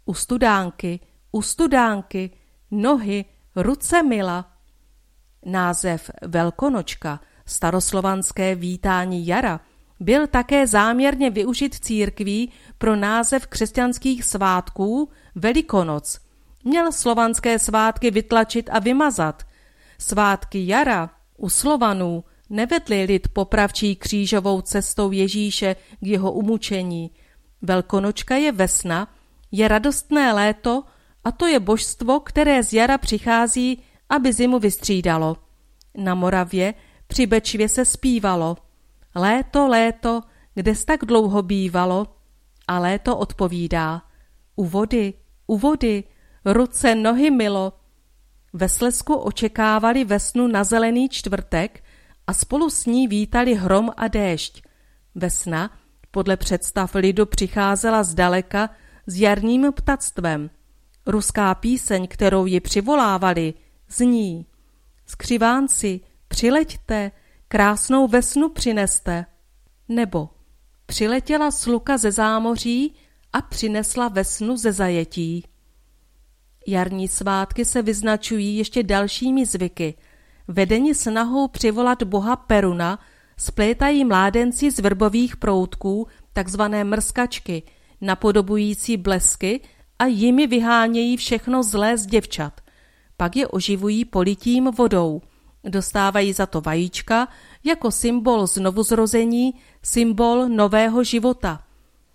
[0.04, 1.00] U studánky,
[1.32, 2.30] u studánky,
[2.70, 3.24] nohy,
[3.56, 4.52] ruce mila.
[5.46, 9.60] Název Velkonočka, staroslovanské vítání jara,
[10.00, 16.18] byl také záměrně využit církví pro název křesťanských svátků Velikonoc–
[16.64, 19.42] Měl slovanské svátky vytlačit a vymazat.
[19.98, 27.10] Svátky jara u Slovanů nevedli lid popravčí křížovou cestou Ježíše k jeho umučení.
[27.62, 29.08] Velkonočka je vesna,
[29.52, 30.84] je radostné léto
[31.24, 35.36] a to je božstvo, které z jara přichází, aby zimu vystřídalo.
[35.96, 36.74] Na Moravě
[37.06, 38.56] při Bečvě se zpívalo.
[39.14, 40.20] Léto, léto,
[40.54, 42.06] kde tak dlouho bývalo?
[42.68, 44.02] A léto odpovídá.
[44.56, 45.14] U vody,
[45.46, 46.04] u vody,
[46.44, 47.72] ruce, nohy milo.
[48.52, 51.84] Ve Slesku očekávali vesnu na zelený čtvrtek
[52.26, 54.62] a spolu s ní vítali hrom a déšť.
[55.14, 55.70] Vesna
[56.10, 58.70] podle představ lidu přicházela zdaleka
[59.06, 60.50] s jarním ptactvem.
[61.06, 63.54] Ruská píseň, kterou ji přivolávali,
[63.88, 64.46] zní
[65.06, 67.10] Skřivánci, přileďte,
[67.48, 69.26] krásnou vesnu přineste.
[69.88, 70.28] Nebo
[70.86, 72.94] přiletěla sluka ze zámoří
[73.32, 75.44] a přinesla vesnu ze zajetí.
[76.66, 79.94] Jarní svátky se vyznačují ještě dalšími zvyky.
[80.48, 82.98] Vedeni snahou přivolat boha Peruna
[83.36, 87.62] splétají mládenci z vrbových proutků, takzvané mrskačky,
[88.00, 89.60] napodobující blesky
[89.98, 92.60] a jimi vyhánějí všechno zlé z děvčat.
[93.16, 95.20] Pak je oživují politím vodou.
[95.64, 97.28] Dostávají za to vajíčka
[97.64, 101.62] jako symbol znovuzrození, symbol nového života.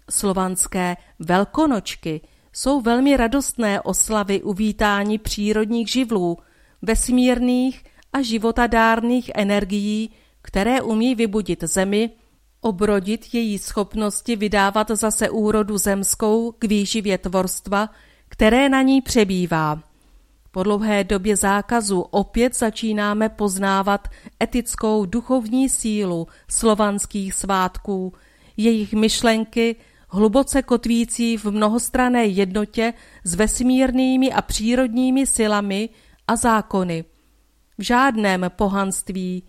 [0.09, 2.21] Slovanské velkonočky–
[2.55, 6.37] jsou velmi radostné oslavy uvítání přírodních živlů,
[6.81, 7.83] vesmírných
[8.13, 10.09] a životadárných energií,
[10.41, 12.09] které umí vybudit zemi,
[12.61, 17.89] obrodit její schopnosti vydávat zase úrodu zemskou k výživě tvorstva,
[18.29, 19.83] které na ní přebývá.
[20.51, 24.07] Po dlouhé době zákazu opět začínáme poznávat
[24.43, 28.13] etickou duchovní sílu slovanských svátků,
[28.57, 29.75] jejich myšlenky,
[30.15, 32.93] hluboce kotvící v mnohostrané jednotě
[33.23, 35.89] s vesmírnými a přírodními silami
[36.27, 37.05] a zákony.
[37.77, 39.43] V žádném pohanství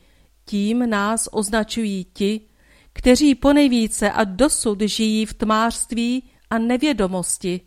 [0.44, 2.40] tím nás označují ti,
[2.92, 7.60] kteří ponejvíce a dosud žijí v tmářství a nevědomosti.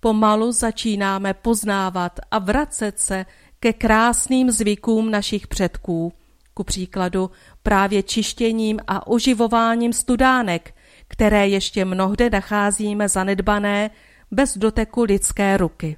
[0.00, 3.26] Pomalu začínáme poznávat a vracet se
[3.60, 6.12] ke krásným zvykům našich předků,
[6.54, 7.30] ku příkladu
[7.62, 10.75] právě čištěním a oživováním studánek,
[11.08, 13.90] které ještě mnohde nacházíme zanedbané
[14.30, 15.96] bez doteku lidské ruky.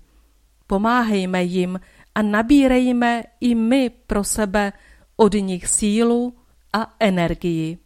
[0.67, 1.81] Pomáhejme jim
[2.15, 4.73] a nabírejme i my pro sebe
[5.17, 6.37] od nich sílu
[6.73, 7.79] a energii.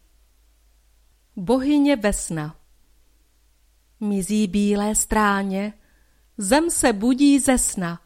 [1.35, 2.55] Bohyně Vesna
[4.03, 5.73] Mizí bílé stráně,
[6.37, 8.01] zem se budí ze sna,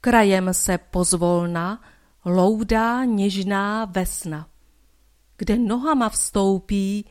[0.00, 1.82] krajem se pozvolna
[2.24, 4.48] loudá něžná vesna.
[5.36, 7.04] Kde nohama vstoupí,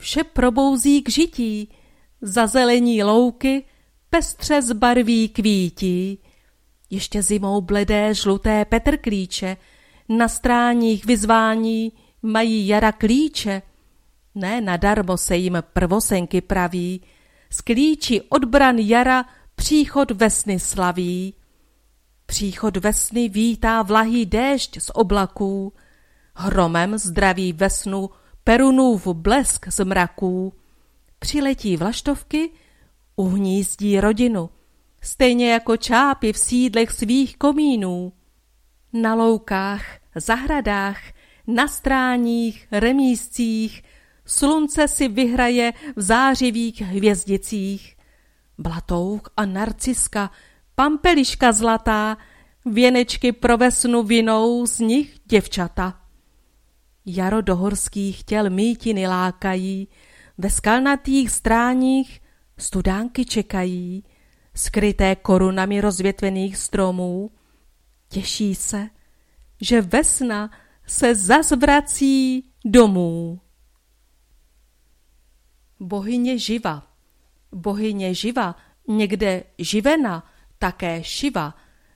[0.00, 1.68] vše probouzí k žití,
[2.22, 3.64] za zelení louky
[4.10, 6.18] pestře zbarví kvítí.
[6.90, 9.56] Ještě zimou bledé žluté petrklíče,
[10.08, 13.62] na stráních vyzvání mají jara klíče.
[14.34, 17.00] Ne nadarmo se jim prvosenky praví,
[17.50, 19.24] z klíči odbran jara
[19.54, 21.34] příchod vesny slaví.
[22.26, 25.72] Příchod vesny vítá vlahý déšť z oblaků,
[26.34, 28.10] hromem zdraví vesnu
[28.44, 30.52] perunův blesk z mraků.
[31.18, 32.50] Přiletí vlaštovky,
[33.16, 34.50] uhnízdí rodinu,
[35.02, 38.12] stejně jako čápy v sídlech svých komínů.
[38.92, 39.84] Na loukách,
[40.14, 40.98] zahradách,
[41.46, 43.82] na stráních, remízcích,
[44.26, 47.96] slunce si vyhraje v zářivých hvězdicích.
[48.58, 50.30] Blatouk a narciska,
[50.74, 52.18] pampeliška zlatá,
[52.66, 56.00] věnečky pro vesnu vinou z nich děvčata.
[57.16, 59.88] Jaro do horských těl mítiny lákají,
[60.38, 62.22] ve skalnatých stráních
[62.58, 64.04] studánky čekají,
[64.54, 67.30] skryté korunami rozvětvených stromů.
[68.08, 68.88] Těší se,
[69.60, 70.50] že vesna
[70.86, 73.40] se zazvrací domů.
[75.80, 76.90] Bohyně živa
[77.52, 78.56] Bohyně živa,
[78.88, 80.26] někde živena,
[80.58, 81.54] také šiva,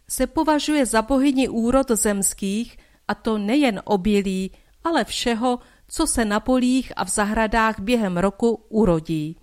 [0.08, 2.78] se považuje za bohyni úrod zemských,
[3.08, 4.50] a to nejen obilí,
[4.84, 5.58] ale všeho,
[5.88, 9.36] co se na polích a v zahradách během roku urodí.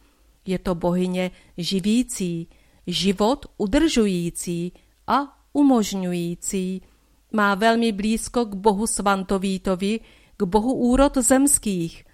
[0.46, 2.48] Je to bohyně živící,
[2.88, 4.74] život udržující
[5.08, 6.82] a umožňující.
[7.32, 10.00] Má velmi blízko k bohu Svantovítovi,
[10.38, 12.06] k bohu úrod zemských.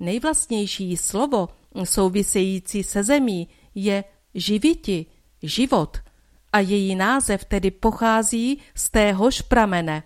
[0.00, 1.48] Nejvlastnější slovo
[1.84, 4.04] související se zemí je
[4.34, 5.06] živiti,
[5.42, 5.98] život,
[6.52, 10.02] a její název tedy pochází z téhož pramene.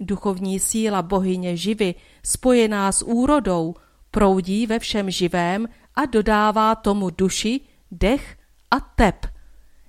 [0.00, 3.74] Duchovní síla bohyně živy, spojená s úrodou,
[4.10, 7.60] proudí ve všem živém a dodává tomu duši,
[7.90, 8.36] dech
[8.70, 9.26] a tep.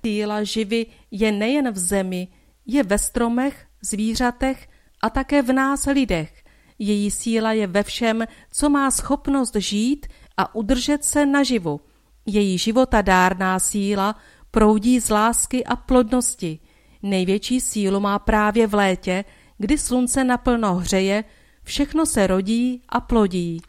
[0.04, 2.28] Síla živy je nejen v zemi,
[2.66, 4.68] je ve stromech, zvířatech
[5.02, 6.44] a také v nás lidech.
[6.78, 10.06] Její síla je ve všem, co má schopnost žít
[10.36, 11.80] a udržet se naživu.
[12.26, 14.16] Její životadárná síla
[14.50, 16.58] proudí z lásky a plodnosti.
[17.02, 19.24] Největší sílu má právě v létě,
[19.58, 21.24] kdy slunce naplno hřeje,
[21.62, 23.60] všechno se rodí a plodí.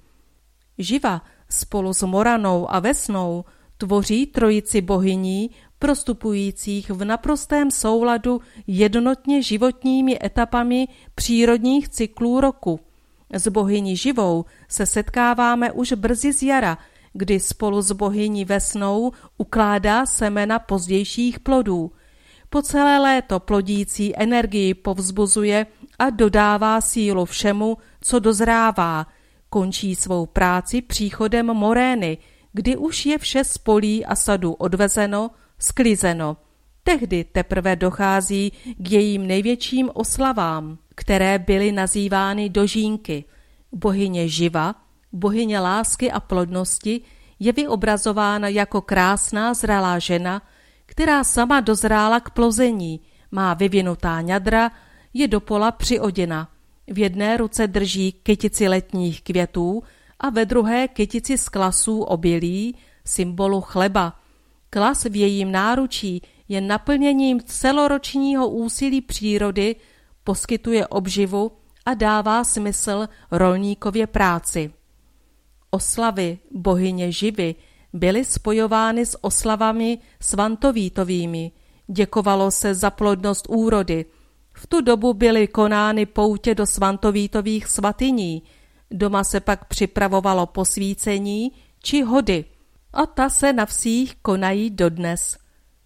[0.77, 3.45] Živa spolu s Moranou a Vesnou
[3.77, 5.49] tvoří trojici bohyní,
[5.79, 12.79] prostupujících v naprostém souladu jednotně životními etapami přírodních cyklů roku.
[13.33, 16.77] S bohyní živou se setkáváme už brzy z jara,
[17.13, 21.91] kdy spolu s bohyní Vesnou ukládá semena pozdějších plodů.
[22.49, 25.65] Po celé léto plodící energii povzbuzuje
[25.99, 29.07] a dodává sílu všemu, co dozrává.
[29.49, 32.17] Končí svou práci příchodem morény,
[32.53, 36.37] kdy už je vše z polí a sadu odvezeno, sklizeno.
[36.83, 43.25] Tehdy teprve dochází k jejím největším oslavám, které byly nazývány dožínky.
[43.71, 44.75] Bohyně živa,
[45.11, 47.01] bohyně lásky a plodnosti,
[47.39, 50.41] je vyobrazována jako krásná zralá žena,
[50.85, 52.99] která sama dozrála k plození,
[53.31, 54.71] má vyvinutá ňadra,
[55.13, 56.49] je do pola přioděna.
[56.87, 59.83] V jedné ruce drží kytici letních květů
[60.19, 62.75] a ve druhé kytici z klasů obilí,
[63.05, 64.19] symbolu chleba.
[64.69, 69.75] Klas v jejím náručí je naplněním celoročního úsilí přírody,
[70.23, 71.51] poskytuje obživu
[71.85, 74.73] a dává smysl rolníkově práci.
[75.71, 77.55] Oslavy bohyně živy
[77.93, 81.51] byly spojovány s oslavami svantovítovými.
[81.87, 84.05] Děkovalo se za plodnost úrody.
[84.61, 88.43] V tu dobu byly konány poutě do svantovítových svatyní.
[88.91, 91.51] Doma se pak připravovalo posvícení
[91.83, 92.45] či hody.
[92.93, 95.37] A ta se na vsích konají dodnes.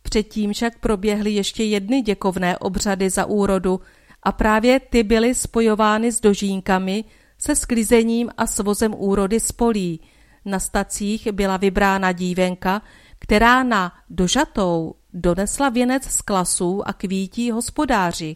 [0.02, 3.80] Předtím však proběhly ještě jedny děkovné obřady za úrodu
[4.24, 7.04] a právě ty byly spojovány s dožínkami,
[7.38, 10.00] se sklizením a svozem úrody z polí–
[10.46, 12.82] Na stacích byla vybrána dívenka,
[13.20, 18.36] která na dožatou donesla věnec z klasů a kvítí hospodáři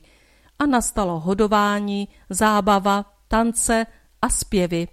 [0.60, 3.86] a nastalo hodování, zábava, tance
[4.22, 4.88] a zpěvy.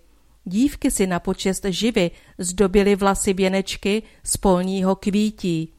[0.44, 5.72] Dívky si na počest živy zdobily vlasy věnečky z polního kvítí.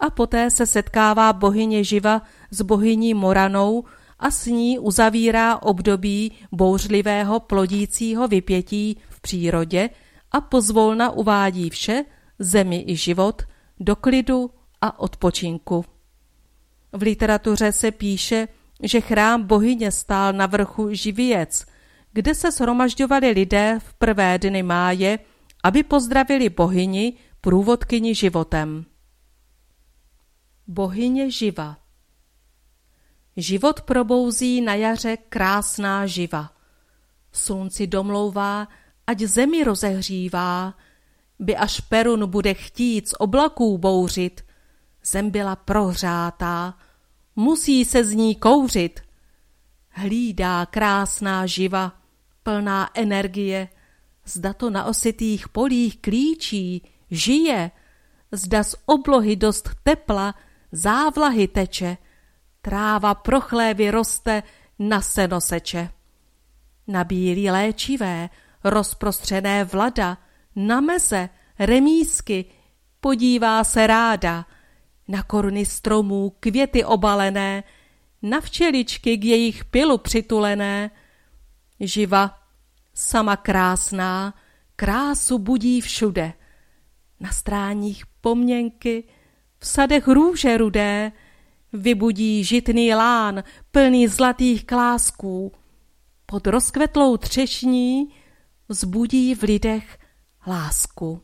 [0.00, 3.84] A poté se setkává bohyně živa s bohyní Moranou
[4.18, 9.90] a s ní uzavírá období bouřlivého plodícího vypětí v přírodě
[10.32, 12.04] a pozvolna uvádí vše,
[12.38, 13.42] zemi i život,
[13.80, 14.50] do klidu
[14.80, 15.84] a odpočinku.
[16.92, 18.48] V literatuře se píše,
[18.82, 21.66] že chrám bohyně stál na vrchu Živěc,
[22.12, 25.18] kde se shromažďovali lidé v prvé dny máje,
[25.64, 28.84] aby pozdravili bohyni, průvodkyni životem.
[30.66, 31.76] Bohyně živa
[33.36, 36.52] Život probouzí na jaře krásná živa.
[37.32, 38.68] Slunci domlouvá,
[39.06, 40.74] ať zemi rozehřívá,
[41.38, 44.44] by až Perun bude chtít z oblaků bouřit.
[45.04, 46.74] Zem byla prohřátá,
[47.38, 49.00] musí se z ní kouřit.
[49.88, 51.92] Hlídá krásná živa,
[52.42, 53.68] plná energie,
[54.24, 57.70] zda to na ositých polích klíčí, žije,
[58.32, 60.34] zda z oblohy dost tepla,
[60.72, 61.96] závlahy teče,
[62.62, 64.42] tráva prochlévy roste,
[64.78, 65.90] na seno seče.
[66.86, 68.30] Na bílí léčivé,
[68.64, 70.18] rozprostřené vlada,
[70.56, 71.28] na meze,
[71.58, 72.44] remísky,
[73.00, 74.46] podívá se ráda,
[75.08, 77.64] na koruny stromů květy obalené,
[78.22, 80.90] na včeličky k jejich pilu přitulené.
[81.80, 82.38] Živa,
[82.94, 84.34] sama krásná,
[84.76, 86.32] krásu budí všude.
[87.20, 89.04] Na stráních poměnky,
[89.58, 91.12] v sadech růže rudé,
[91.72, 95.52] vybudí žitný lán plný zlatých klásků.
[96.26, 98.14] Pod rozkvetlou třešní
[98.68, 99.98] vzbudí v lidech
[100.46, 101.22] lásku.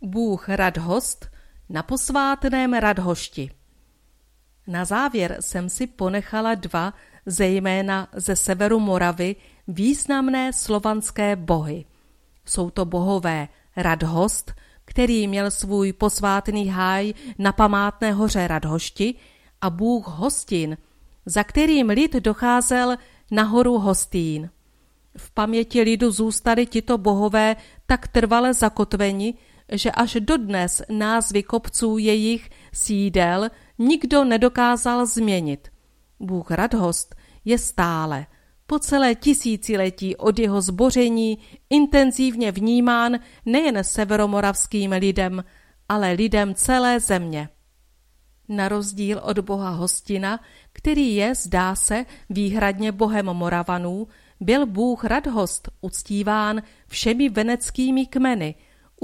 [0.00, 1.33] Bůh Radhost
[1.68, 3.50] na posvátném Radhošti.
[4.66, 6.94] Na závěr jsem si ponechala dva,
[7.26, 9.36] zejména ze severu Moravy,
[9.68, 11.84] významné slovanské bohy.
[12.44, 14.52] Jsou to bohové Radhost,
[14.84, 19.14] který měl svůj posvátný háj na památné hoře Radhošti,
[19.60, 20.76] a bůh Hostin,
[21.26, 22.96] za kterým lid docházel
[23.30, 24.50] na horu Hostín.
[25.16, 29.34] V paměti lidu zůstali tito bohové tak trvale zakotveni,
[29.72, 35.68] že až dodnes názvy kopců jejich sídel nikdo nedokázal změnit.
[36.20, 37.14] Bůh Radhost
[37.44, 38.26] je stále,
[38.66, 41.38] po celé tisíciletí od jeho zboření
[41.70, 45.44] intenzivně vnímán nejen severomoravským lidem,
[45.88, 47.48] ale lidem celé země.
[48.48, 50.40] Na rozdíl od boha Hostina,
[50.72, 54.08] který je, zdá se, výhradně bohem Moravanů,
[54.40, 58.54] byl bůh Radhost uctíván všemi veneckými kmeny.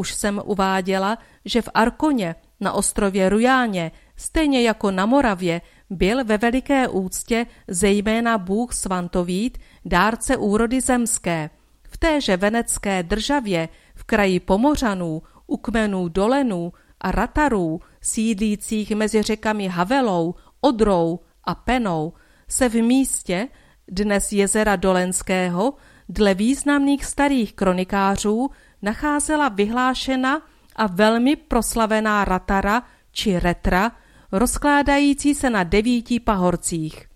[0.00, 5.60] Už jsem uváděla, že v Arkoně, na ostrově Rujáně, stejně jako na Moravě,
[5.90, 11.50] byl ve veliké úctě zejména bůh Svantovít, dárce úrody zemské.
[11.90, 19.68] V téže venecké državě, v kraji Pomořanů, u kmenů Dolenů a Ratarů, sídlících mezi řekami
[19.68, 22.12] Havelou, Odrou a Penou,
[22.48, 23.48] se v místě,
[23.88, 25.74] dnes jezera Dolenského,
[26.08, 28.50] dle významných starých kronikářů
[28.82, 30.42] nacházela vyhlášena
[30.76, 32.82] a velmi proslavená ratara
[33.12, 33.92] či retra,
[34.32, 37.06] rozkládající se na devíti pahorcích.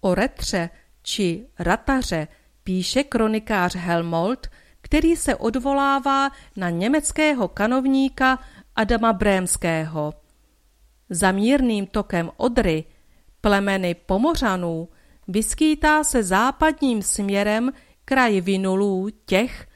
[0.00, 0.70] O retře
[1.02, 2.28] či rataře
[2.64, 4.46] píše kronikář Helmold,
[4.80, 8.38] který se odvolává na německého kanovníka
[8.76, 10.14] Adama Brémského.
[11.10, 12.84] Za mírným tokem Odry,
[13.40, 14.88] plemeny Pomořanů,
[15.28, 17.72] vyskýtá se západním směrem
[18.04, 19.66] kraj vinulů těch,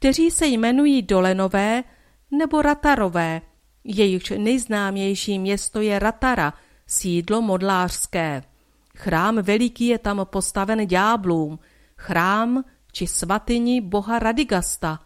[0.00, 1.84] kteří se jmenují Dolenové
[2.30, 3.40] nebo Ratarové,
[3.84, 6.52] jejichž nejznámější město je Ratara,
[6.86, 8.42] sídlo modlářské.
[8.96, 11.58] Chrám veliký je tam postaven ďáblům,
[11.96, 15.00] chrám či svatyni boha Radigasta.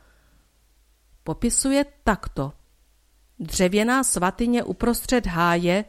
[1.24, 2.52] Popisuje takto.
[3.38, 5.84] Dřevěná svatyně uprostřed háje,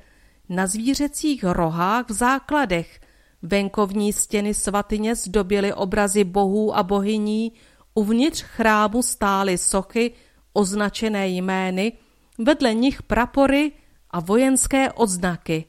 [0.49, 2.99] na zvířecích rohách v základech,
[3.41, 7.52] venkovní stěny svatyně zdobily obrazy bohů a bohyní,
[7.95, 10.11] uvnitř chrámu stály sochy
[10.53, 11.93] označené jmény,
[12.38, 13.72] vedle nich prapory
[14.11, 15.65] a vojenské odznaky.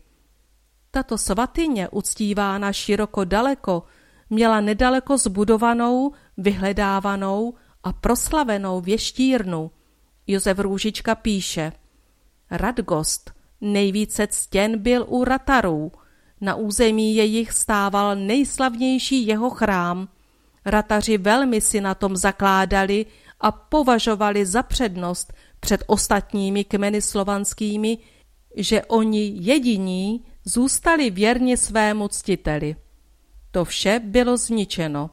[0.91, 3.83] Tato svatyně, uctívána široko daleko,
[4.31, 7.55] měla nedaleko zbudovanou, vyhledávanou
[7.85, 9.71] a proslavenou věštírnu.
[10.27, 11.73] Josef Růžička píše
[12.51, 13.31] Radgost,
[13.61, 15.93] nejvíce ctěn byl u Ratarů,
[16.41, 20.09] na území jejich stával nejslavnější jeho chrám.
[20.67, 23.07] Rataři velmi si na tom zakládali
[23.41, 27.99] a považovali za přednost před ostatními kmeny slovanskými,
[28.57, 32.77] že oni jediní zůstali věrni svému ctiteli.
[33.51, 35.11] To vše bylo zničeno.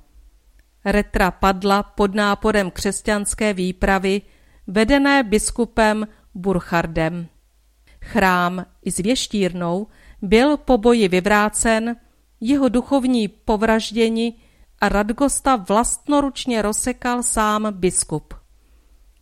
[0.86, 4.22] Retra padla pod náporem křesťanské výpravy,
[4.68, 7.28] vedené biskupem Burchardem.
[8.02, 9.88] Chrám i s věštírnou
[10.22, 11.96] byl po boji vyvrácen,
[12.42, 14.34] jeho duchovní povražděni
[14.84, 18.34] a Radgosta vlastnoručně rozsekal sám biskup.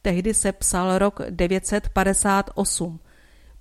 [0.02, 3.00] Tehdy se psal rok 958.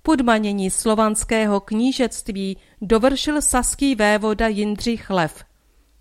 [0.01, 5.45] Podmanění slovanského knížectví dovršil saský vévoda Jindřich Lev.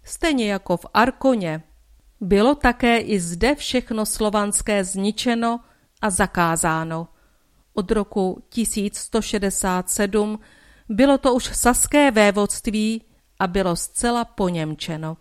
[0.05, 1.62] Stejně jako v Arkoně.
[2.20, 5.60] Bylo také i zde všechno slovanské zničeno
[6.02, 7.09] a zakázáno.
[7.74, 10.39] Od roku 1167
[10.89, 13.02] bylo to už saské vévodství
[13.39, 15.16] a bylo zcela poněmčeno.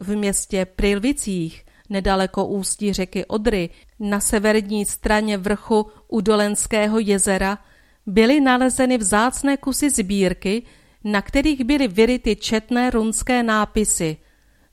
[0.00, 3.70] V městě Prilvicích, nedaleko ústí řeky Odry,
[4.00, 7.58] na severní straně vrchu u Dolenského jezera,
[8.06, 10.62] byly nalezeny vzácné kusy sbírky,
[11.04, 14.16] na kterých byly vyryty četné runské nápisy,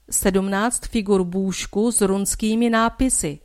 [0.09, 3.39] sedmnáct figur bůžku s runskými nápisy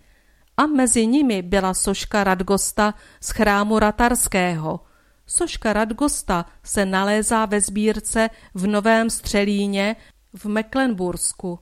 [0.56, 4.80] a mezi nimi byla soška Radgosta z chrámu Ratarského.
[5.26, 9.96] Soška Radgosta se nalézá ve sbírce v Novém Střelíně
[10.34, 11.59] v Mecklenbursku.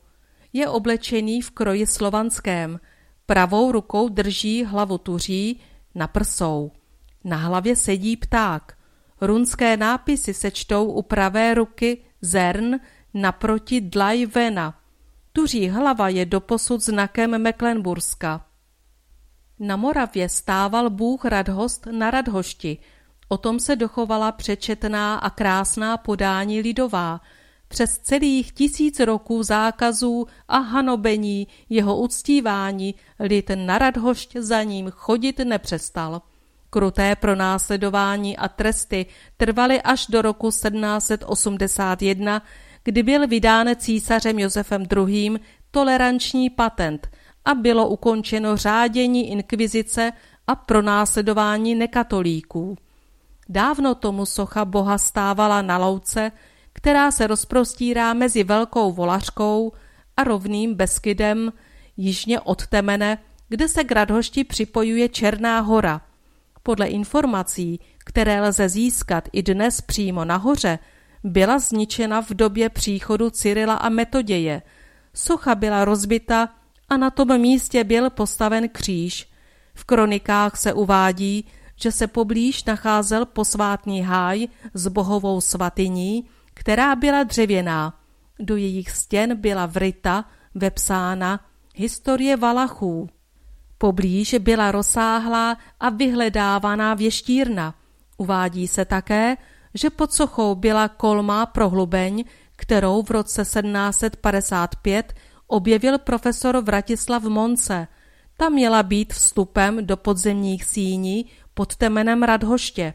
[0.57, 2.81] Je oblečený v kroji slovanském.
[3.27, 5.61] Pravou rukou drží hlavu tuří
[5.95, 6.73] na prsou.
[7.24, 8.78] Na hlavě sedí pták.
[9.20, 12.81] Runské nápisy se čtou u pravé ruky zern
[13.15, 14.81] naproti dlaj vena.
[15.33, 18.47] Tuří hlava je doposud znakem Mecklenburska.
[19.59, 22.78] Na Moravě stával bůh Radhost na Radhošti.
[23.28, 27.20] O tom se dochovala přečetná a krásná podání lidová.
[27.68, 35.38] Přes celých tisíc roků zákazů a hanobení jeho uctívání lid na Radhošť za ním chodit
[35.38, 36.22] nepřestal.
[36.70, 39.06] Kruté pronásledování a tresty
[39.36, 42.43] trvaly až do roku 1781,
[42.84, 45.38] kdy byl vydán císařem Josefem II.
[45.70, 47.09] toleranční patent
[47.44, 50.12] a bylo ukončeno řádění inkvizice
[50.47, 52.76] a pronásledování nekatolíků.
[53.48, 56.32] Dávno tomu socha boha stávala na louce,
[56.77, 59.73] která se rozprostírá mezi Velkou Volařkou
[60.16, 61.53] a rovným Beskydem,
[61.97, 66.01] jižně od Temene, kde se k Radhošti připojuje Černá hora.
[66.62, 70.78] Podle informací, které lze získat i dnes přímo nahoře,
[71.24, 74.62] byla zničena v době příchodu Cyrila a Metoděje.
[75.15, 76.48] Socha byla rozbita
[76.89, 79.28] a na tom místě byl postaven kříž.
[79.74, 81.44] V kronikách se uvádí,
[81.77, 86.24] že se poblíž nacházel posvátný háj s bohovou svatyní,
[86.57, 87.95] která byla dřevěná.
[88.39, 90.24] Do jejich stěn byla vryta,
[90.55, 91.41] vepsána
[91.74, 93.09] historie Valachů.
[93.78, 97.74] Poblíž byla rozsáhlá a vyhledávaná věštírna.
[98.16, 99.37] Uvádí se také,
[99.74, 102.24] že pod sochou byla kolmá prohlubeň,
[102.57, 105.15] kterou v roce 1755
[105.47, 107.89] objevil profesor Vratislav Monce.
[108.37, 112.95] Ta měla být vstupem do podzemních síní pod temenem Radhoště.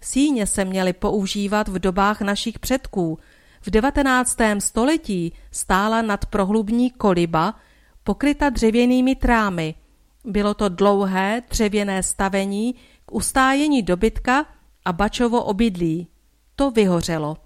[0.00, 3.18] Síně se měly používat v dobách našich předků.
[3.60, 4.36] V 19.
[4.58, 7.54] století stála nad prohlubní koliba,
[8.04, 9.74] pokryta dřevěnými trámy.
[10.24, 12.74] Bylo to dlouhé dřevěné stavení
[13.06, 14.46] k ustájení dobytka
[14.84, 16.08] a bačovo obydlí.
[16.56, 17.36] To vyhořelo.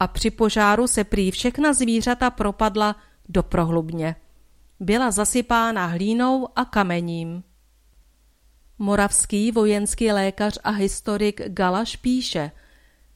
[0.00, 2.96] A při požáru se prý všechna zvířata propadla
[3.28, 4.16] do prohlubně.
[4.80, 7.42] Byla zasypána hlínou a kamením.
[8.84, 12.50] Moravský vojenský lékař a historik Galaš píše,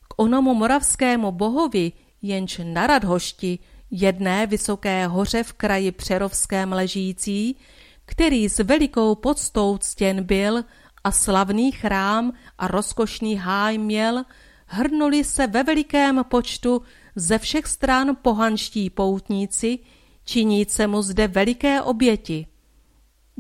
[0.09, 1.93] k onomu moravskému bohovi,
[2.23, 3.59] jenž na Radhošti,
[3.91, 7.57] jedné vysoké hoře v kraji Přerovském ležící,
[8.05, 10.65] který s velikou podstou ctěn byl
[11.05, 14.25] a slavný chrám a rozkošný háj měl,
[14.67, 16.83] hrnuli se ve velikém počtu
[17.17, 19.79] ze všech stran pohanští poutníci,
[20.25, 22.47] činíce mu zde veliké oběti.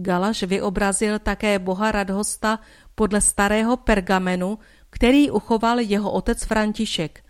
[0.00, 2.58] Galaš vyobrazil také boha Radhosta
[2.94, 4.58] podle starého pergamenu,
[4.90, 7.24] který uchoval jeho otec František.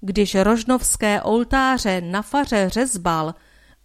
[0.00, 3.34] Když rožnovské oltáře na faře řezbal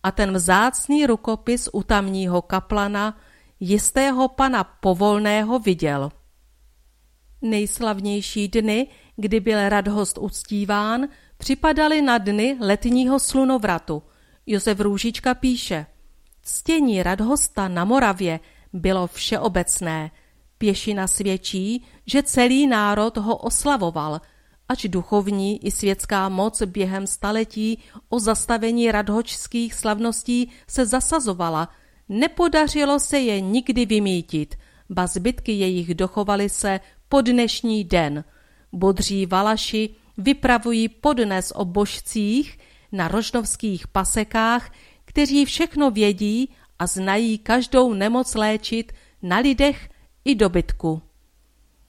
[0.03, 3.17] a ten vzácný rukopis u tamního kaplana
[3.59, 6.11] jistého pana Povolného viděl.
[7.41, 11.07] Nejslavnější dny, kdy byl Radhost uctíván,
[11.37, 14.03] připadaly na dny letního slunovratu.
[14.45, 15.85] Josef Růžička píše–
[16.47, 18.39] Ctění Radhosta na Moravě
[18.73, 20.11] bylo všeobecné.
[20.57, 24.21] Pěšina svědčí, že celý národ ho oslavoval,
[24.69, 31.69] ač duchovní i světská moc během staletí o zastavení radhočských slavností se zasazovala,
[32.09, 34.55] nepodařilo se je nikdy vymítit,
[34.89, 38.23] ba zbytky jejich dochovaly se po dnešní den.
[38.71, 42.59] Bodří valaši vypravují podnes o božcích
[42.91, 44.71] na rožnovských pasekách,
[45.15, 49.89] kteří všechno vědí a znají každou nemoc léčit na lidech
[50.25, 51.01] i dobytku.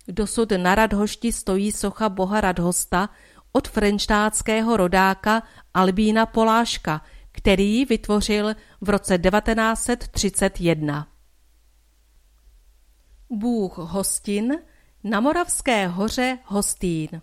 [0.09, 3.09] Dosud na Radhošti stojí socha boha Radhosta
[3.53, 5.43] od frenštátského rodáka
[5.75, 11.09] Albína Poláška, který ji vytvořil v roce 1931.
[13.31, 14.59] Bůh Hostin
[15.05, 17.23] na Moravské hoře Hostín.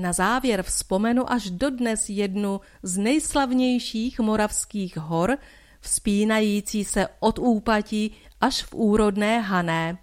[0.00, 5.38] Na závěr vzpomenu až dodnes jednu z nejslavnějších moravských hor,
[5.80, 9.98] vzpínající se od úpatí až v úrodné Hané.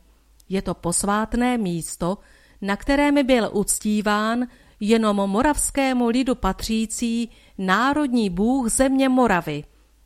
[0.49, 2.18] Je to posvátné místo,
[2.61, 4.48] na kterém byl uctíván
[4.80, 9.64] jenom moravskému lidu patřící národní bůh země Moravy.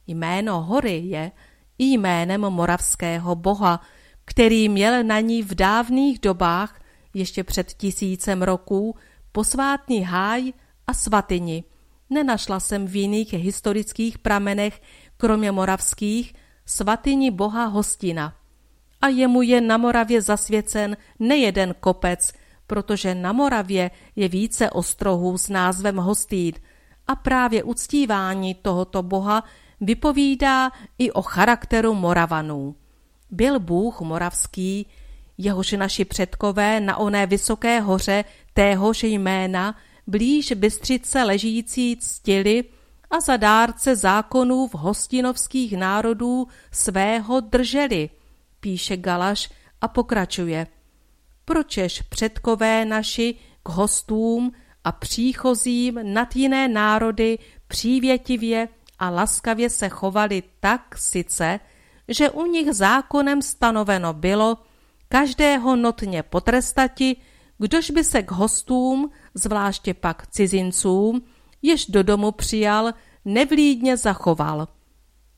[0.08, 1.32] Jméno hory je
[1.80, 3.82] jménem moravského boha,
[4.26, 6.82] který měl na ní v dávných dobách,
[7.14, 8.96] ještě před tisícem roků,
[9.32, 10.54] posvátný háj
[10.88, 11.64] a svatyni.
[12.10, 14.82] Nenašla jsem v jiných historických pramenech,
[15.18, 16.34] kromě moravských,
[16.66, 18.34] svatyni boha Hostina.
[19.02, 22.34] A jemu je na Moravě zasvěcen nejeden kopec,
[22.68, 26.54] protože na Moravě je více ostrohů s názvem Hostín
[27.08, 29.44] a právě uctívání tohoto boha
[29.82, 32.76] vypovídá i o charakteru Moravanů.
[33.32, 34.88] Byl Bůh moravský,
[35.38, 39.76] jehož naši předkové na oné vysoké hoře téhož jména
[40.08, 42.64] blíž Bystřice ležící ctili
[43.12, 48.10] a za dárce zákonů v hostinovských národů svého drželi,
[48.60, 49.50] píše Galaš
[49.82, 50.68] a pokračuje.
[51.46, 54.52] Pročež předkové naši k hostům
[54.84, 58.68] a příchozím nad jiné národy přívětivě
[59.00, 61.60] a laskavě se chovali tak sice,
[62.08, 64.58] že u nich zákonem stanoveno bylo
[65.10, 67.16] každého notně potrestati,
[67.62, 71.22] kdož by se k hostům, zvláště pak cizincům,
[71.62, 72.94] jež do domu přijal,
[73.26, 74.68] nevlídně zachoval.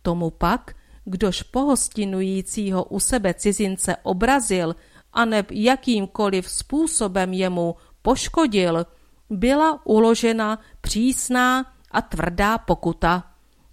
[0.01, 0.75] Tomu pak,
[1.05, 4.75] kdož pohostinujícího u sebe cizince obrazil
[5.13, 8.85] a neb jakýmkoliv způsobem jemu poškodil,
[9.29, 13.23] byla uložena přísná a tvrdá pokuta.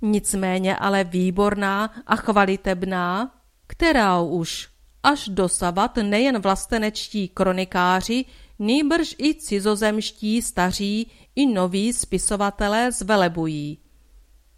[0.03, 3.35] Nicméně ale výborná a chvalitebná,
[3.67, 4.70] která už
[5.03, 8.25] až dosavat nejen vlastenečtí kronikáři,
[8.59, 13.79] nýbrž i cizozemští staří i noví spisovatelé zvelebují.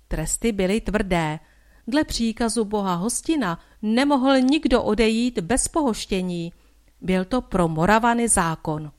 [0.09, 1.39] Tresty byly tvrdé.
[1.87, 6.53] Dle příkazu boha hostina nemohl nikdo odejít bez pohoštění.
[7.01, 8.93] Byl to pro Moravany zákon.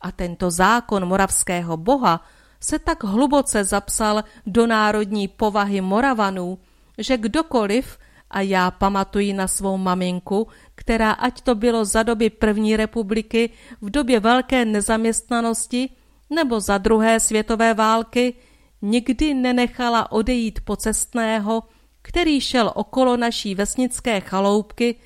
[0.00, 2.24] A tento zákon moravského boha
[2.60, 6.58] se tak hluboce zapsal do národní povahy Moravanů,
[6.98, 7.98] že kdokoliv,
[8.30, 10.48] a já pamatuji na svou maminku,
[10.84, 13.50] která ať to bylo za doby první republiky,
[13.80, 15.90] v době velké nezaměstnanosti
[16.30, 18.34] nebo za druhé světové války,
[18.82, 21.62] nikdy nenechala odejít pocestného,
[22.02, 25.00] který šel okolo naší vesnické chaloupky,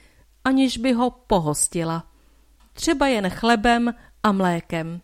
[0.44, 2.04] aniž by ho pohostila.
[2.72, 5.00] Třeba jen chlebem a mlékem.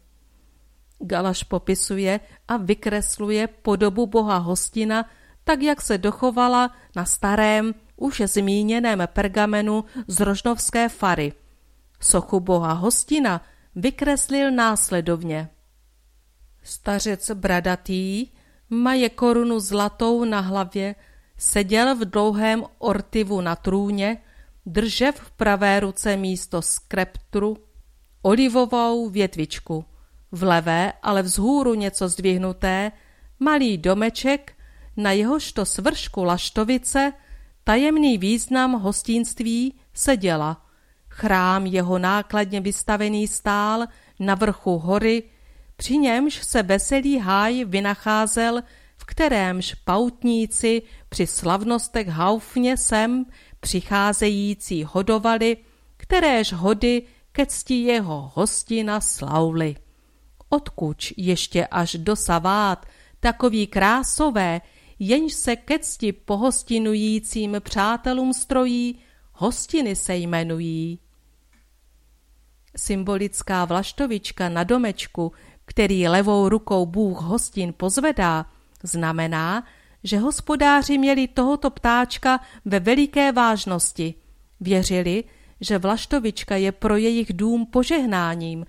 [0.99, 5.05] Galaš popisuje a vykresluje podobu boha hostina,
[5.45, 11.33] tak jak se dochovala na starém, už zmíněném pergamenu z Rožnovské fary.
[12.01, 13.41] Sochu boha hostina
[13.75, 15.49] vykreslil následovně.
[16.63, 18.27] Stařec bradatý,
[18.71, 20.95] maje korunu zlatou na hlavě,
[21.39, 24.19] seděl v dlouhém ortivu na trůně,
[24.67, 27.57] držev v pravé ruce místo skreptru,
[28.23, 29.85] olivovou větvičku
[30.33, 32.93] v levé, ale vzhůru něco zdvihnuté,
[33.41, 34.53] malý domeček,
[34.97, 37.13] na jehožto svršku laštovice,
[37.65, 40.67] tajemný význam hostinství seděla.
[41.09, 43.87] Chrám jeho nákladně vystavený stál
[44.21, 45.23] na vrchu hory,
[45.77, 48.63] při němž se veselý háj vynacházel,
[48.97, 53.27] v kterémž pautníci při slavnostech haufně sem
[53.61, 55.57] přicházející hodovali,
[55.97, 59.77] kteréž hody ke cti jeho hostina slavly
[60.55, 62.87] odkuč ještě až dosavát
[63.21, 64.61] takový krásové,
[64.99, 68.99] jenž se ke cti pohostinujícím přátelům strojí,
[69.33, 70.99] hostiny se jmenují.
[72.77, 75.33] Symbolická vlaštovička na domečku,
[75.65, 78.47] který levou rukou Bůh hostin pozvedá,
[78.83, 79.67] znamená,
[80.05, 84.15] že hospodáři měli tohoto ptáčka ve veliké vážnosti.
[84.61, 85.25] Věřili,
[85.61, 88.67] že vlaštovička je pro jejich dům požehnáním,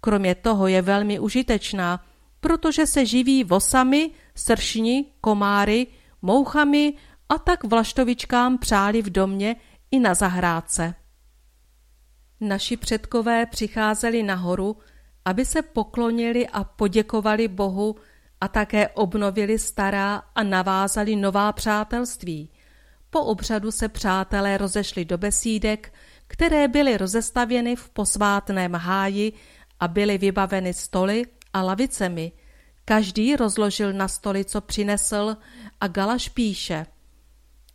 [0.00, 2.04] Kromě toho je velmi užitečná,
[2.40, 5.86] protože se živí vosami, sršni, komáry,
[6.22, 6.94] mouchami
[7.28, 9.56] a tak vlaštovičkám přáli v domě
[9.90, 10.94] i na zahrádce.
[12.40, 14.76] Naši předkové přicházeli nahoru,
[15.24, 17.96] aby se poklonili a poděkovali Bohu
[18.40, 22.50] a také obnovili stará a navázali nová přátelství.
[23.10, 25.92] Po obřadu se přátelé rozešli do besídek,
[26.26, 29.32] které byly rozestavěny v posvátném háji
[29.80, 32.32] a byly vybaveny stoly a lavicemi.
[32.88, 35.36] Každý rozložil na stoli, co přinesl
[35.80, 36.86] a Galaš píše.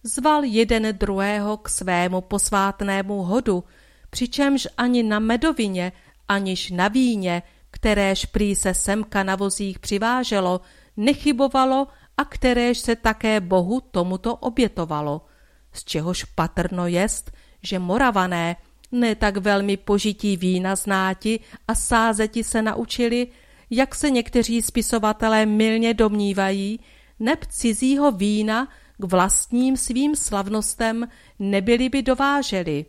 [0.04, 3.64] Zval jeden druhého k svému posvátnému hodu,
[4.10, 5.92] přičemž ani na medovině,
[6.28, 10.62] aniž na víně, kteréž prý se semka na vozích přiváželo,
[10.98, 11.88] nechybovalo
[12.18, 15.26] a kteréž se také Bohu tomuto obětovalo.
[15.74, 17.32] Z čehož patrno jest,
[17.64, 18.56] že moravané
[18.92, 23.28] ne tak velmi požití vína znáti a sázeti se naučili,
[23.76, 26.80] jak se někteří spisovatelé mylně domnívají,
[27.20, 28.68] neb cizího vína
[28.98, 31.08] k vlastním svým slavnostem
[31.40, 32.86] nebyli by dováželi.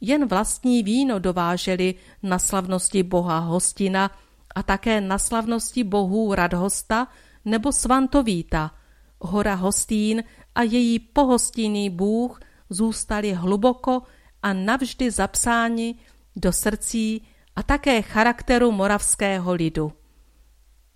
[0.00, 4.10] Jen vlastní víno dováželi na slavnosti boha hostina
[4.54, 7.08] a také na slavnosti bohů Radhosta
[7.44, 8.70] nebo Svantovíta.
[9.20, 10.24] Hora Hostín
[10.54, 12.40] a její pohostinný bůh
[12.70, 14.02] zůstali hluboko
[14.42, 15.94] a navždy zapsáni
[16.36, 17.22] do srdcí
[17.56, 19.92] a také charakteru moravského lidu.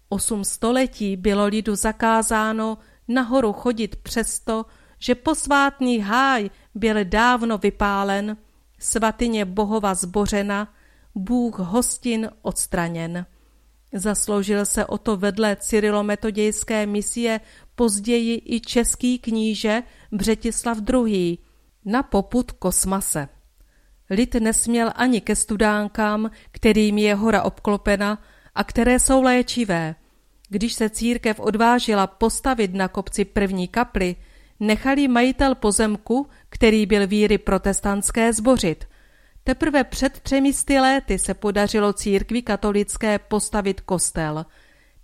[0.09, 2.79] Osm století bylo lidu zakázáno
[3.09, 4.67] nahoru chodit přesto,
[4.99, 8.37] že posvátný háj byl dávno vypálen,
[8.79, 10.75] svatyně bohova zbořena,
[11.15, 13.27] bůh hostin odstraněn.
[13.93, 17.41] Zasloužil se o to vedle cyrilometodějské misie
[17.75, 19.83] později i český kníže
[20.13, 21.39] Břetislav II.
[21.85, 23.29] na poput Kosmase.
[24.11, 28.23] Lid nesměl ani ke studánkám, kterým je hora obklopena
[28.55, 29.95] a které jsou léčivé.
[30.49, 34.17] Když se církev odvážila postavit na kopci první kapli,
[34.61, 38.85] nechali majitel pozemku, který byl víry protestantské, zbořit.
[39.45, 44.47] Teprve před třemi sty léty se podařilo církvi katolické postavit kostel.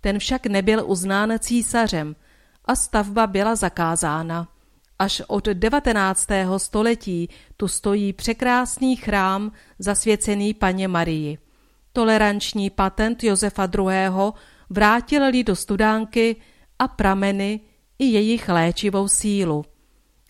[0.01, 2.15] Ten však nebyl uznán císařem
[2.65, 4.47] a stavba byla zakázána.
[4.99, 6.27] Až od 19.
[6.57, 11.37] století tu stojí překrásný chrám zasvěcený paně Marii.
[11.93, 14.31] Toleranční patent Josefa II.
[14.69, 16.35] vrátil lidi do studánky
[16.79, 17.59] a prameny
[17.99, 19.65] i jejich léčivou sílu.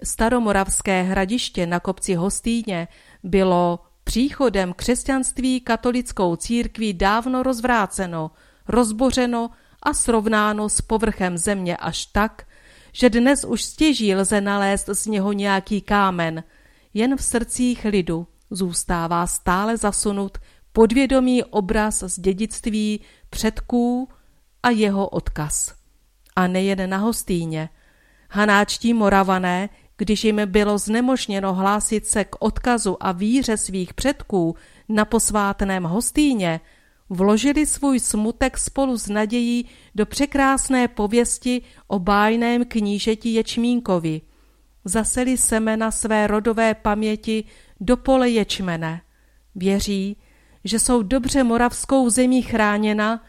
[0.03, 2.87] Staromoravské hradiště na kopci Hostýně
[3.23, 8.31] bylo příchodem křesťanství katolickou církví dávno rozvráceno,
[8.67, 9.49] rozbořeno
[9.83, 12.47] a srovnáno s povrchem země až tak,
[12.91, 16.43] že dnes už stěží lze nalézt z něho nějaký kámen,
[16.93, 20.37] jen v srdcích lidu zůstává stále zasunut
[20.73, 22.99] podvědomý obraz z dědictví
[23.29, 24.09] předků
[24.63, 25.75] a jeho odkaz.
[26.35, 27.69] A nejen na hostýně.
[28.29, 34.55] Hanáčtí moravané, když jim bylo znemožněno hlásit se k odkazu a víře svých předků
[34.89, 36.59] na posvátném hostýně,
[37.09, 39.65] vložili svůj smutek spolu s nadějí
[39.95, 44.21] do překrásné pověsti o bájném knížeti Ječmínkovi.
[44.85, 47.43] Zaseli semena své rodové paměti
[47.79, 49.01] do pole ječmene.
[49.55, 50.17] Věří,
[50.63, 53.23] že jsou dobře moravskou zemí chráněna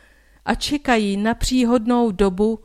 [0.44, 2.58] a čekají na příhodnou dobu,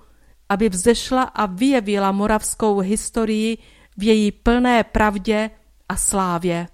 [0.50, 3.58] aby vzešla a vyjevila moravskou historii
[3.98, 5.50] v její plné pravdě
[5.90, 6.68] a slávě.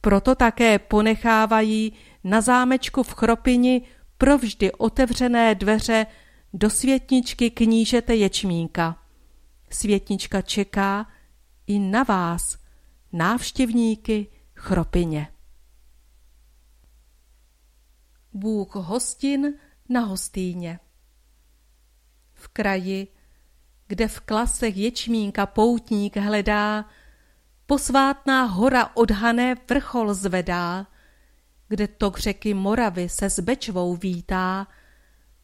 [0.00, 1.92] Proto také ponechávají
[2.24, 3.82] na zámečku v Chropini
[4.18, 6.06] provždy otevřené dveře
[6.52, 8.98] do světničky knížete Ječmínka.
[9.70, 11.06] Světnička čeká
[11.66, 12.58] i na vás,
[13.12, 15.33] návštěvníky Chropině.
[18.34, 19.54] Bůh hostin
[19.88, 20.80] na hostýně.
[22.34, 23.08] V kraji,
[23.86, 26.84] kde v klasech ječmínka poutník hledá,
[27.66, 30.86] posvátná hora odhané vrchol zvedá,
[31.68, 34.66] kde tok řeky Moravy se s Bečvou vítá,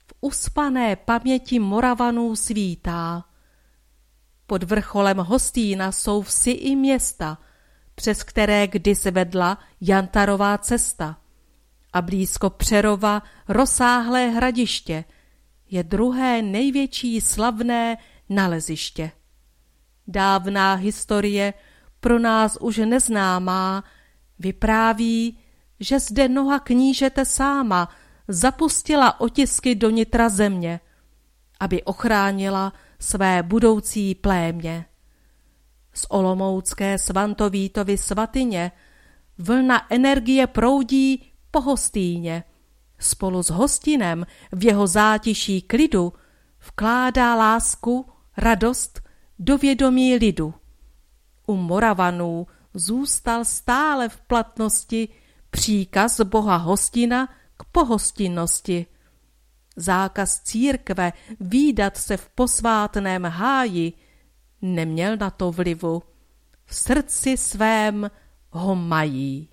[0.06, 3.24] v uspané paměti Moravanů svítá.
[4.46, 7.38] Pod vrcholem Hostýna jsou vsi i města,
[7.94, 11.19] přes které kdysi vedla Jantarová cesta.
[11.92, 15.04] A blízko Přerova rozsáhlé hradiště
[15.70, 17.96] je druhé největší slavné
[18.28, 19.10] naleziště.
[20.06, 21.54] Dávná historie,
[22.00, 23.84] pro nás už neznámá,
[24.38, 25.38] vypráví,
[25.80, 27.88] že zde noha knížete sáma
[28.28, 30.80] zapustila otisky do nitra země,
[31.60, 34.84] aby ochránila své budoucí plémě.
[35.94, 38.72] Z Olomoucké Svantovítovy svatyně
[39.38, 42.44] vlna energie proudí po hostýně.
[42.98, 46.12] Spolu s hostinem v jeho zátiší klidu
[46.66, 48.06] vkládá lásku,
[48.36, 49.01] radost
[49.39, 50.55] do vědomí lidu.
[51.47, 55.09] U Moravanů zůstal stále v platnosti
[55.51, 58.86] příkaz boha hostina k pohostinnosti.
[59.77, 63.93] Zákaz církve výdat se v posvátném háji
[64.62, 66.02] neměl na to vlivu.
[66.64, 68.10] V srdci svém
[68.51, 69.49] ho mají.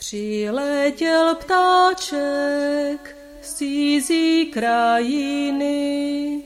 [0.00, 6.42] Přiletěl ptáček z cizí krajiny,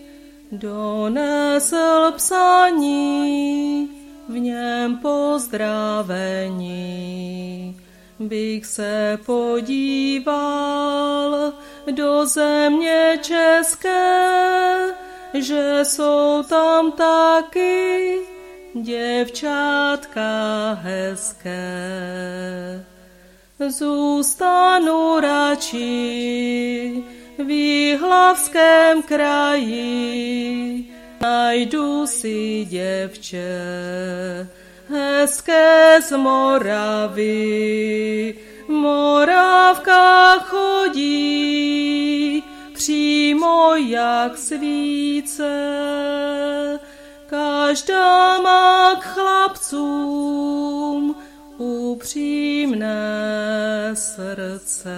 [0.53, 3.89] donesl psaní,
[4.29, 5.91] v něm pozdravení.
[8.21, 10.73] Bych se podíval
[11.91, 14.35] do země české,
[15.35, 18.19] že jsou tam taky
[18.75, 20.23] děvčátka
[20.83, 21.65] hezké.
[23.59, 27.03] Zůstanu radši
[27.39, 30.85] v Jihlavském kraji,
[31.23, 33.49] najdu si děvče
[34.89, 37.25] hezké z Moravy.
[38.69, 41.25] Moravka chodí
[42.75, 45.51] přímo jak svíce,
[47.27, 50.45] každá má k chlapcům
[51.59, 52.95] upřímné
[53.95, 54.95] srdce.